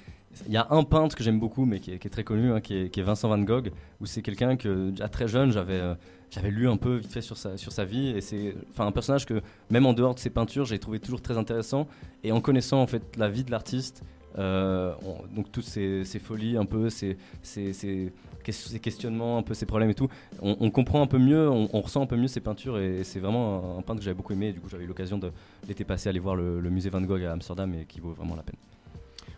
il 0.47 0.53
y 0.53 0.57
a 0.57 0.67
un 0.69 0.83
peintre 0.83 1.15
que 1.15 1.23
j'aime 1.23 1.39
beaucoup, 1.39 1.65
mais 1.65 1.79
qui 1.79 1.91
est, 1.91 1.99
qui 1.99 2.07
est 2.07 2.11
très 2.11 2.23
connu, 2.23 2.51
hein, 2.51 2.61
qui, 2.61 2.75
est, 2.75 2.89
qui 2.89 2.99
est 2.99 3.03
Vincent 3.03 3.27
Van 3.27 3.39
Gogh, 3.39 3.71
où 3.99 4.05
c'est 4.05 4.21
quelqu'un 4.21 4.55
que, 4.57 4.91
déjà 4.91 5.09
très 5.09 5.27
jeune, 5.27 5.51
j'avais, 5.51 5.73
euh, 5.79 5.95
j'avais 6.31 6.49
lu 6.51 6.69
un 6.69 6.77
peu 6.77 6.95
vite 6.97 7.11
fait 7.11 7.21
sur 7.21 7.35
sa, 7.37 7.57
sur 7.57 7.71
sa 7.71 7.83
vie. 7.85 8.09
Et 8.09 8.21
c'est 8.21 8.55
enfin, 8.71 8.85
un 8.87 8.91
personnage 8.91 9.25
que, 9.25 9.41
même 9.69 9.85
en 9.85 9.93
dehors 9.93 10.15
de 10.15 10.19
ses 10.19 10.29
peintures, 10.29 10.65
j'ai 10.65 10.79
trouvé 10.79 10.99
toujours 10.99 11.21
très 11.21 11.37
intéressant. 11.37 11.87
Et 12.23 12.31
en 12.31 12.41
connaissant 12.41 12.81
en 12.81 12.87
fait 12.87 13.03
la 13.17 13.29
vie 13.29 13.43
de 13.43 13.51
l'artiste, 13.51 14.01
Euh, 14.37 14.93
on- 15.03 15.25
donc 15.35 15.51
toutes 15.51 15.65
ces, 15.65 16.05
ces 16.05 16.19
folies, 16.19 16.55
un 16.55 16.65
peu, 16.65 16.91
ces, 16.91 17.17
ces, 17.41 17.73
ces 17.73 18.13
ces 18.51 18.79
questionnements, 18.79 19.37
un 19.37 19.43
peu 19.43 19.53
ces 19.53 19.65
problèmes 19.65 19.89
et 19.89 19.95
tout, 19.95 20.09
on, 20.41 20.57
on 20.59 20.71
comprend 20.71 21.01
un 21.01 21.07
peu 21.07 21.17
mieux, 21.17 21.49
on, 21.49 21.69
on 21.73 21.81
ressent 21.81 22.01
un 22.01 22.05
peu 22.05 22.17
mieux 22.17 22.27
ces 22.27 22.39
peintures 22.39 22.79
et 22.79 23.03
c'est 23.03 23.19
vraiment 23.19 23.75
un, 23.75 23.79
un 23.79 23.81
peintre 23.81 23.99
que 23.99 24.05
j'avais 24.05 24.15
beaucoup 24.15 24.33
aimé. 24.33 24.47
Et 24.47 24.53
du 24.53 24.59
coup, 24.59 24.69
j'avais 24.69 24.83
eu 24.83 24.87
l'occasion 24.87 25.17
de 25.17 25.31
l'été 25.67 25.83
passé 25.83 26.09
aller 26.09 26.19
voir 26.19 26.35
le, 26.35 26.59
le 26.59 26.69
musée 26.69 26.89
Van 26.89 27.01
Gogh 27.01 27.23
à 27.23 27.33
Amsterdam 27.33 27.73
et 27.73 27.85
qui 27.85 27.99
vaut 27.99 28.11
vraiment 28.11 28.35
la 28.35 28.43
peine. 28.43 28.57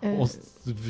Euh, 0.04 0.16
On 0.18 0.26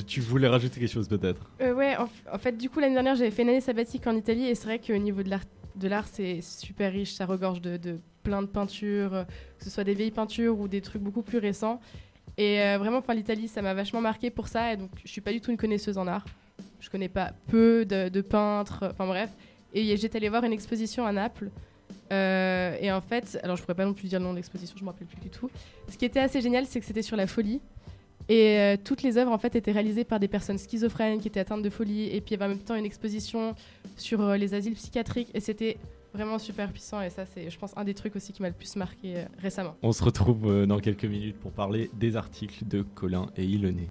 tu 0.07 0.21
voulais 0.21 0.47
rajouter 0.47 0.79
quelque 0.79 0.91
chose 0.91 1.07
peut-être? 1.07 1.41
Euh, 1.61 1.73
ouais, 1.73 1.95
en, 1.97 2.37
fait, 2.37 2.57
du 2.57 2.69
coup, 2.69 2.79
l'année 2.79 2.93
dernière, 2.93 3.15
j'avais 3.15 3.31
fait 3.31 3.41
une 3.41 3.49
année 3.49 3.61
sabbatique 3.61 4.07
en 4.07 4.15
Italie 4.15 4.45
et 4.45 4.55
c'est 4.55 4.65
vrai 4.65 4.79
qu'au 4.79 4.97
niveau 4.97 5.21
de 5.21 5.29
l'art, 5.29 5.43
de 5.75 5.87
l'art, 5.87 6.07
c'est 6.07 6.41
super 6.41 6.91
riche, 6.91 7.13
ça 7.13 7.25
regorge 7.25 7.61
de, 7.61 7.77
de 7.77 7.99
plein 8.23 8.41
de 8.41 8.47
peintures, 8.47 9.13
euh, 9.13 9.23
que 9.57 9.65
ce 9.65 9.69
soit 9.69 9.83
des 9.83 9.93
vieilles 9.93 10.11
peintures 10.11 10.59
ou 10.59 10.67
des 10.67 10.81
trucs 10.81 11.01
beaucoup 11.01 11.23
plus 11.23 11.39
récents. 11.39 11.81
Et 12.37 12.61
euh, 12.61 12.77
vraiment, 12.77 12.99
enfin, 12.99 13.13
l'Italie, 13.13 13.47
ça 13.47 13.61
m'a 13.61 13.73
vachement 13.73 14.01
marqué 14.01 14.29
pour 14.29 14.47
ça. 14.47 14.73
Et 14.73 14.77
donc, 14.77 14.89
je 15.03 15.11
suis 15.11 15.21
pas 15.21 15.33
du 15.33 15.41
tout 15.41 15.51
une 15.51 15.57
connaisseuse 15.57 15.97
en 15.97 16.07
art. 16.07 16.25
Je 16.81 16.89
connais 16.89 17.09
pas 17.09 17.31
peu 17.47 17.85
de, 17.85 18.21
peintres, 18.21 18.89
enfin 18.91 19.05
bref. 19.05 19.29
Et 19.73 19.95
j'étais 19.95 20.17
allée 20.17 20.29
voir 20.29 20.43
une 20.43 20.51
exposition 20.51 21.05
à 21.05 21.13
Naples. 21.13 21.49
Euh, 22.11 22.75
et 22.81 22.91
en 22.91 23.01
fait, 23.01 23.39
alors 23.43 23.55
je 23.55 23.61
pourrais 23.61 23.75
pas 23.75 23.85
non 23.85 23.93
plus 23.93 24.07
dire 24.07 24.19
le 24.19 24.25
nom 24.25 24.31
de 24.31 24.37
l'exposition, 24.37 24.75
je 24.77 24.83
me 24.83 24.89
rappelle 24.89 25.07
plus 25.07 25.21
du 25.21 25.29
tout. 25.29 25.49
Ce 25.87 25.97
qui 25.97 26.05
était 26.05 26.19
assez 26.19 26.41
génial, 26.41 26.65
c'est 26.65 26.79
que 26.79 26.85
c'était 26.85 27.03
sur 27.03 27.15
la 27.15 27.27
folie. 27.27 27.61
Et 28.27 28.59
euh, 28.59 28.77
toutes 28.83 29.03
les 29.03 29.17
œuvres 29.17 29.31
en 29.31 29.37
fait 29.37 29.55
étaient 29.55 29.71
réalisées 29.71 30.03
par 30.03 30.19
des 30.19 30.27
personnes 30.27 30.57
schizophrènes 30.57 31.19
qui 31.19 31.27
étaient 31.27 31.39
atteintes 31.39 31.63
de 31.63 31.69
folie. 31.69 32.07
Et 32.07 32.19
puis 32.21 32.31
il 32.35 32.39
y 32.39 32.41
avait 32.41 32.45
en 32.45 32.55
même 32.55 32.63
temps 32.63 32.75
une 32.75 32.85
exposition 32.85 33.55
sur 33.95 34.21
euh, 34.21 34.37
les 34.37 34.53
asiles 34.53 34.73
psychiatriques. 34.73 35.29
Et 35.33 35.39
c'était 35.39 35.77
vraiment 36.13 36.39
super 36.39 36.71
puissant. 36.71 37.01
Et 37.01 37.09
ça, 37.09 37.25
c'est, 37.25 37.49
je 37.49 37.57
pense, 37.57 37.71
un 37.77 37.83
des 37.83 37.93
trucs 37.93 38.15
aussi 38.15 38.33
qui 38.33 38.41
m'a 38.41 38.49
le 38.49 38.55
plus 38.55 38.75
marqué 38.75 39.25
récemment. 39.37 39.75
On 39.81 39.91
se 39.91 40.03
retrouve 40.03 40.65
dans 40.65 40.79
quelques 40.79 41.05
minutes 41.05 41.39
pour 41.39 41.51
parler 41.51 41.89
des 41.93 42.17
articles 42.17 42.65
de 42.67 42.81
Colin 42.81 43.27
et 43.37 43.45
Iloné. 43.45 43.87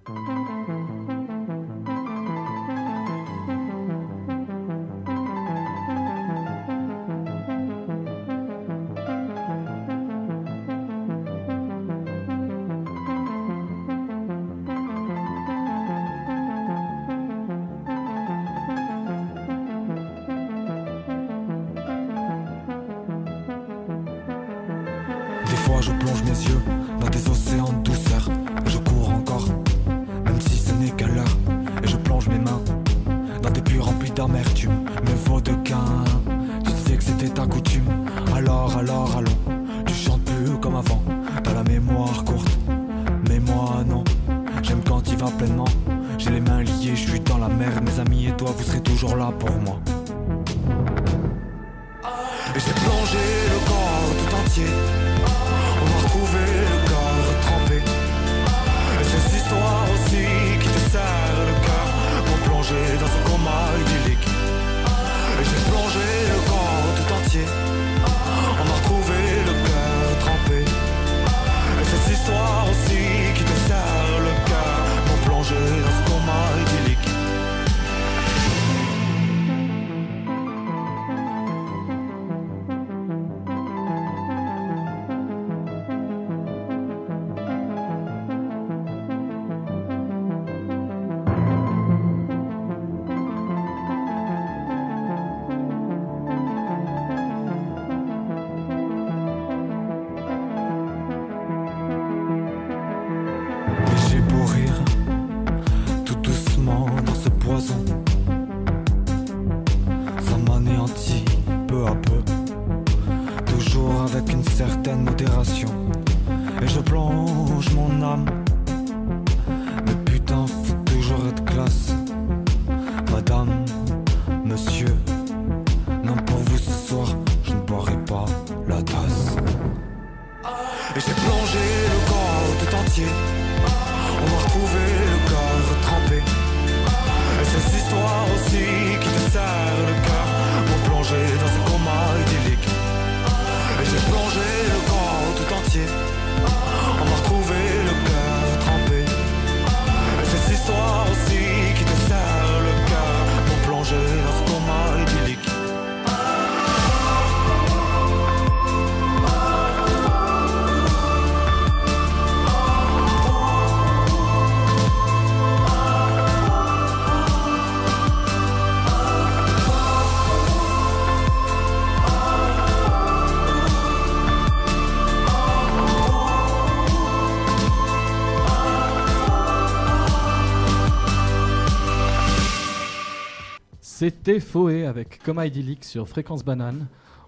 C'était 184.01 184.39
Foé 184.39 184.87
avec 184.87 185.19
Coma 185.19 185.45
idyllique 185.45 185.83
sur 185.83 186.09
Fréquence 186.09 186.43
Banane. 186.43 186.87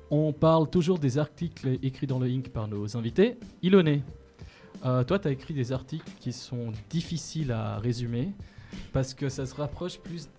On 0.10 0.34
parle 0.34 0.68
toujours 0.68 0.98
des 0.98 1.20
articles 1.20 1.78
écrits 1.84 2.08
dans 2.08 2.18
le 2.18 2.26
Inc 2.26 2.50
par 2.50 2.68
nos 2.68 2.98
invités. 2.98 3.38
Iloné, 3.62 4.02
euh, 4.84 5.04
toi, 5.04 5.20
tu 5.20 5.28
as 5.28 5.32
écrit 5.32 5.54
des 5.54 5.72
articles 5.72 6.10
qui 6.20 6.34
sont 6.34 6.74
difficiles 6.90 7.52
à 7.52 7.78
résumer 7.78 8.30
parce 8.92 9.14
que 9.14 9.30
ça 9.30 9.46
se 9.46 9.54
rapproche 9.54 10.00
plus 10.00 10.30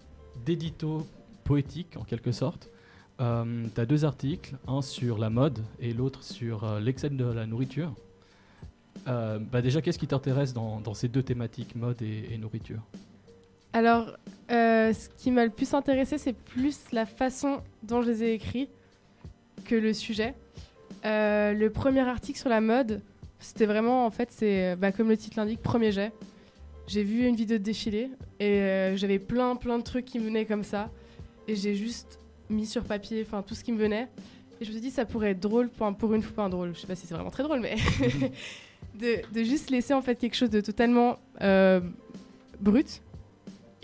d'édito 0.45 1.07
poétique 1.45 1.97
en 1.97 2.03
quelque 2.03 2.32
sorte. 2.32 2.68
tu 3.18 3.22
as 3.80 3.87
deux 3.87 4.05
articles, 4.05 4.57
un 4.66 4.82
sur 4.82 5.18
la 5.18 5.30
mode 5.30 5.61
et 5.78 5.93
l'autre 5.93 6.24
sur 6.24 6.64
euh, 6.64 6.80
l'excès 6.80 7.11
de 7.11 7.24
la 7.24 7.47
nourriture. 7.47 7.95
Euh, 9.07 9.39
bah 9.39 9.62
déjà, 9.62 9.80
qu'est-ce 9.80 10.01
qui 10.01 10.09
t'intéresse 10.09 10.53
dans, 10.53 10.80
dans 10.80 10.95
ces 10.95 11.07
deux 11.07 11.22
thématiques, 11.22 11.76
mode 11.76 12.03
et, 12.03 12.35
et 12.35 12.39
nourriture? 12.39 12.80
Alors, 13.72 14.16
euh, 14.89 14.93
ce 14.93 15.09
qui 15.09 15.30
m'a 15.30 15.45
le 15.45 15.51
plus 15.51 15.74
intéressé, 15.74 16.18
c'est 16.18 16.32
plus 16.32 16.78
la 16.93 17.07
façon 17.07 17.61
dont 17.82 18.03
je 18.03 18.11
les 18.11 18.22
ai 18.24 18.32
écrits 18.35 18.68
que 19.64 19.74
le 19.74 19.93
sujet. 19.93 20.35
Euh, 21.05 21.53
le 21.53 21.70
premier 21.70 22.01
article 22.01 22.39
sur 22.39 22.49
la 22.49 22.61
mode, 22.61 23.01
c'était 23.41 23.66
vraiment, 23.66 24.07
en 24.07 24.11
fait, 24.11 24.30
c'est 24.30 24.76
bah, 24.76 24.93
comme 24.93 25.09
le 25.09 25.16
titre 25.16 25.37
l'indique, 25.39 25.61
premier 25.62 25.93
jet. 25.93 26.12
J'ai 26.87 27.03
vu 27.03 27.26
une 27.26 27.37
vidéo 27.37 27.59
de 27.59 27.62
défilé 27.62 28.11
et 28.41 28.59
euh, 28.61 28.97
j'avais 28.97 29.18
plein, 29.18 29.57
plein 29.57 29.78
de 29.78 29.82
trucs 29.82 30.05
qui 30.05 30.18
me 30.18 30.24
venaient 30.26 30.45
comme 30.45 30.64
ça. 30.64 30.91
Et 31.49 31.57
j'ai 31.57 31.74
juste 31.74 32.18
mis 32.51 32.66
sur 32.66 32.85
papier, 32.85 33.24
enfin, 33.26 33.43
tout 33.43 33.55
ce 33.55 33.64
qui 33.64 33.72
me 33.72 33.78
venait. 33.78 34.09
Et 34.61 34.64
je 34.64 34.68
me 34.70 34.72
suis 34.74 34.80
dit, 34.80 34.91
ça 34.91 35.05
pourrait 35.05 35.30
être 35.30 35.41
drôle 35.41 35.68
pour, 35.68 35.87
un- 35.87 35.93
pour 35.93 36.14
une 36.14 36.22
fois, 36.22 36.45
un 36.45 36.49
drôle. 36.49 36.74
Je 36.74 36.80
sais 36.80 36.87
pas 36.87 36.95
si 36.95 37.07
c'est 37.07 37.14
vraiment 37.14 37.30
très 37.30 37.43
drôle, 37.43 37.61
mais 37.61 37.76
de, 38.95 39.16
de 39.32 39.43
juste 39.43 39.70
laisser 39.70 39.95
en 39.95 40.03
fait 40.03 40.16
quelque 40.16 40.37
chose 40.37 40.51
de 40.51 40.61
totalement 40.61 41.18
brute. 42.61 43.03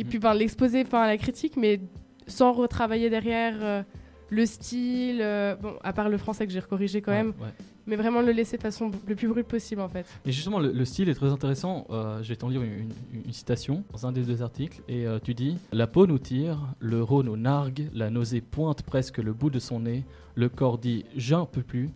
Et 0.01 0.05
puis 0.05 0.19
ben, 0.19 0.35
l'exposer 0.35 0.85
à 0.93 1.07
la 1.07 1.17
critique, 1.19 1.57
mais 1.57 1.81
sans 2.27 2.53
retravailler 2.53 3.11
derrière 3.11 3.55
euh, 3.61 3.83
le 4.31 4.47
style. 4.47 5.19
euh, 5.21 5.55
bon, 5.57 5.75
à 5.83 5.93
part 5.93 6.09
le 6.09 6.19
français 6.19 6.47
que 6.47 6.53
j'ai 6.53 6.61
recorrigé 6.61 7.03
quand 7.03 7.13
Ouais, 7.13 7.19
même. 7.19 7.33
ouais. 7.41 7.49
Mais 7.87 7.97
vraiment 7.97 8.21
le 8.23 8.31
laisser 8.31 8.57
de 8.57 8.63
façon 8.63 8.91
le 9.09 9.15
plus 9.17 9.27
brute 9.27 9.47
possible 9.49 9.81
en 9.81 9.89
fait. 9.89 10.07
Et 10.25 10.31
justement, 10.31 10.61
le, 10.61 10.71
le 10.71 10.85
style 10.85 11.09
est 11.09 11.15
très 11.15 11.31
intéressant. 11.31 11.87
Euh, 11.91 12.23
je 12.23 12.29
vais 12.29 12.37
t'en 12.37 12.49
lire 12.49 12.63
une, 12.63 12.73
une- 12.73 13.23
une 13.27 13.33
citation 13.33 13.83
dans 13.93 14.07
un 14.07 14.13
des 14.13 14.23
deux 14.23 14.43
articles. 14.43 14.81
Et 14.89 15.07
euh, 15.07 15.19
tu 15.23 15.35
dis 15.35 15.57
La 15.73 15.87
peau 15.89 16.07
nous 16.07 16.19
tire, 16.19 16.59
le 16.79 17.03
rhône 17.03 17.27
nous 17.27 17.37
nargue, 17.37 17.89
la 17.93 18.11
nausée 18.11 18.41
pointe 18.43 18.83
presque 18.83 19.19
le 19.19 19.33
bout 19.33 19.51
de 19.51 19.59
son 19.59 19.81
nez, 19.81 20.05
le 20.37 20.49
corps 20.49 20.79
dit 20.79 21.05
J'en 21.17 21.47
peux 21.47 21.63
plus. 21.63 21.91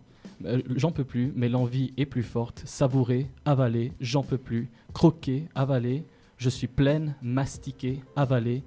J'en 0.75 0.91
peux 0.91 1.05
plus, 1.05 1.31
mais 1.35 1.47
l'envie 1.47 1.93
est 1.97 2.05
plus 2.05 2.23
forte. 2.23 2.61
Savourer, 2.65 3.27
avaler, 3.45 3.93
j'en 4.01 4.21
peux 4.23 4.37
plus. 4.37 4.67
Croquer, 4.93 5.47
avaler, 5.55 6.03
je 6.37 6.49
suis 6.49 6.67
pleine, 6.67 7.15
mastiquer, 7.21 8.01
avaler. 8.15 8.63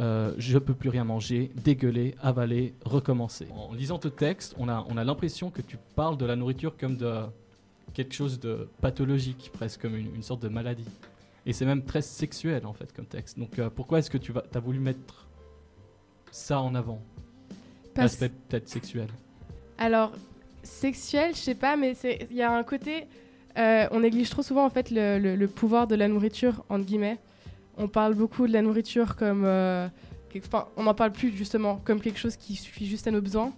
euh, 0.00 0.34
je 0.36 0.58
peux 0.58 0.74
plus 0.74 0.90
rien 0.90 1.04
manger, 1.04 1.50
dégueuler, 1.64 2.14
avaler, 2.20 2.74
recommencer. 2.84 3.46
En 3.50 3.72
lisant 3.72 3.98
ce 4.02 4.08
texte, 4.08 4.54
on 4.58 4.68
a, 4.68 4.84
on 4.90 4.96
a 4.96 5.04
l'impression 5.04 5.50
que 5.50 5.62
tu 5.62 5.78
parles 5.94 6.18
de 6.18 6.26
la 6.26 6.36
nourriture 6.36 6.76
comme 6.76 6.96
de 6.96 7.22
quelque 7.94 8.14
chose 8.14 8.38
de 8.38 8.68
pathologique, 8.80 9.50
presque 9.52 9.80
comme 9.82 9.96
une, 9.96 10.14
une 10.14 10.22
sorte 10.22 10.42
de 10.42 10.48
maladie. 10.48 10.88
Et 11.46 11.52
c'est 11.52 11.64
même 11.64 11.82
très 11.84 12.02
sexuel 12.02 12.66
en 12.66 12.72
fait 12.72 12.92
comme 12.92 13.06
texte. 13.06 13.38
Donc 13.38 13.58
euh, 13.58 13.70
pourquoi 13.70 14.00
est-ce 14.00 14.10
que 14.10 14.18
tu 14.18 14.32
as 14.54 14.60
voulu 14.60 14.80
mettre 14.80 15.26
ça 16.30 16.60
en 16.60 16.74
avant? 16.74 17.00
L'aspect 17.96 18.28
peut-être 18.28 18.68
sexuel. 18.68 19.08
Alors, 19.78 20.12
sexuel, 20.62 21.34
je 21.34 21.40
sais 21.40 21.54
pas, 21.54 21.76
mais 21.76 21.94
il 22.30 22.36
y 22.36 22.42
a 22.42 22.54
un 22.54 22.62
côté. 22.64 23.06
Euh, 23.58 23.86
on 23.90 24.00
néglige 24.00 24.30
trop 24.30 24.42
souvent 24.42 24.64
en 24.64 24.70
fait 24.70 24.90
le, 24.90 25.46
pouvoir 25.46 25.86
de 25.86 25.94
la 25.94 26.08
nourriture, 26.08 26.64
entre 26.68 26.84
guillemets. 26.84 27.18
On 27.78 27.88
parle 27.88 28.14
beaucoup 28.14 28.46
de 28.46 28.52
la 28.52 28.62
nourriture 28.62 29.16
comme. 29.16 29.44
euh, 29.44 29.88
Enfin, 30.38 30.68
on 30.76 30.82
n'en 30.82 30.92
parle 30.92 31.12
plus 31.12 31.30
justement 31.34 31.80
comme 31.82 31.98
quelque 32.00 32.18
chose 32.18 32.36
qui 32.36 32.56
suffit 32.56 32.86
juste 32.86 33.06
à 33.06 33.10
nos 33.10 33.22
besoins. 33.22 33.52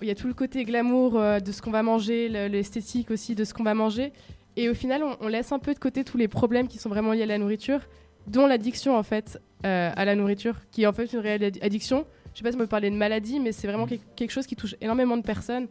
Il 0.00 0.08
y 0.08 0.10
a 0.10 0.14
tout 0.14 0.26
le 0.26 0.32
côté 0.32 0.64
glamour 0.64 1.18
euh, 1.18 1.38
de 1.38 1.52
ce 1.52 1.60
qu'on 1.60 1.70
va 1.70 1.82
manger, 1.82 2.30
le- 2.30 2.46
l'esthétique 2.46 3.10
aussi 3.10 3.34
de 3.34 3.44
ce 3.44 3.52
qu'on 3.52 3.62
va 3.62 3.74
manger. 3.74 4.10
Et 4.56 4.70
au 4.70 4.74
final, 4.74 5.02
on, 5.20 5.28
laisse 5.28 5.52
un 5.52 5.58
peu 5.58 5.74
de 5.74 5.78
côté 5.78 6.02
tous 6.02 6.16
les 6.16 6.28
problèmes 6.28 6.66
qui 6.66 6.78
sont 6.78 6.88
vraiment 6.88 7.12
liés 7.12 7.24
à 7.24 7.26
la 7.26 7.36
nourriture, 7.36 7.80
dont 8.26 8.46
l'addiction 8.46 8.96
en 8.96 9.02
fait 9.02 9.38
à 9.64 10.04
la 10.04 10.14
nourriture, 10.14 10.56
qui 10.70 10.82
est 10.84 10.86
en 10.86 10.92
fait 10.94 11.12
une 11.12 11.18
réelle 11.18 11.44
ad- 11.44 11.58
addiction. 11.60 12.06
Je 12.32 12.38
sais 12.38 12.42
pas 12.44 12.50
si 12.52 12.56
on 12.56 12.60
peut 12.60 12.66
parler 12.66 12.88
de 12.90 12.96
maladie, 12.96 13.38
mais 13.38 13.52
c'est 13.52 13.66
vraiment 13.66 13.86
quel- 13.86 13.98
quelque 14.16 14.30
chose 14.30 14.46
qui 14.46 14.56
touche 14.56 14.76
énormément 14.80 15.16
de 15.18 15.22
personnes. 15.22 15.68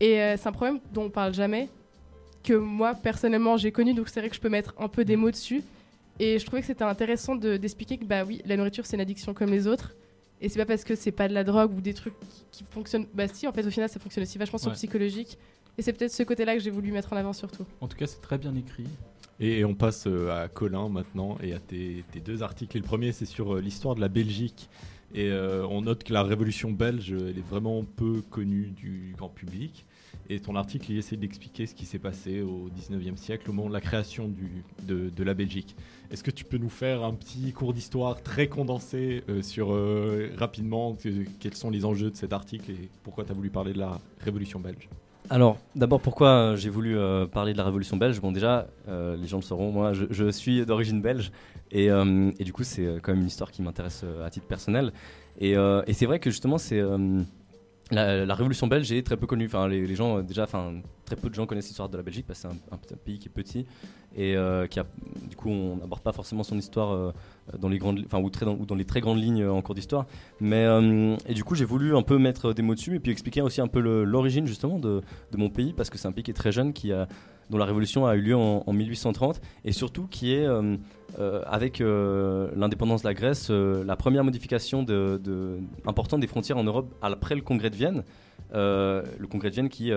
Et 0.00 0.16
c'est 0.36 0.46
un 0.48 0.52
problème 0.52 0.80
dont 0.92 1.04
on 1.04 1.10
parle 1.10 1.34
jamais, 1.34 1.68
que 2.44 2.52
moi 2.54 2.94
personnellement 2.94 3.56
j'ai 3.56 3.72
connu, 3.72 3.94
donc 3.94 4.08
c'est 4.08 4.20
vrai 4.20 4.28
que 4.30 4.36
je 4.36 4.40
peux 4.40 4.48
mettre 4.48 4.74
un 4.78 4.88
peu 4.88 5.04
des 5.04 5.16
mots 5.16 5.30
dessus. 5.32 5.62
Et 6.20 6.38
je 6.38 6.46
trouvais 6.46 6.60
que 6.60 6.66
c'était 6.68 6.84
intéressant 6.84 7.34
de- 7.34 7.56
d'expliquer 7.56 7.98
que 7.98 8.04
bah 8.04 8.22
oui, 8.24 8.40
la 8.46 8.56
nourriture 8.56 8.86
c'est 8.86 8.96
une 8.96 9.00
addiction 9.00 9.34
comme 9.34 9.50
les 9.50 9.66
autres. 9.66 9.94
Et 10.40 10.48
c'est 10.48 10.58
pas 10.58 10.66
parce 10.66 10.84
que 10.84 10.94
c'est 10.94 11.10
pas 11.12 11.26
de 11.26 11.34
la 11.34 11.42
drogue 11.42 11.72
ou 11.76 11.80
des 11.80 11.94
trucs 11.94 12.14
qui, 12.20 12.44
qui 12.58 12.64
fonctionnent. 12.70 13.06
Bah 13.14 13.26
si, 13.28 13.46
en 13.48 13.52
fait, 13.52 13.64
au 13.66 13.70
final, 13.70 13.88
ça 13.88 13.98
fonctionne 13.98 14.24
aussi 14.24 14.36
vachement 14.36 14.58
sur 14.58 14.68
le 14.68 14.72
Ouais. 14.74 14.76
psychologique. 14.76 15.38
Et 15.78 15.82
c'est 15.82 15.92
peut-être 15.92 16.12
ce 16.12 16.22
côté-là 16.22 16.54
que 16.54 16.60
j'ai 16.60 16.70
voulu 16.70 16.92
mettre 16.92 17.12
en 17.12 17.16
avant 17.16 17.32
surtout. 17.32 17.64
En 17.80 17.88
tout 17.88 17.96
cas, 17.96 18.06
c'est 18.06 18.20
très 18.20 18.36
bien 18.36 18.54
écrit. 18.54 18.84
Et 19.40 19.64
on 19.64 19.74
passe 19.74 20.06
euh, 20.06 20.30
à 20.44 20.48
Colin 20.48 20.88
maintenant 20.88 21.38
et 21.42 21.54
à 21.54 21.58
tes, 21.60 22.04
tes 22.12 22.20
deux 22.20 22.42
articles. 22.42 22.76
Et 22.76 22.80
le 22.80 22.84
premier, 22.86 23.10
c'est 23.12 23.24
sur 23.24 23.54
euh, 23.56 23.60
l'histoire 23.60 23.94
de 23.94 24.00
la 24.00 24.08
Belgique. 24.08 24.68
Et 25.14 25.30
euh, 25.30 25.66
on 25.68 25.80
note 25.82 26.04
que 26.04 26.12
la 26.12 26.22
révolution 26.22 26.70
belge, 26.72 27.12
elle 27.12 27.38
est 27.38 27.48
vraiment 27.48 27.82
peu 27.96 28.20
connue 28.30 28.66
du 28.76 29.14
grand 29.16 29.28
public. 29.30 29.86
Et 30.30 30.40
ton 30.40 30.56
article, 30.56 30.90
il 30.90 30.98
essaie 30.98 31.16
d'expliquer 31.16 31.66
ce 31.66 31.74
qui 31.74 31.84
s'est 31.84 31.98
passé 31.98 32.40
au 32.40 32.70
19e 32.70 33.16
siècle, 33.16 33.50
au 33.50 33.52
moment 33.52 33.68
de 33.68 33.74
la 33.74 33.80
création 33.80 34.32
de, 34.82 35.24
la 35.24 35.34
Belgique. 35.34 35.76
Est-ce 36.10 36.22
que 36.22 36.30
tu 36.30 36.44
peux 36.44 36.58
nous 36.58 36.68
faire 36.68 37.04
un 37.04 37.12
petit 37.12 37.52
cours 37.52 37.72
d'histoire 37.72 38.22
très 38.22 38.46
condensé 38.46 39.22
euh, 39.28 39.42
sur 39.42 39.72
euh, 39.72 40.30
rapidement 40.36 40.94
que- 40.94 41.24
quels 41.40 41.54
sont 41.54 41.70
les 41.70 41.84
enjeux 41.84 42.10
de 42.10 42.16
cet 42.16 42.32
article 42.32 42.70
et 42.70 42.88
pourquoi 43.02 43.24
tu 43.24 43.32
as 43.32 43.34
voulu 43.34 43.50
parler 43.50 43.72
de 43.72 43.78
la 43.78 43.98
révolution 44.20 44.60
belge? 44.60 44.88
Alors, 45.30 45.58
d'abord, 45.74 46.00
pourquoi 46.00 46.28
euh, 46.28 46.56
j'ai 46.56 46.68
voulu 46.68 46.96
parler 47.32 47.52
de 47.52 47.58
la 47.58 47.64
Révolution 47.64 47.96
belge? 47.96 48.20
Bon, 48.20 48.30
déjà, 48.32 48.66
les 48.88 49.26
gens 49.26 49.38
le 49.38 49.42
sauront, 49.42 49.72
moi, 49.72 49.92
je, 49.94 50.30
suis 50.30 50.64
d'origine 50.66 51.00
belge, 51.00 51.32
et, 51.70 51.86
et 51.86 52.44
du 52.44 52.52
coup, 52.52 52.62
c'est 52.62 52.86
quand 53.02 53.12
même 53.12 53.22
une 53.22 53.28
histoire 53.28 53.50
qui 53.50 53.62
m'intéresse 53.62 54.04
à 54.22 54.28
titre 54.28 54.46
personnel. 54.46 54.92
Et, 55.40 55.54
c'est 55.92 56.06
vrai 56.06 56.18
que 56.18 56.30
justement, 56.30 56.58
c'est 56.58 56.82
la, 57.90 58.34
Révolution 58.34 58.66
belge 58.66 58.90
est 58.92 59.02
très 59.02 59.16
peu 59.16 59.26
connue. 59.26 59.46
Enfin, 59.46 59.68
les, 59.68 59.94
gens, 59.94 60.18
euh, 60.18 60.22
déjà, 60.22 60.44
enfin, 60.44 60.74
très 61.04 61.16
peu 61.16 61.28
de 61.28 61.34
gens 61.34 61.46
connaissent 61.46 61.68
l'histoire 61.68 61.88
de 61.88 61.96
la 61.96 62.02
Belgique 62.02 62.26
parce 62.26 62.42
que 62.42 62.48
c'est 62.48 62.94
un, 62.94 62.96
pays 62.96 63.18
qui 63.18 63.28
est 63.28 63.30
petit 63.30 63.66
et 64.16 64.36
euh, 64.36 64.66
qui 64.66 64.80
a, 64.80 64.86
du 65.28 65.36
coup, 65.36 65.50
on 65.50 65.76
n'aborde 65.76 66.02
pas 66.02 66.12
forcément 66.12 66.42
son 66.44 66.56
histoire 66.56 66.92
euh, 66.92 67.12
dans 67.58 67.68
les 67.68 67.78
grandes, 67.78 68.02
enfin, 68.06 68.20
ou, 68.20 68.30
très 68.30 68.46
dans, 68.46 68.54
ou 68.54 68.64
dans 68.64 68.74
les 68.74 68.84
très 68.84 69.00
grandes 69.00 69.18
lignes 69.18 69.44
en 69.46 69.60
cours 69.60 69.74
d'histoire. 69.74 70.06
Mais 70.40 70.64
et 71.26 71.34
du 71.34 71.44
coup, 71.44 71.54
j'ai 71.54 71.64
voulu 71.64 71.96
un 71.96 72.02
peu 72.02 72.18
mettre 72.18 72.52
des 72.52 72.62
mots 72.62 72.74
dessus 72.74 72.96
et 72.96 73.00
puis 73.00 73.12
expliquer 73.12 73.42
aussi 73.42 73.60
un 73.60 73.68
peu 73.68 73.80
l'origine 73.80 74.46
justement 74.46 74.78
de, 74.78 75.02
mon 75.36 75.50
pays 75.50 75.72
parce 75.72 75.90
que 75.90 75.98
c'est 75.98 76.08
un 76.08 76.12
pays 76.12 76.24
qui 76.24 76.30
est 76.30 76.34
très 76.34 76.52
jeune, 76.52 76.72
qui 76.72 76.92
a, 76.92 77.06
dont 77.50 77.58
la 77.58 77.66
révolution 77.66 78.06
a 78.06 78.16
eu 78.16 78.20
lieu 78.22 78.36
en 78.36 78.72
1830 78.72 79.40
et 79.64 79.72
surtout 79.72 80.06
qui 80.06 80.32
est 80.32 80.46
euh, 81.18 81.42
avec 81.46 81.80
euh, 81.80 82.48
l'indépendance 82.56 83.02
de 83.02 83.08
la 83.08 83.14
Grèce 83.14 83.46
euh, 83.50 83.84
la 83.84 83.94
première 83.94 84.24
modification 84.24 84.84
importante 85.86 86.20
des 86.20 86.26
frontières 86.26 86.58
en 86.58 86.64
Europe 86.64 86.92
après 87.02 87.36
le 87.36 87.40
congrès 87.40 87.70
de 87.70 87.76
Vienne. 87.76 88.02
Le 88.52 89.26
congrès 89.28 89.50
de 89.50 89.54
Vienne 89.54 89.68
qui 89.68 89.90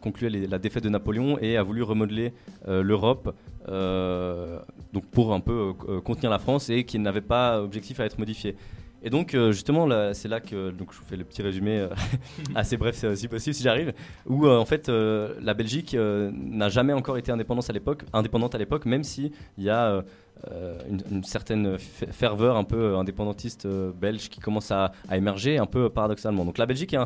concluait 0.00 0.30
la 0.30 0.58
défaite 0.58 0.84
de 0.84 0.88
Napoléon 0.88 1.36
et 1.40 1.56
a 1.56 1.62
voulu 1.64 1.82
remodeler 1.82 2.32
l'Europe 2.66 3.34
donc 3.66 5.04
pour 5.10 5.34
un 5.34 5.40
peu 5.40 5.72
contenir 6.04 6.30
la 6.30 6.38
France 6.38 6.70
et 6.70 6.84
qui 6.84 7.00
n'avait 7.00 7.20
pas 7.20 7.60
objectif 7.60 7.98
à 7.98 8.04
être 8.04 8.18
modifié. 8.18 8.54
Et 9.02 9.10
donc 9.10 9.34
euh, 9.34 9.52
justement 9.52 9.88
c'est 10.12 10.28
là 10.28 10.40
que 10.40 10.70
donc 10.70 10.92
je 10.92 10.98
vous 10.98 11.04
fais 11.04 11.16
le 11.16 11.24
petit 11.24 11.42
résumé 11.42 11.78
euh, 11.78 11.88
assez 12.54 12.76
bref 12.76 13.04
si 13.14 13.28
possible 13.28 13.54
si 13.54 13.62
j'arrive 13.62 13.92
où 14.26 14.46
euh, 14.46 14.58
en 14.58 14.64
fait 14.64 14.88
la 14.88 15.54
Belgique 15.54 15.96
n'a 15.96 16.68
jamais 16.68 16.92
encore 16.92 17.16
été 17.16 17.30
indépendante 17.30 17.70
à 17.70 17.72
l'époque 17.72 18.04
indépendante 18.12 18.54
à 18.54 18.58
l'époque 18.58 18.86
même 18.86 19.04
si 19.04 19.32
il 19.56 19.64
y 19.64 19.70
a 19.70 20.02
une, 20.88 21.24
certaine 21.24 21.78
ferveur 21.78 22.56
un 22.56 22.64
peu 22.64 22.96
indépendantiste 22.96 23.66
belge 23.66 24.28
qui 24.28 24.40
commence 24.40 24.70
à, 24.70 24.92
émerger 25.12 25.58
un 25.58 25.66
peu 25.66 25.90
paradoxalement. 25.90 26.44
Donc 26.44 26.58
la 26.58 26.66
Belgique 26.66 26.94
est 26.94 26.98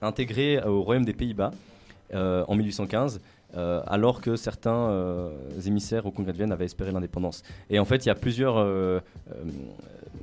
intégrée 0.00 0.62
au 0.62 0.80
Royaume 0.82 1.04
des 1.04 1.12
Pays-Bas 1.12 1.50
en 2.14 2.54
1815. 2.54 3.20
euh, 3.56 3.82
alors 3.86 4.22
que 4.22 4.36
certains 4.36 5.30
émissaires 5.66 6.06
au 6.06 6.10
Congrès 6.10 6.32
de 6.32 6.38
Vienne 6.38 6.52
avaient 6.52 6.64
espéré 6.64 6.90
l'indépendance. 6.92 7.42
Et 7.68 7.78
en 7.78 7.84
fait, 7.84 8.06
il 8.06 8.08
y 8.08 8.10
a 8.10 8.14
plusieurs, 8.14 8.66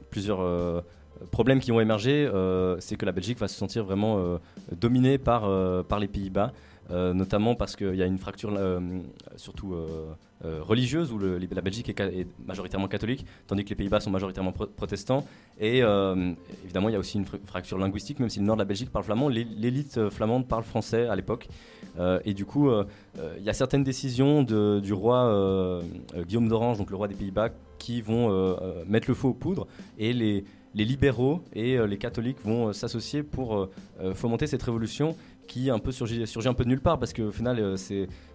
plusieurs 0.10 0.84
problèmes 1.32 1.60
qui 1.60 1.72
ont 1.72 1.80
émergé. 1.80 2.26
Euh, 2.26 2.78
c'est 2.80 2.96
que 2.96 3.06
la 3.06 3.12
Belgique 3.12 3.40
va 3.40 3.48
se 3.48 3.56
sentir 3.56 3.84
vraiment 3.84 4.18
euh, 4.20 4.38
dominée 4.76 5.18
par, 5.18 5.46
euh, 5.46 5.84
par 5.84 6.00
les 6.00 6.08
Pays-Bas, 6.08 6.52
notamment 6.92 7.56
parce 7.56 7.76
qu'il 7.76 7.96
y 7.96 8.04
a 8.04 8.06
une 8.06 8.20
fracture 8.20 8.52
surtout 9.38 9.74
religieuse 10.44 11.12
où 11.12 11.18
la 11.18 11.62
Belgique 11.62 11.90
est, 11.90 12.28
majoritairement 12.46 12.88
catholique, 12.88 13.26
tandis 13.48 13.64
que 13.64 13.70
les 13.70 13.76
Pays-Bas 13.76 14.02
sont 14.02 14.12
majoritairement 14.12 14.52
pro- 14.52 14.68
protestants. 14.68 15.26
Et 15.60 15.82
évidemment, 16.64 16.90
il 16.90 16.92
y 16.92 16.96
a 16.96 17.00
aussi 17.00 17.18
une 17.18 17.24
fr- 17.24 17.40
fracture 17.48 17.80
linguistique, 17.80 18.20
même 18.20 18.30
si 18.30 18.38
le 18.40 18.46
nord 18.46 18.56
de 18.56 18.62
la 18.62 18.66
Belgique 18.66 18.92
parle 18.92 19.04
flamand, 19.04 19.30
l'é- 19.30 19.48
l'élite 19.58 20.10
flamande 20.12 20.48
parle 20.48 20.64
français 20.64 21.08
à 21.08 21.16
l'époque. 21.16 21.48
Et 22.24 22.36
du 22.36 22.46
coup, 22.46 22.70
il 23.38 23.44
y 23.44 23.50
a 23.50 23.54
certaines 23.54 23.84
décisions 23.84 24.44
du 24.44 24.94
roi 24.94 25.82
Guillaume 26.28 26.48
d'Orange, 26.50 26.78
donc 26.78 26.92
le 26.92 26.98
roi 26.98 27.08
des 27.08 27.16
Pays-Bas, 27.16 27.50
qui 27.80 28.02
vont 28.02 28.56
mettre 28.88 29.10
le 29.10 29.16
feu 29.16 29.30
aux 29.30 29.34
poudres. 29.34 29.66
Et 29.98 30.14
les, 30.14 30.44
les 30.76 30.86
libéraux 30.86 31.42
et 31.54 31.78
euh, 31.78 31.88
les 31.88 31.98
catholiques 31.98 32.38
vont 32.44 32.68
euh, 32.68 32.74
s'associer 32.74 33.24
pour 33.24 33.56
euh, 33.58 34.14
fomenter 34.14 34.46
cette 34.46 34.62
révolution 34.62 35.16
qui 35.48 35.70
un 35.70 35.80
peu 35.80 35.92
surgit, 35.92 36.28
surgit 36.28 36.50
un 36.50 36.54
peu 36.54 36.66
de 36.66 36.70
nulle 36.70 36.82
part 36.82 37.00
parce 37.00 37.14
qu'au 37.14 37.32
final 37.32 37.78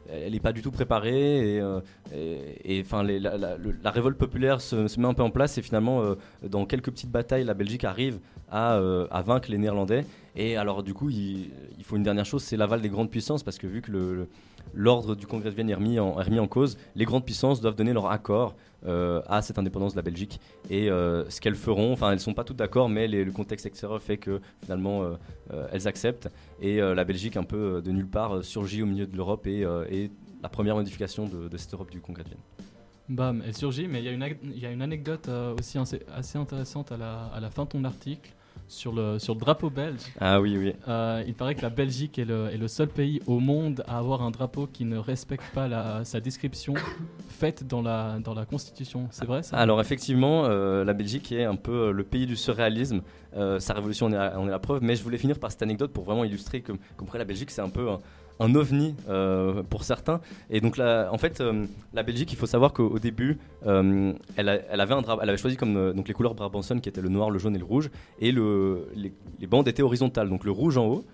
elle 0.09 0.33
n'est 0.33 0.41
pas 0.41 0.53
du 0.53 0.63
tout 0.63 0.71
préparée 0.71 1.57
et, 1.57 2.85
la, 2.93 3.91
révolte 3.91 4.17
populaire 4.17 4.61
se, 4.61 5.01
met 5.01 5.09
un 5.09 5.15
peu 5.15 5.25
en 5.25 5.31
place 5.31 5.59
et 5.59 5.63
finalement 5.63 6.15
dans 6.49 6.67
quelques 6.67 6.93
petites 6.93 7.11
batailles 7.11 7.43
la 7.43 7.55
Belgique 7.55 7.83
arrive 7.83 8.21
à, 8.49 8.81
vaincre 9.27 9.51
les 9.51 9.59
Néerlandais. 9.59 10.07
Et 10.37 10.57
alors 10.57 10.85
du 10.85 10.95
coup 10.95 11.11
il, 11.11 11.51
faut 11.83 11.97
une 11.97 12.05
dernière 12.05 12.27
chose 12.27 12.45
c'est 12.45 12.57
l'aval 12.57 12.81
des 12.81 12.89
grandes 12.89 13.11
puissances 13.11 13.43
parce 13.43 13.59
que 13.59 13.67
vu 13.67 13.83
que 13.83 14.29
l'ordre 14.73 15.17
du 15.17 15.27
Congrès 15.27 15.51
de 15.51 15.57
Vienne 15.57 15.75
en, 15.99 16.21
est 16.21 16.23
remis 16.23 16.39
en 16.39 16.47
cause 16.47 16.79
les 16.95 17.07
grandes 17.07 17.25
puissances 17.25 17.61
doivent 17.61 17.75
donner 17.75 17.93
leur 17.93 18.09
accord 18.09 18.55
euh, 18.87 19.21
à 19.29 19.43
cette 19.43 19.59
indépendance 19.59 19.93
de 19.93 19.97
la 19.97 20.03
Belgique 20.03 20.41
et 20.71 20.91
euh, 20.91 21.29
ce 21.29 21.41
qu'elles 21.41 21.55
feront. 21.55 21.93
Enfin 21.93 22.13
elles 22.13 22.21
sont 22.21 22.35
pas 22.35 22.45
toutes 22.45 22.57
d'accord 22.57 22.89
mais 22.89 23.09
le 23.09 23.31
contexte 23.33 23.67
extérieur 23.67 24.01
fait 24.01 24.17
que 24.17 24.41
finalement 24.63 25.03
euh, 25.03 25.67
elles 25.73 25.87
acceptent. 25.87 26.29
Et 26.61 26.79
la 26.79 27.05
Belgique 27.05 27.37
un 27.37 27.45
peu 27.45 27.83
de 27.83 27.91
nulle 27.91 28.09
part 28.09 28.45
surgit 28.45 28.83
au 28.83 28.87
milieu 28.87 29.07
de 29.07 29.17
l'Europe 29.17 29.47
et, 29.47 29.67
et 29.91 30.11
la 30.43 30.49
première 30.49 30.77
modification 30.77 31.27
de, 31.27 31.57
cette 31.57 31.75
Europe 31.75 31.91
du 31.91 32.01
Congrès 32.01 32.25
de 32.25 32.29
Vienne. 32.29 32.41
Bam, 33.09 33.43
elle 33.45 33.57
surgit, 33.57 33.89
mais 33.89 34.01
il 34.01 34.05
y, 34.05 34.67
a 34.67 34.71
une 34.71 34.83
anecdote 34.83 35.29
aussi 35.59 35.79
assez, 35.79 36.39
intéressante 36.39 36.93
à 36.93 36.97
la 37.41 37.51
fin 37.51 37.65
de 37.65 37.71
ton 37.71 37.85
article 37.85 38.31
sur 38.71 38.93
le, 38.93 39.19
sur 39.19 39.35
le 39.35 39.41
drapeau 39.41 39.69
belge. 39.69 40.01
Ah 40.21 40.41
oui, 40.41 40.57
oui. 40.57 40.73
Euh, 40.87 41.25
il 41.27 41.35
paraît 41.35 41.55
que 41.55 41.63
la 41.63 41.71
Belgique 41.71 42.19
est 42.19 42.25
le, 42.25 42.49
est 42.53 42.57
le 42.57 42.69
seul 42.69 42.89
pays 42.89 43.21
au 43.27 43.41
monde 43.41 43.83
à 43.89 43.99
avoir 43.99 44.23
un 44.23 44.31
drapeau 44.31 44.69
qui 44.73 44.85
ne 44.85 44.97
respecte 44.97 45.45
pas 45.53 45.67
la- 45.69 46.05
sa 46.05 46.21
description 46.21 46.75
faite 47.29 47.67
dans 47.67 47.83
la, 47.83 48.19
dans 48.21 48.33
la 48.35 48.47
Constitution. 48.47 49.09
C'est 49.11 49.27
vrai 49.27 49.43
ça? 49.43 49.57
Alors 49.57 49.81
effectivement, 49.81 50.45
euh, 50.45 50.85
la 50.85 50.93
Belgique 50.95 51.33
est 51.33 51.45
un 51.45 51.57
peu 51.57 51.89
euh, 51.89 51.91
le 51.93 52.05
pays 52.05 52.27
du 52.27 52.37
surréalisme. 52.37 53.03
Euh, 53.37 53.59
sa 53.59 53.75
révolution 53.75 54.07
en 54.07 54.13
est, 54.13 54.17
la, 54.17 54.39
en 54.39 54.47
est 54.47 54.51
la 54.51 54.59
preuve. 54.59 54.83
Mais 54.83 54.95
je 54.97 55.03
voulais 55.03 55.19
finir 55.19 55.39
par 55.39 55.51
cette 55.51 55.63
anecdote 55.63 55.93
pour 55.93 56.05
vraiment 56.05 56.25
illustrer 56.25 56.61
que, 56.61 56.73
comme 56.97 57.09
la 57.13 57.25
Belgique 57.25 57.51
c'est 57.51 57.63
un 57.63 57.71
peu 57.71 57.91
un, 57.91 57.99
un 58.41 58.55
ovni 58.55 58.95
euh, 59.09 59.63
pour 59.63 59.85
certains. 59.85 60.21
Et 60.49 60.61
donc 60.61 60.77
là, 60.77 61.11
en 61.13 61.19
fait, 61.19 61.41
euh, 61.41 61.67
la 61.93 62.03
Belgique, 62.03 62.33
il 62.33 62.37
faut 62.37 62.47
savoir 62.47 62.73
qu'au 62.73 62.89
au 62.89 62.99
début, 62.99 63.39
euh, 63.67 64.13
elle, 64.37 64.65
elle 64.69 64.81
avait 64.81 64.95
un 64.95 65.03
elle 65.23 65.29
avait 65.29 65.39
choisi 65.39 65.57
comme 65.57 65.93
donc 65.93 66.09
les 66.09 66.15
couleurs 66.15 66.35
Brabanson 66.35 66.81
qui 66.81 66.89
étaient 66.89 67.03
le 67.03 67.11
noir, 67.11 67.31
le 67.31 67.39
jaune 67.39 67.55
et 67.55 67.59
le 67.59 67.65
rouge, 67.65 67.91
et 68.19 68.33
le, 68.33 68.89
les, 68.97 69.47
bandes 69.47 69.69
étaient 69.69 69.83
horizontales, 69.83 70.29
donc 70.29 70.45
le 70.45 70.51
rouge 70.51 70.79
en 70.79 70.87
haut. 70.87 71.05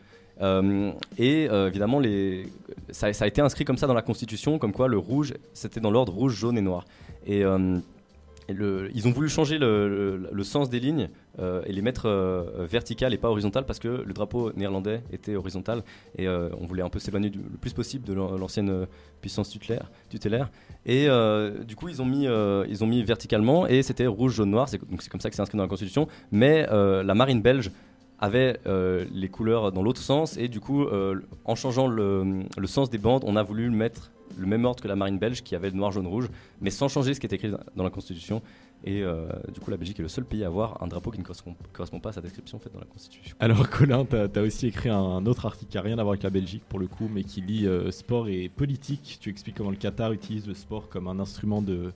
Et 1.19 1.45
évidemment, 1.45 1.99
les, 1.99 2.49
ça, 2.91 3.13
ça 3.13 3.25
a 3.25 3.29
été 3.29 3.41
inscrit 3.41 3.65
comme 3.65 3.79
ça 3.79 3.87
dans 3.87 3.95
la 3.95 4.03
Constitution, 4.03 4.59
comme 4.59 4.73
quoi 4.73 4.87
le 4.87 4.99
rouge, 4.99 5.35
c'était 5.53 5.81
dans 5.81 5.91
l'ordre 5.91 6.13
rouge, 6.13 6.35
jaune 6.35 6.57
et 6.57 6.63
noir. 6.63 6.85
Et 7.27 7.43
ils 8.49 9.09
ont 9.09 9.11
voulu 9.11 9.29
changer 9.29 9.59
le, 9.59 10.43
sens 10.43 10.71
des 10.71 10.79
lignes 10.81 11.09
euh, 11.39 11.63
et 11.67 11.73
les 11.73 11.83
mettre 11.83 12.07
euh, 12.07 12.67
verticales 12.69 13.13
et 13.13 13.19
pas 13.19 13.29
horizontales 13.29 13.67
parce 13.67 13.79
que 13.79 13.89
le 13.89 14.13
drapeau 14.13 14.53
néerlandais 14.55 15.03
était 15.13 15.35
horizontal 15.35 15.83
et 16.17 16.29
euh, 16.29 16.49
on 16.61 16.67
voulait 16.67 16.83
un 16.83 16.89
peu 16.89 16.99
s'éloigner 16.99 17.31
le 17.31 17.59
plus 17.61 17.73
possible 17.73 18.07
de 18.07 18.13
l'an- 18.13 18.37
l'ancienne 18.37 18.87
puissance 19.21 19.51
tutélaire. 19.51 20.51
Et 20.85 21.09
du 21.67 21.75
coup, 21.75 21.89
ils 21.89 22.01
ont 22.01 22.07
mis, 22.07 22.27
ils 22.69 22.85
ont 22.85 22.87
mis 22.87 23.03
verticalement 23.03 23.67
et 23.67 23.83
c'était 23.83 24.07
rouge, 24.07 24.35
jaune, 24.35 24.51
noir. 24.51 24.69
Donc 24.91 25.03
c'est 25.03 25.11
comme 25.11 25.21
ça 25.21 25.31
que 25.31 25.37
c'est 25.37 25.43
inscrit 25.43 25.59
dans 25.59 25.65
la 25.65 25.69
Constitution. 25.69 26.07
Mais 26.31 26.67
la 26.71 27.15
marine 27.15 27.43
belge 27.43 27.73
avait 28.21 28.61
les 29.13 29.29
couleurs 29.29 29.73
dans 29.73 29.83
l'autre 29.83 30.01
sens 30.01 30.37
et 30.37 30.49
du 30.49 30.61
coup, 30.61 30.87
en 31.45 31.55
changeant 31.57 31.89
le 31.89 32.67
sens 32.67 32.91
des 32.91 32.99
bandes, 32.99 33.25
on 33.27 33.35
a 33.35 33.43
voulu 33.43 33.65
le 33.65 33.77
mettre 33.77 34.13
le 34.37 34.47
même 34.47 34.65
ordre 34.65 34.83
que 34.83 34.89
la 34.89 34.97
marine 34.97 35.19
belge 35.19 35.43
qui 35.43 35.55
avait 35.55 35.71
le 35.71 35.77
noir, 35.77 35.93
jaune, 35.93 36.07
rouge, 36.07 36.29
mais 36.61 36.71
sans 36.71 36.89
changer 36.89 37.15
ce 37.15 37.21
qui 37.21 37.27
était 37.27 37.37
écrit 37.37 37.53
dans 37.75 37.85
la 37.85 37.91
Constitution. 37.91 38.43
Et 38.85 39.03
euh, 39.03 39.27
du 39.53 39.61
coup, 39.61 39.71
la 39.71 39.77
Belgique 39.77 39.99
est 39.99 40.03
le 40.03 40.09
seul 40.09 40.25
pays 40.25 40.45
à 40.45 40.49
avoir 40.49 40.83
un 40.83 40.87
drapeau 40.87 41.11
qui 41.11 41.19
ne 41.19 41.25
correspond, 41.25 41.55
pas 42.01 42.11
à 42.11 42.13
sa 42.13 42.21
description 42.21 42.59
faite 42.59 42.73
dans 42.73 42.81
la 42.81 42.87
Constitution. 42.87 43.37
Alors 43.41 43.69
Colin, 43.71 44.05
tu 44.05 44.17
as, 44.17 44.43
aussi 44.43 44.67
écrit 44.67 44.91
un 44.91 45.25
autre 45.27 45.47
article 45.47 45.71
qui 45.71 45.77
n'a 45.77 45.83
rien 45.83 45.99
à 45.99 46.03
voir 46.03 46.13
avec 46.13 46.23
la 46.23 46.31
Belgique 46.31 46.63
pour 46.69 46.79
le 46.79 46.87
coup, 46.87 47.09
mais 47.13 47.25
qui 47.25 47.41
lie 47.41 47.67
euh, 47.67 47.91
sport 47.91 48.29
et 48.29 48.49
politique. 48.49 49.19
Tu 49.21 49.31
expliques 49.31 49.57
comment 49.57 49.71
le 49.71 49.77
Qatar 49.77 50.13
utilise 50.13 50.47
le 50.47 50.55
sport 50.55 50.89
comme 50.89 51.09
un 51.09 51.19
instrument 51.19 51.63
de, 51.63 51.93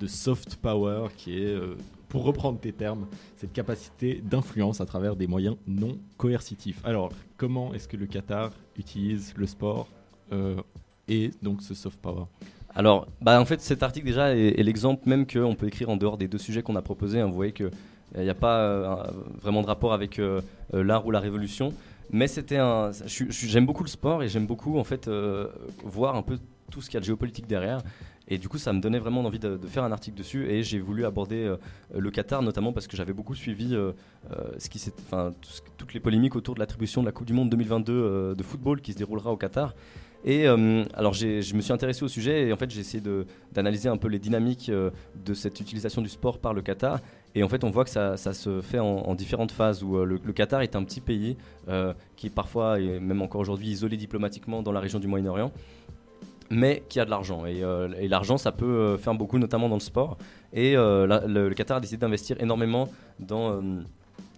de 0.00 0.06
soft 0.06 0.56
power 0.56 1.08
qui 1.16 1.38
est, 1.38 1.46
euh, 1.46 1.76
pour 2.08 2.24
reprendre 2.24 2.58
tes 2.58 2.72
termes, 2.72 3.06
cette 3.36 3.52
capacité 3.52 4.20
d'influence 4.22 4.80
à 4.80 4.86
travers 4.86 5.16
des 5.16 5.26
moyens 5.26 5.56
non 5.66 5.98
coercitifs. 6.16 6.80
Alors, 6.84 7.12
comment 7.36 7.72
est-ce 7.74 7.88
que 7.88 7.96
le 7.96 8.06
Qatar 8.06 8.50
utilise 8.76 9.34
le 9.36 9.46
sport 9.46 9.88
et 11.08 11.30
donc 11.42 11.62
ce 11.62 11.74
soft 11.74 12.00
power 12.00 12.24
Alors, 12.74 13.06
bah, 13.20 13.40
en 13.40 13.44
fait, 13.44 13.60
cet 13.60 13.82
article 13.82 14.06
déjà 14.06 14.34
est, 14.36 14.62
l'exemple 14.62 15.08
même 15.08 15.26
qu'on 15.26 15.54
peut 15.54 15.66
écrire 15.66 15.90
en 15.90 15.96
dehors 15.96 16.16
des 16.16 16.28
deux 16.28 16.38
sujets 16.38 16.62
qu'on 16.62 16.76
a 16.76 16.82
proposés. 16.82 17.20
hein. 17.20 17.26
Vous 17.26 17.34
voyez 17.34 17.52
qu'il 17.52 17.70
n'y 18.16 18.28
a 18.28 18.34
pas 18.34 18.58
euh, 18.60 18.96
vraiment 19.40 19.62
de 19.62 19.66
rapport 19.66 19.92
avec 19.92 20.18
euh, 20.18 20.40
euh, 20.74 20.82
l'art 20.82 21.06
ou 21.06 21.10
la 21.10 21.20
révolution. 21.20 21.72
Mais 22.10 22.28
c'était 22.28 22.58
un. 22.58 22.90
J'aime 23.06 23.66
beaucoup 23.66 23.82
le 23.82 23.88
sport 23.88 24.22
et 24.22 24.28
j'aime 24.28 24.46
beaucoup 24.46 24.78
en 24.78 24.84
fait 24.84 25.08
euh, 25.08 25.48
voir 25.84 26.16
un 26.16 26.22
peu 26.22 26.38
tout 26.70 26.80
ce 26.80 26.86
qu'il 26.86 26.94
y 26.94 26.98
a 26.98 27.00
de 27.00 27.06
géopolitique 27.06 27.46
derrière. 27.46 27.80
Et 28.26 28.38
du 28.38 28.48
coup, 28.48 28.56
ça 28.56 28.72
me 28.72 28.80
donnait 28.80 28.98
vraiment 28.98 29.20
envie 29.20 29.38
de, 29.38 29.58
faire 29.66 29.84
un 29.84 29.92
article 29.92 30.16
dessus. 30.16 30.48
Et 30.50 30.62
j'ai 30.62 30.80
voulu 30.80 31.04
aborder 31.04 31.44
euh, 31.44 31.56
le 31.94 32.10
Qatar, 32.10 32.42
notamment 32.42 32.72
parce 32.72 32.86
que 32.86 32.96
j'avais 32.96 33.12
beaucoup 33.12 33.34
suivi 33.34 33.74
euh, 33.74 33.92
euh, 34.32 34.50
ce 34.58 34.70
qui 34.70 34.80
enfin, 35.06 35.32
toutes 35.76 35.92
les 35.92 36.00
polémiques 36.00 36.34
autour 36.34 36.54
de 36.54 36.60
l'attribution 36.60 37.02
de 37.02 37.06
la 37.06 37.12
Coupe 37.12 37.26
du 37.26 37.34
Monde 37.34 37.50
2022 37.50 37.92
euh, 37.92 38.34
de 38.34 38.42
football 38.42 38.80
qui 38.80 38.92
se 38.92 38.98
déroulera 38.98 39.30
au 39.30 39.36
Qatar. 39.36 39.74
Et 40.24 40.48
euh, 40.48 40.84
alors, 40.94 41.12
je 41.12 41.54
me 41.54 41.60
suis 41.60 41.72
intéressé 41.72 42.02
au 42.02 42.08
sujet 42.08 42.48
et 42.48 42.52
en 42.52 42.56
fait, 42.56 42.70
j'ai 42.70 42.80
essayé 42.80 43.02
d'analyser 43.52 43.90
un 43.90 43.98
peu 43.98 44.08
les 44.08 44.18
dynamiques 44.18 44.70
euh, 44.70 44.90
de 45.24 45.34
cette 45.34 45.60
utilisation 45.60 46.00
du 46.00 46.08
sport 46.08 46.38
par 46.38 46.54
le 46.54 46.62
Qatar. 46.62 47.00
Et 47.34 47.42
en 47.42 47.48
fait, 47.48 47.62
on 47.62 47.70
voit 47.70 47.84
que 47.84 47.90
ça, 47.90 48.16
se 48.16 48.62
fait 48.62 48.78
en, 48.78 48.86
en 48.86 49.14
différentes 49.14 49.52
phases 49.52 49.82
où 49.82 49.98
euh, 49.98 50.04
le, 50.06 50.32
Qatar 50.32 50.62
est 50.62 50.76
un 50.76 50.84
petit 50.84 51.00
pays 51.00 51.36
qui 52.16 52.30
parfois, 52.30 52.80
et 52.80 53.00
même 53.00 53.22
encore 53.22 53.40
aujourd'hui, 53.40 53.68
isolé 53.68 53.96
diplomatiquement 53.96 54.62
dans 54.62 54.72
la 54.72 54.80
région 54.80 54.98
du 54.98 55.06
Moyen-Orient 55.06 55.52
mais 56.50 56.84
qui 56.90 57.00
a 57.00 57.06
de 57.06 57.10
l'argent. 57.10 57.46
Et, 57.46 58.06
l'argent, 58.06 58.36
ça 58.36 58.52
peut 58.52 58.96
faire 58.98 59.14
beaucoup, 59.14 59.38
notamment 59.38 59.68
dans 59.68 59.76
le 59.76 59.80
sport. 59.80 60.18
Et 60.52 60.74
le, 60.74 61.26
le 61.26 61.54
Qatar 61.54 61.78
a 61.78 61.80
décidé 61.80 61.98
d'investir 61.98 62.40
énormément 62.40 62.88
dans, 63.18 63.60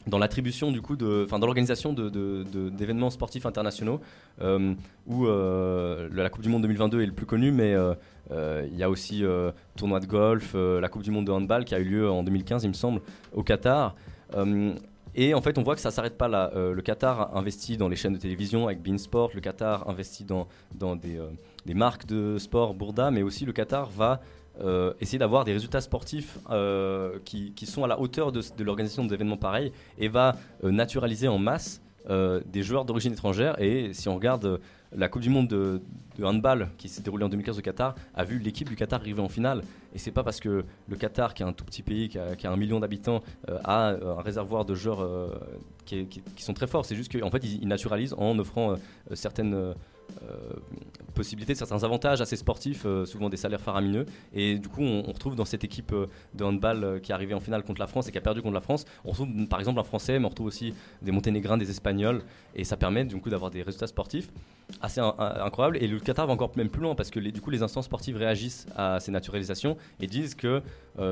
dans 0.07 0.19
l'attribution, 0.19 0.71
du 0.71 0.81
coup, 0.83 0.95
de, 0.97 1.25
enfin, 1.25 1.39
dans 1.39 1.47
l'organisation 1.47 1.93
de- 1.93 2.09
de- 2.09 2.45
de- 2.53 2.69
d'événements 2.71 3.11
sportifs 3.11 3.45
internationaux, 3.47 4.01
euh, 4.41 4.75
où 5.07 5.27
euh, 5.27 6.09
la 6.13 6.31
Coupe 6.31 6.43
du 6.43 6.49
Monde 6.49 6.63
2022 6.63 7.03
est 7.03 7.07
le 7.07 7.13
plus 7.13 7.27
connu, 7.27 7.51
mais 7.51 7.75
euh, 7.75 7.95
il 8.71 8.77
y 8.77 8.83
a 8.83 8.91
aussi 8.91 9.25
tournoi 9.77 10.01
de 10.01 10.07
golf, 10.07 10.55
la 10.55 10.89
Coupe 10.89 11.03
du 11.03 11.11
Monde 11.11 11.27
de 11.27 11.33
handball 11.33 11.65
qui 11.65 11.75
a 11.75 11.79
eu 11.81 11.85
lieu 11.85 12.11
en 12.11 12.23
2015, 12.23 12.65
il 12.65 12.69
me 12.69 12.73
semble, 12.75 13.01
au 13.33 13.43
Qatar. 13.43 13.95
Et 15.19 15.33
en 15.33 15.41
fait, 15.41 15.57
on 15.57 15.63
voit 15.63 15.75
que 15.75 15.81
ça 15.81 15.91
s'arrête 15.91 16.19
pas 16.19 16.29
là. 16.29 16.51
Le 16.55 16.81
Qatar 16.83 17.35
investit 17.37 17.77
dans 17.77 17.89
les 17.89 17.97
chaînes 17.97 18.13
de 18.13 18.19
télévision 18.19 18.67
avec 18.67 18.83
Beansport, 18.83 19.31
le 19.35 19.41
Qatar 19.41 19.89
investit 19.89 20.25
dans, 20.25 20.47
dans 20.75 20.95
des, 20.95 21.19
des 21.65 21.75
marques 21.75 22.07
de 22.07 22.37
sport, 22.39 22.75
Bourda, 22.75 23.11
mais 23.11 23.23
aussi 23.23 23.45
le 23.47 23.53
Qatar 23.53 23.89
va 23.91 24.21
euh, 24.61 24.95
essayer 25.01 25.19
d'avoir 25.19 25.45
des 25.45 25.53
résultats 25.53 25.81
sportifs 25.81 26.39
euh, 26.51 27.19
qui, 27.25 27.53
qui 27.53 27.67
sont 27.67 27.85
à 27.85 27.87
la 27.87 28.01
hauteur 28.01 28.33
de, 28.33 28.41
l'organisation 28.61 29.05
d'événements 29.05 29.37
pareils 29.37 29.71
et 29.99 30.09
va 30.09 30.35
euh, 30.65 30.71
naturaliser 30.71 31.29
en 31.29 31.39
masse 31.39 31.83
des 32.47 32.63
joueurs 32.63 32.85
d'origine 32.85 33.13
étrangère. 33.15 33.61
Et 33.61 33.93
si 33.93 34.09
on 34.09 34.15
regarde 34.15 34.61
la 34.93 35.09
Coupe 35.09 35.23
du 35.23 35.29
Monde 35.29 35.49
de, 35.49 35.83
handball 36.23 36.69
qui 36.79 36.89
s'est 36.89 37.03
déroulée 37.03 37.25
en 37.25 37.29
2015 37.29 37.59
au 37.59 37.63
Qatar, 37.63 37.97
a 38.15 38.23
vu 38.23 38.39
l'équipe 38.39 38.69
du 38.69 38.77
Qatar 38.77 39.01
arriver 39.01 39.21
en 39.21 39.29
finale. 39.29 39.63
Et 39.93 39.99
c'est 39.99 40.13
pas 40.13 40.23
parce 40.23 40.39
que 40.39 40.65
le 40.87 40.97
Qatar, 40.97 41.35
qui 41.35 41.43
est 41.43 41.47
un 41.47 41.53
tout 41.53 41.65
petit 41.65 41.83
pays, 41.83 42.09
qui 42.09 42.17
a, 42.19 42.37
un 42.45 42.57
million 42.57 42.79
d'habitants, 42.79 43.25
a 43.65 43.89
un 43.89 44.23
réservoir 44.23 44.65
de 44.65 44.77
joueurs 44.77 45.05
qui, 45.85 46.23
sont 46.37 46.55
très 46.55 46.69
forts. 46.69 46.85
C'est 46.85 46.95
juste 46.95 47.11
qu'en 47.21 47.31
fait, 47.33 47.43
ils, 47.43 47.63
ils 47.63 47.67
naturalisent 47.67 48.15
en 48.17 48.39
offrant 48.39 48.77
certaines 49.13 49.75
euh, 50.23 50.27
euh, 50.27 50.57
possibilités, 51.15 51.55
certains 51.55 51.83
avantages 51.83 52.23
ces 52.25 52.37
sportifs, 52.37 52.83
euh, 52.85 53.07
souvent 53.07 53.29
des 53.29 53.37
salaires 53.37 53.61
faramineux. 53.61 54.07
Et 54.35 54.59
du 54.59 54.69
coup, 54.69 54.83
on, 54.83 55.03
retrouve 55.03 55.35
dans 55.35 55.45
cette 55.45 55.65
équipe 55.65 55.93
euh, 55.93 56.07
de 56.35 56.45
handball 56.45 57.01
qui 57.03 57.13
est 57.13 57.15
arrivée 57.15 57.35
en 57.35 57.41
finale 57.41 57.63
contre 57.63 57.81
la 57.81 57.87
France 57.87 58.09
et 58.09 58.13
qui 58.13 58.19
a 58.19 58.21
perdu 58.21 58.43
contre 58.43 58.55
la 58.55 58.61
France, 58.61 58.85
on 59.05 59.11
retrouve 59.11 59.29
mm, 59.29 59.47
par 59.49 59.59
exemple 59.59 59.81
un 59.81 59.85
Français, 59.85 60.19
mais 60.19 60.27
on 60.27 60.29
retrouve 60.29 60.47
aussi 60.49 60.75
des 61.03 61.13
Monténégrins, 61.13 61.57
des 61.57 61.71
Espagnols. 61.71 62.23
Et 62.55 62.65
ça 62.65 62.77
permet 62.77 63.05
du 63.05 63.17
coup 63.17 63.31
d'avoir 63.31 63.51
des 63.51 63.63
résultats 63.63 63.87
sportifs 63.87 64.29
assez 64.81 65.01
in- 65.01 65.15
in- 65.19 65.45
incroyables. 65.45 65.79
Et 65.79 65.87
le 65.87 66.01
Qatar 66.01 66.27
va 66.27 66.33
encore 66.33 66.53
même 66.57 66.69
plus 66.69 66.83
loin 66.83 66.95
parce 66.95 67.11
que 67.11 67.21
les, 67.21 67.33
du 67.33 67.41
coup, 67.41 67.51
les 67.51 67.63
instances 67.63 67.87
sportives 67.87 68.17
réagissent 68.17 68.67
à 68.77 69.01
ces 69.01 69.13
naturalisations 69.13 69.77
et 70.01 70.07
disent 70.07 70.35
que, 70.35 70.63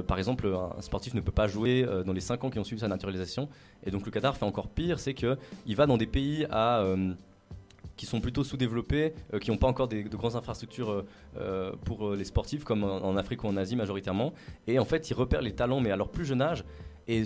par 0.07 0.19
exemple, 0.19 0.47
un 0.47 0.81
sportif 0.83 1.15
ne 1.15 1.21
peut 1.21 1.33
pas 1.33 1.47
jouer 1.47 1.87
dans 2.05 2.13
les 2.13 2.21
5 2.21 2.43
ans 2.45 2.51
qui 2.51 2.59
ont 2.59 2.65
suivi 2.65 2.81
sa 2.81 2.89
naturalisation. 2.89 3.49
Et 3.87 3.91
donc 3.91 4.05
le 4.05 4.11
Qatar 4.11 4.37
fait 4.37 4.45
encore 4.45 4.69
pire, 4.69 4.99
c'est 4.99 5.15
qu'il 5.15 5.77
va 5.77 5.87
dans 5.87 5.97
des 5.97 6.07
pays 6.07 6.47
à... 6.51 6.85
qui 7.97 8.07
sont 8.07 8.21
plutôt 8.21 8.45
sous-développés, 8.45 9.15
euh, 9.33 9.39
qui 9.39 9.51
n'ont 9.51 9.57
pas 9.57 9.67
encore 9.67 9.89
de 9.89 10.03
grandes 10.17 10.37
infrastructures 10.37 10.91
euh, 10.91 11.07
euh, 11.39 11.73
pour 11.85 12.13
les 12.13 12.25
sportifs, 12.25 12.65
comme 12.65 12.85
en, 12.85 13.05
en 13.05 13.17
Afrique 13.17 13.45
ou 13.45 13.49
en 13.49 13.57
Asie 13.57 13.77
majoritairement. 13.77 14.33
Et 14.67 14.79
en 14.79 14.85
fait, 14.85 15.11
ils 15.11 15.15
repèrent 15.15 15.43
les 15.43 15.55
talents, 15.55 15.81
mais 15.81 15.91
à 15.91 15.97
leur 15.97 16.09
plus 16.09 16.25
jeune 16.25 16.43
âge. 16.43 16.65
Et 17.07 17.25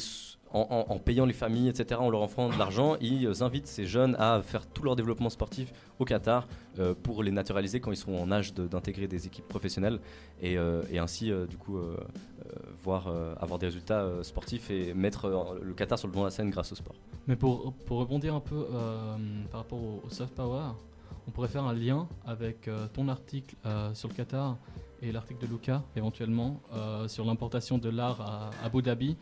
en, 0.52 0.98
payant 0.98 1.26
les 1.26 1.32
familles, 1.32 1.68
etc., 1.68 2.00
en 2.00 2.10
leur 2.10 2.22
offrant 2.22 2.48
de 2.48 2.58
l'argent, 2.58 2.96
ils 3.00 3.42
invitent 3.42 3.66
ces 3.66 3.86
jeunes 3.86 4.16
à 4.18 4.40
faire 4.42 4.66
tout 4.66 4.82
leur 4.82 4.96
développement 4.96 5.30
sportif 5.30 5.72
au 5.98 6.04
Qatar 6.04 6.46
euh, 6.78 6.94
pour 7.02 7.22
les 7.22 7.30
naturaliser 7.30 7.80
quand 7.80 7.90
ils 7.90 7.96
seront 7.96 8.22
en 8.22 8.30
âge 8.32 8.54
d'intégrer 8.54 9.08
des 9.08 9.26
équipes 9.26 9.48
professionnelles 9.48 10.00
et, 10.40 10.56
euh, 10.56 10.82
ainsi, 10.98 11.30
euh, 11.30 11.46
du 11.46 11.56
coup, 11.56 11.78
voir, 12.82 13.12
avoir 13.40 13.58
des 13.58 13.66
résultats 13.66 14.08
sportifs 14.22 14.70
et 14.70 14.94
mettre 14.94 15.58
le 15.62 15.74
Qatar 15.74 15.98
sur 15.98 16.08
le 16.08 16.12
devant 16.12 16.24
de 16.24 16.28
la 16.28 16.30
scène 16.30 16.50
grâce 16.50 16.72
au 16.72 16.74
sport. 16.74 16.96
Mais 17.26 17.36
pour, 17.36 17.72
pour 17.72 17.98
rebondir 17.98 18.34
un 18.34 18.40
peu 18.40 18.66
par 19.50 19.60
rapport 19.60 19.78
au, 19.78 20.02
soft 20.08 20.34
power, 20.34 20.72
on 21.26 21.30
pourrait 21.30 21.48
faire 21.48 21.64
un 21.64 21.74
lien 21.74 22.08
avec 22.26 22.70
ton 22.94 23.08
article 23.08 23.54
sur 23.92 24.08
le 24.08 24.14
Qatar 24.14 24.56
et 25.02 25.12
l'article 25.12 25.46
de 25.46 25.52
Luca, 25.52 25.82
éventuellement, 25.94 26.60
sur 27.06 27.24
l'importation 27.26 27.76
de 27.76 27.90
l'art 27.90 28.20
à 28.20 28.50
Abu 28.64 28.80
Dhabi. 28.80 29.16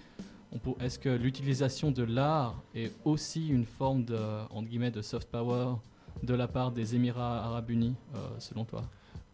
Est-ce 0.80 0.99
que 0.99 1.09
l'utilisation 1.09 1.90
de 1.90 2.03
l'art 2.03 2.62
est 2.74 2.92
aussi 3.05 3.49
une 3.49 3.64
forme 3.64 4.05
de, 4.05 4.16
entre 4.51 4.68
guillemets, 4.68 4.90
de 4.90 5.03
soft 5.03 5.28
power 5.30 5.74
de 6.22 6.34
la 6.34 6.49
part 6.49 6.72
des 6.72 6.94
Émirats 6.94 7.44
arabes 7.44 7.70
unis, 7.70 7.94
euh, 8.14 8.18
selon 8.38 8.64
toi? 8.64 8.82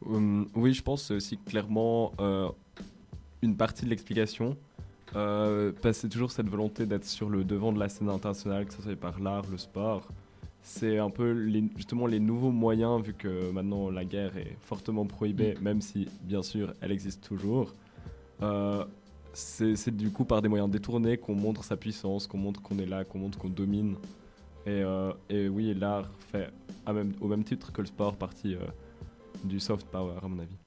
Hum, 0.05 0.49
oui, 0.55 0.75
je 0.75 0.83
pense 0.83 1.03
que 1.03 1.07
c'est 1.09 1.15
aussi 1.15 1.39
clairement 1.39 2.13
euh, 2.19 2.49
une 3.41 3.57
partie 3.57 3.85
de 3.85 3.91
l'explication. 3.91 4.57
Euh, 5.15 5.73
parce 5.83 5.99
que 5.99 6.03
c'est 6.03 6.09
toujours 6.09 6.33
cette 6.33 6.49
volonté 6.49 6.87
d'être 6.87 7.05
sur 7.05 7.29
le 7.29 7.45
devant 7.45 7.71
de 7.73 7.79
la 7.79 7.89
scène 7.91 8.09
internationale, 8.09 8.65
que 8.67 8.73
ce 8.73 8.81
soit 8.83 8.97
par 8.97 9.21
l'art, 9.21 9.45
le 9.51 9.59
sport. 9.59 10.09
C'est 10.63 10.99
un 10.99 11.11
peu 11.11 11.33
les- 11.33 11.69
justement 11.77 12.07
les 12.07 12.19
nouveaux 12.21 12.51
moyens, 12.51 13.03
vu 13.03 13.13
que 13.13 13.51
maintenant 13.51 13.91
la 13.91 14.05
guerre 14.07 14.37
est 14.39 14.57
fortement 14.63 15.05
prohibée, 15.05 15.55
même 15.61 15.83
si 15.83 16.09
bien 16.23 16.43
sûr 16.43 16.73
elle 16.81 16.93
existe 16.93 17.23
toujours. 17.23 17.75
C'est 19.35 19.97
du 19.97 20.11
coup 20.11 20.25
par 20.25 20.43
des 20.43 20.49
moyens 20.49 20.71
détournés 20.71 21.17
qu'on 21.17 21.35
montre 21.35 21.65
sa 21.65 21.77
puissance, 21.77 22.27
qu'on 22.27 22.39
montre 22.39 22.61
qu'on 22.61 22.79
est 22.79 22.87
là, 22.87 23.05
qu'on 23.05 23.19
montre 23.19 23.39
qu'on 23.39 23.49
domine. 23.49 23.97
Et, 24.67 24.83
euh, 24.83 25.13
et 25.29 25.49
oui, 25.49 25.75
l'art 25.75 26.11
fait 26.31 26.51
au 27.21 27.29
même 27.29 27.45
titre 27.45 27.73
que 27.73 27.81
le 27.81 27.87
sport 27.87 28.17
partie 28.17 28.55
euh, 28.55 28.61
du 29.45 29.59
soft 29.59 29.87
power, 29.87 30.15
à 30.23 30.29
mon 30.29 30.39
avis. 30.39 30.62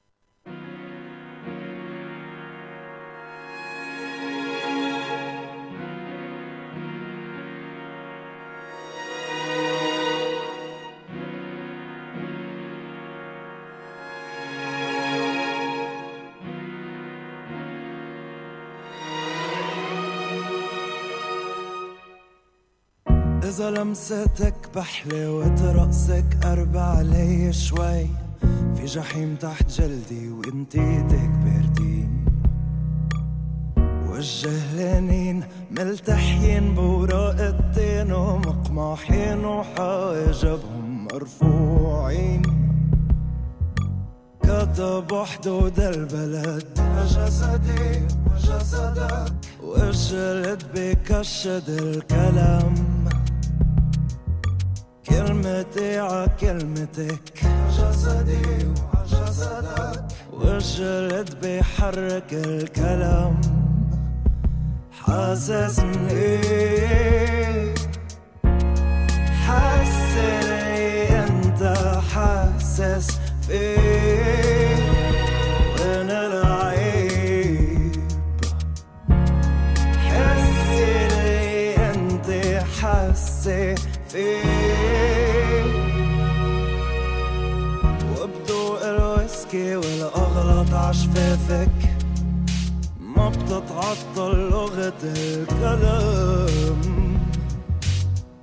إذا 23.65 23.81
لمستك 23.81 24.53
بحلوة 24.75 25.71
رقصك 25.73 26.25
قرب 26.43 26.77
علي 26.77 27.53
شوي. 27.53 28.07
في 28.75 28.85
جحيم 28.85 29.35
تحت 29.35 29.71
جلدي 29.71 30.29
وانتي 30.29 30.79
إيدك 30.79 31.29
باردين 31.43 32.25
وجه 34.09 34.75
لينين 34.75 35.43
ملتحين 35.71 36.75
بوراق 36.75 37.39
التين 37.39 38.11
ومقماحين 38.11 39.45
وحواجبهم 39.45 41.07
مرفوعين. 41.13 42.41
كتب 44.43 45.23
حدود 45.25 45.79
البلد 45.79 46.79
جسدي 47.05 48.07
وجسدك 48.31 49.33
وجلد 49.63 50.63
بكشد 50.75 51.69
الكلام. 51.69 52.94
كلمتي 55.15 55.99
ع 55.99 56.25
كلمتك. 56.25 57.33
جسدي 57.77 58.45
وجسدك 58.67 60.03
وجلد 60.33 61.29
بيحرك 61.41 62.33
الكلام. 62.33 63.41
حاسسني. 65.01 66.39
حسني 69.45 71.09
أنت 71.23 71.61
حاسس 72.13 73.07
فيه 73.47 74.75
وين 75.79 76.09
العيب. 76.27 77.95
حسني 80.07 81.75
أنت 81.91 82.27
حاسه 82.81 83.75
فيه 84.09 84.44
عشفافك 90.85 91.69
ما 92.99 93.29
بتتعطل 93.29 94.49
لغة 94.49 94.93
الكلام. 95.03 96.81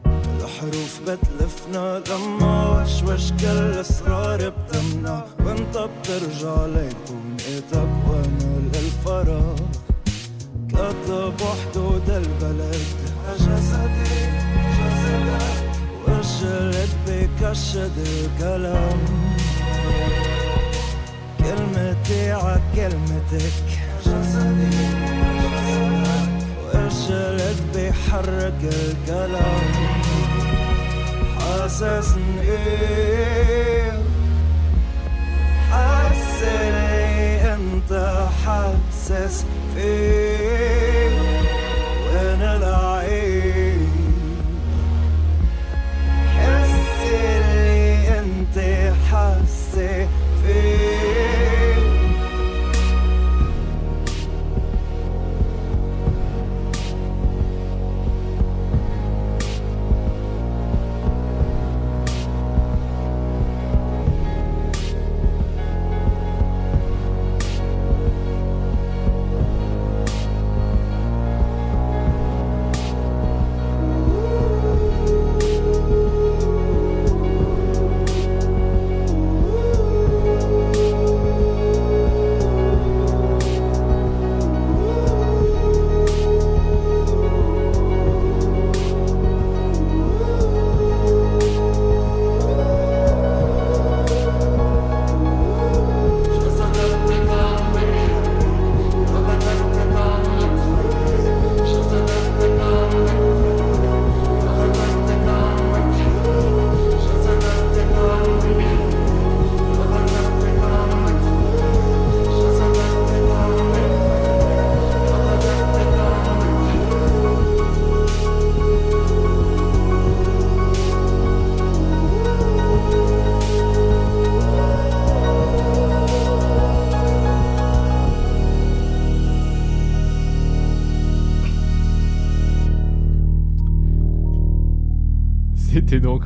الحروف 0.07 1.01
بتلفنا 1.07 2.03
لما 2.11 2.83
وشوش 2.83 3.33
كل 3.33 3.81
إسرار 3.81 4.49
بتمنع. 4.49 5.25
وانت 5.47 5.77
بترجع 5.79 6.67
ليكون 6.67 7.37
إيدك 7.49 7.93
وأنا 8.09 8.59
للفراغ. 8.75 9.57
كتب 10.69 11.39
حدود 11.41 12.11
البلد. 12.11 12.97
جسدي 13.39 14.23
جسدك 14.79 15.63
وجلد 16.09 16.93
بكشد 17.07 17.97
الكلام. 17.99 19.32
كلمتي 21.43 22.33
ع 22.33 22.57
كلمتك. 22.77 23.67
وارسلك 26.65 27.57
بيحرك 27.75 28.61
القلم. 28.63 29.63
حاسس 31.39 32.17
إيه؟ 32.43 33.93
حسني 35.71 37.55
أنت 37.55 37.93
حاسس 38.47 39.45
فيه 39.75 41.11
وأنا 42.07 42.57
العيب؟ 42.57 43.89
حسي 46.37 47.19
أنت 48.19 48.57
حاسس 49.11 50.09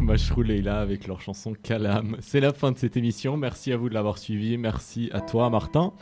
Mashrou 0.07 0.43
Leila 0.43 0.81
avec 0.81 1.09
leur 1.09 1.21
chanson 1.21 1.53
Kalam. 1.61 2.17
C'est 2.21 2.39
la 2.39 2.53
fin 2.53 2.71
de 2.71 2.79
cette 2.79 2.97
émission. 2.97 3.37
Merci 3.37 3.73
à 3.73 3.77
vous 3.77 3.89
de 3.89 3.95
l'avoir 3.95 4.19
suivi. 4.19 4.57
Merci 4.57 5.11
à 5.13 5.21
toi, 5.21 5.51
Martin. 5.51 5.93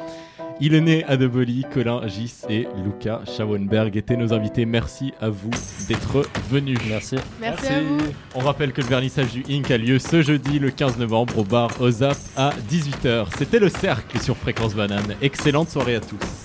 Il 0.60 0.74
est 0.74 0.82
né 0.82 1.04
à 1.04 1.16
Deboli, 1.16 1.64
Colin 1.72 2.06
Gis 2.06 2.42
et 2.50 2.68
Luca 2.84 3.22
Schauenberg 3.24 3.96
étaient 3.96 4.18
nos 4.18 4.34
invités. 4.34 4.66
Merci 4.66 5.14
à 5.22 5.30
vous 5.30 5.50
d'être 5.88 6.22
venus. 6.50 6.78
Merci. 6.86 7.16
Merci 7.40 7.66
à 7.66 7.80
vous. 7.80 7.98
On 8.34 8.40
rappelle 8.40 8.74
que 8.74 8.82
le 8.82 8.88
vernissage 8.88 9.32
du 9.32 9.42
Inc 9.48 9.70
a 9.70 9.78
lieu 9.78 9.98
ce 9.98 10.20
jeudi, 10.20 10.58
le 10.58 10.70
15 10.70 10.98
novembre, 10.98 11.38
au 11.38 11.44
bar 11.44 11.70
Ozap 11.80 12.18
à 12.36 12.50
18h. 12.70 13.28
C'était 13.38 13.58
le 13.58 13.70
cercle 13.70 14.20
sur 14.20 14.36
Fréquence 14.36 14.74
Banane. 14.74 15.16
Excellente 15.22 15.70
soirée 15.70 15.94
à 15.94 16.00
tous. 16.00 16.43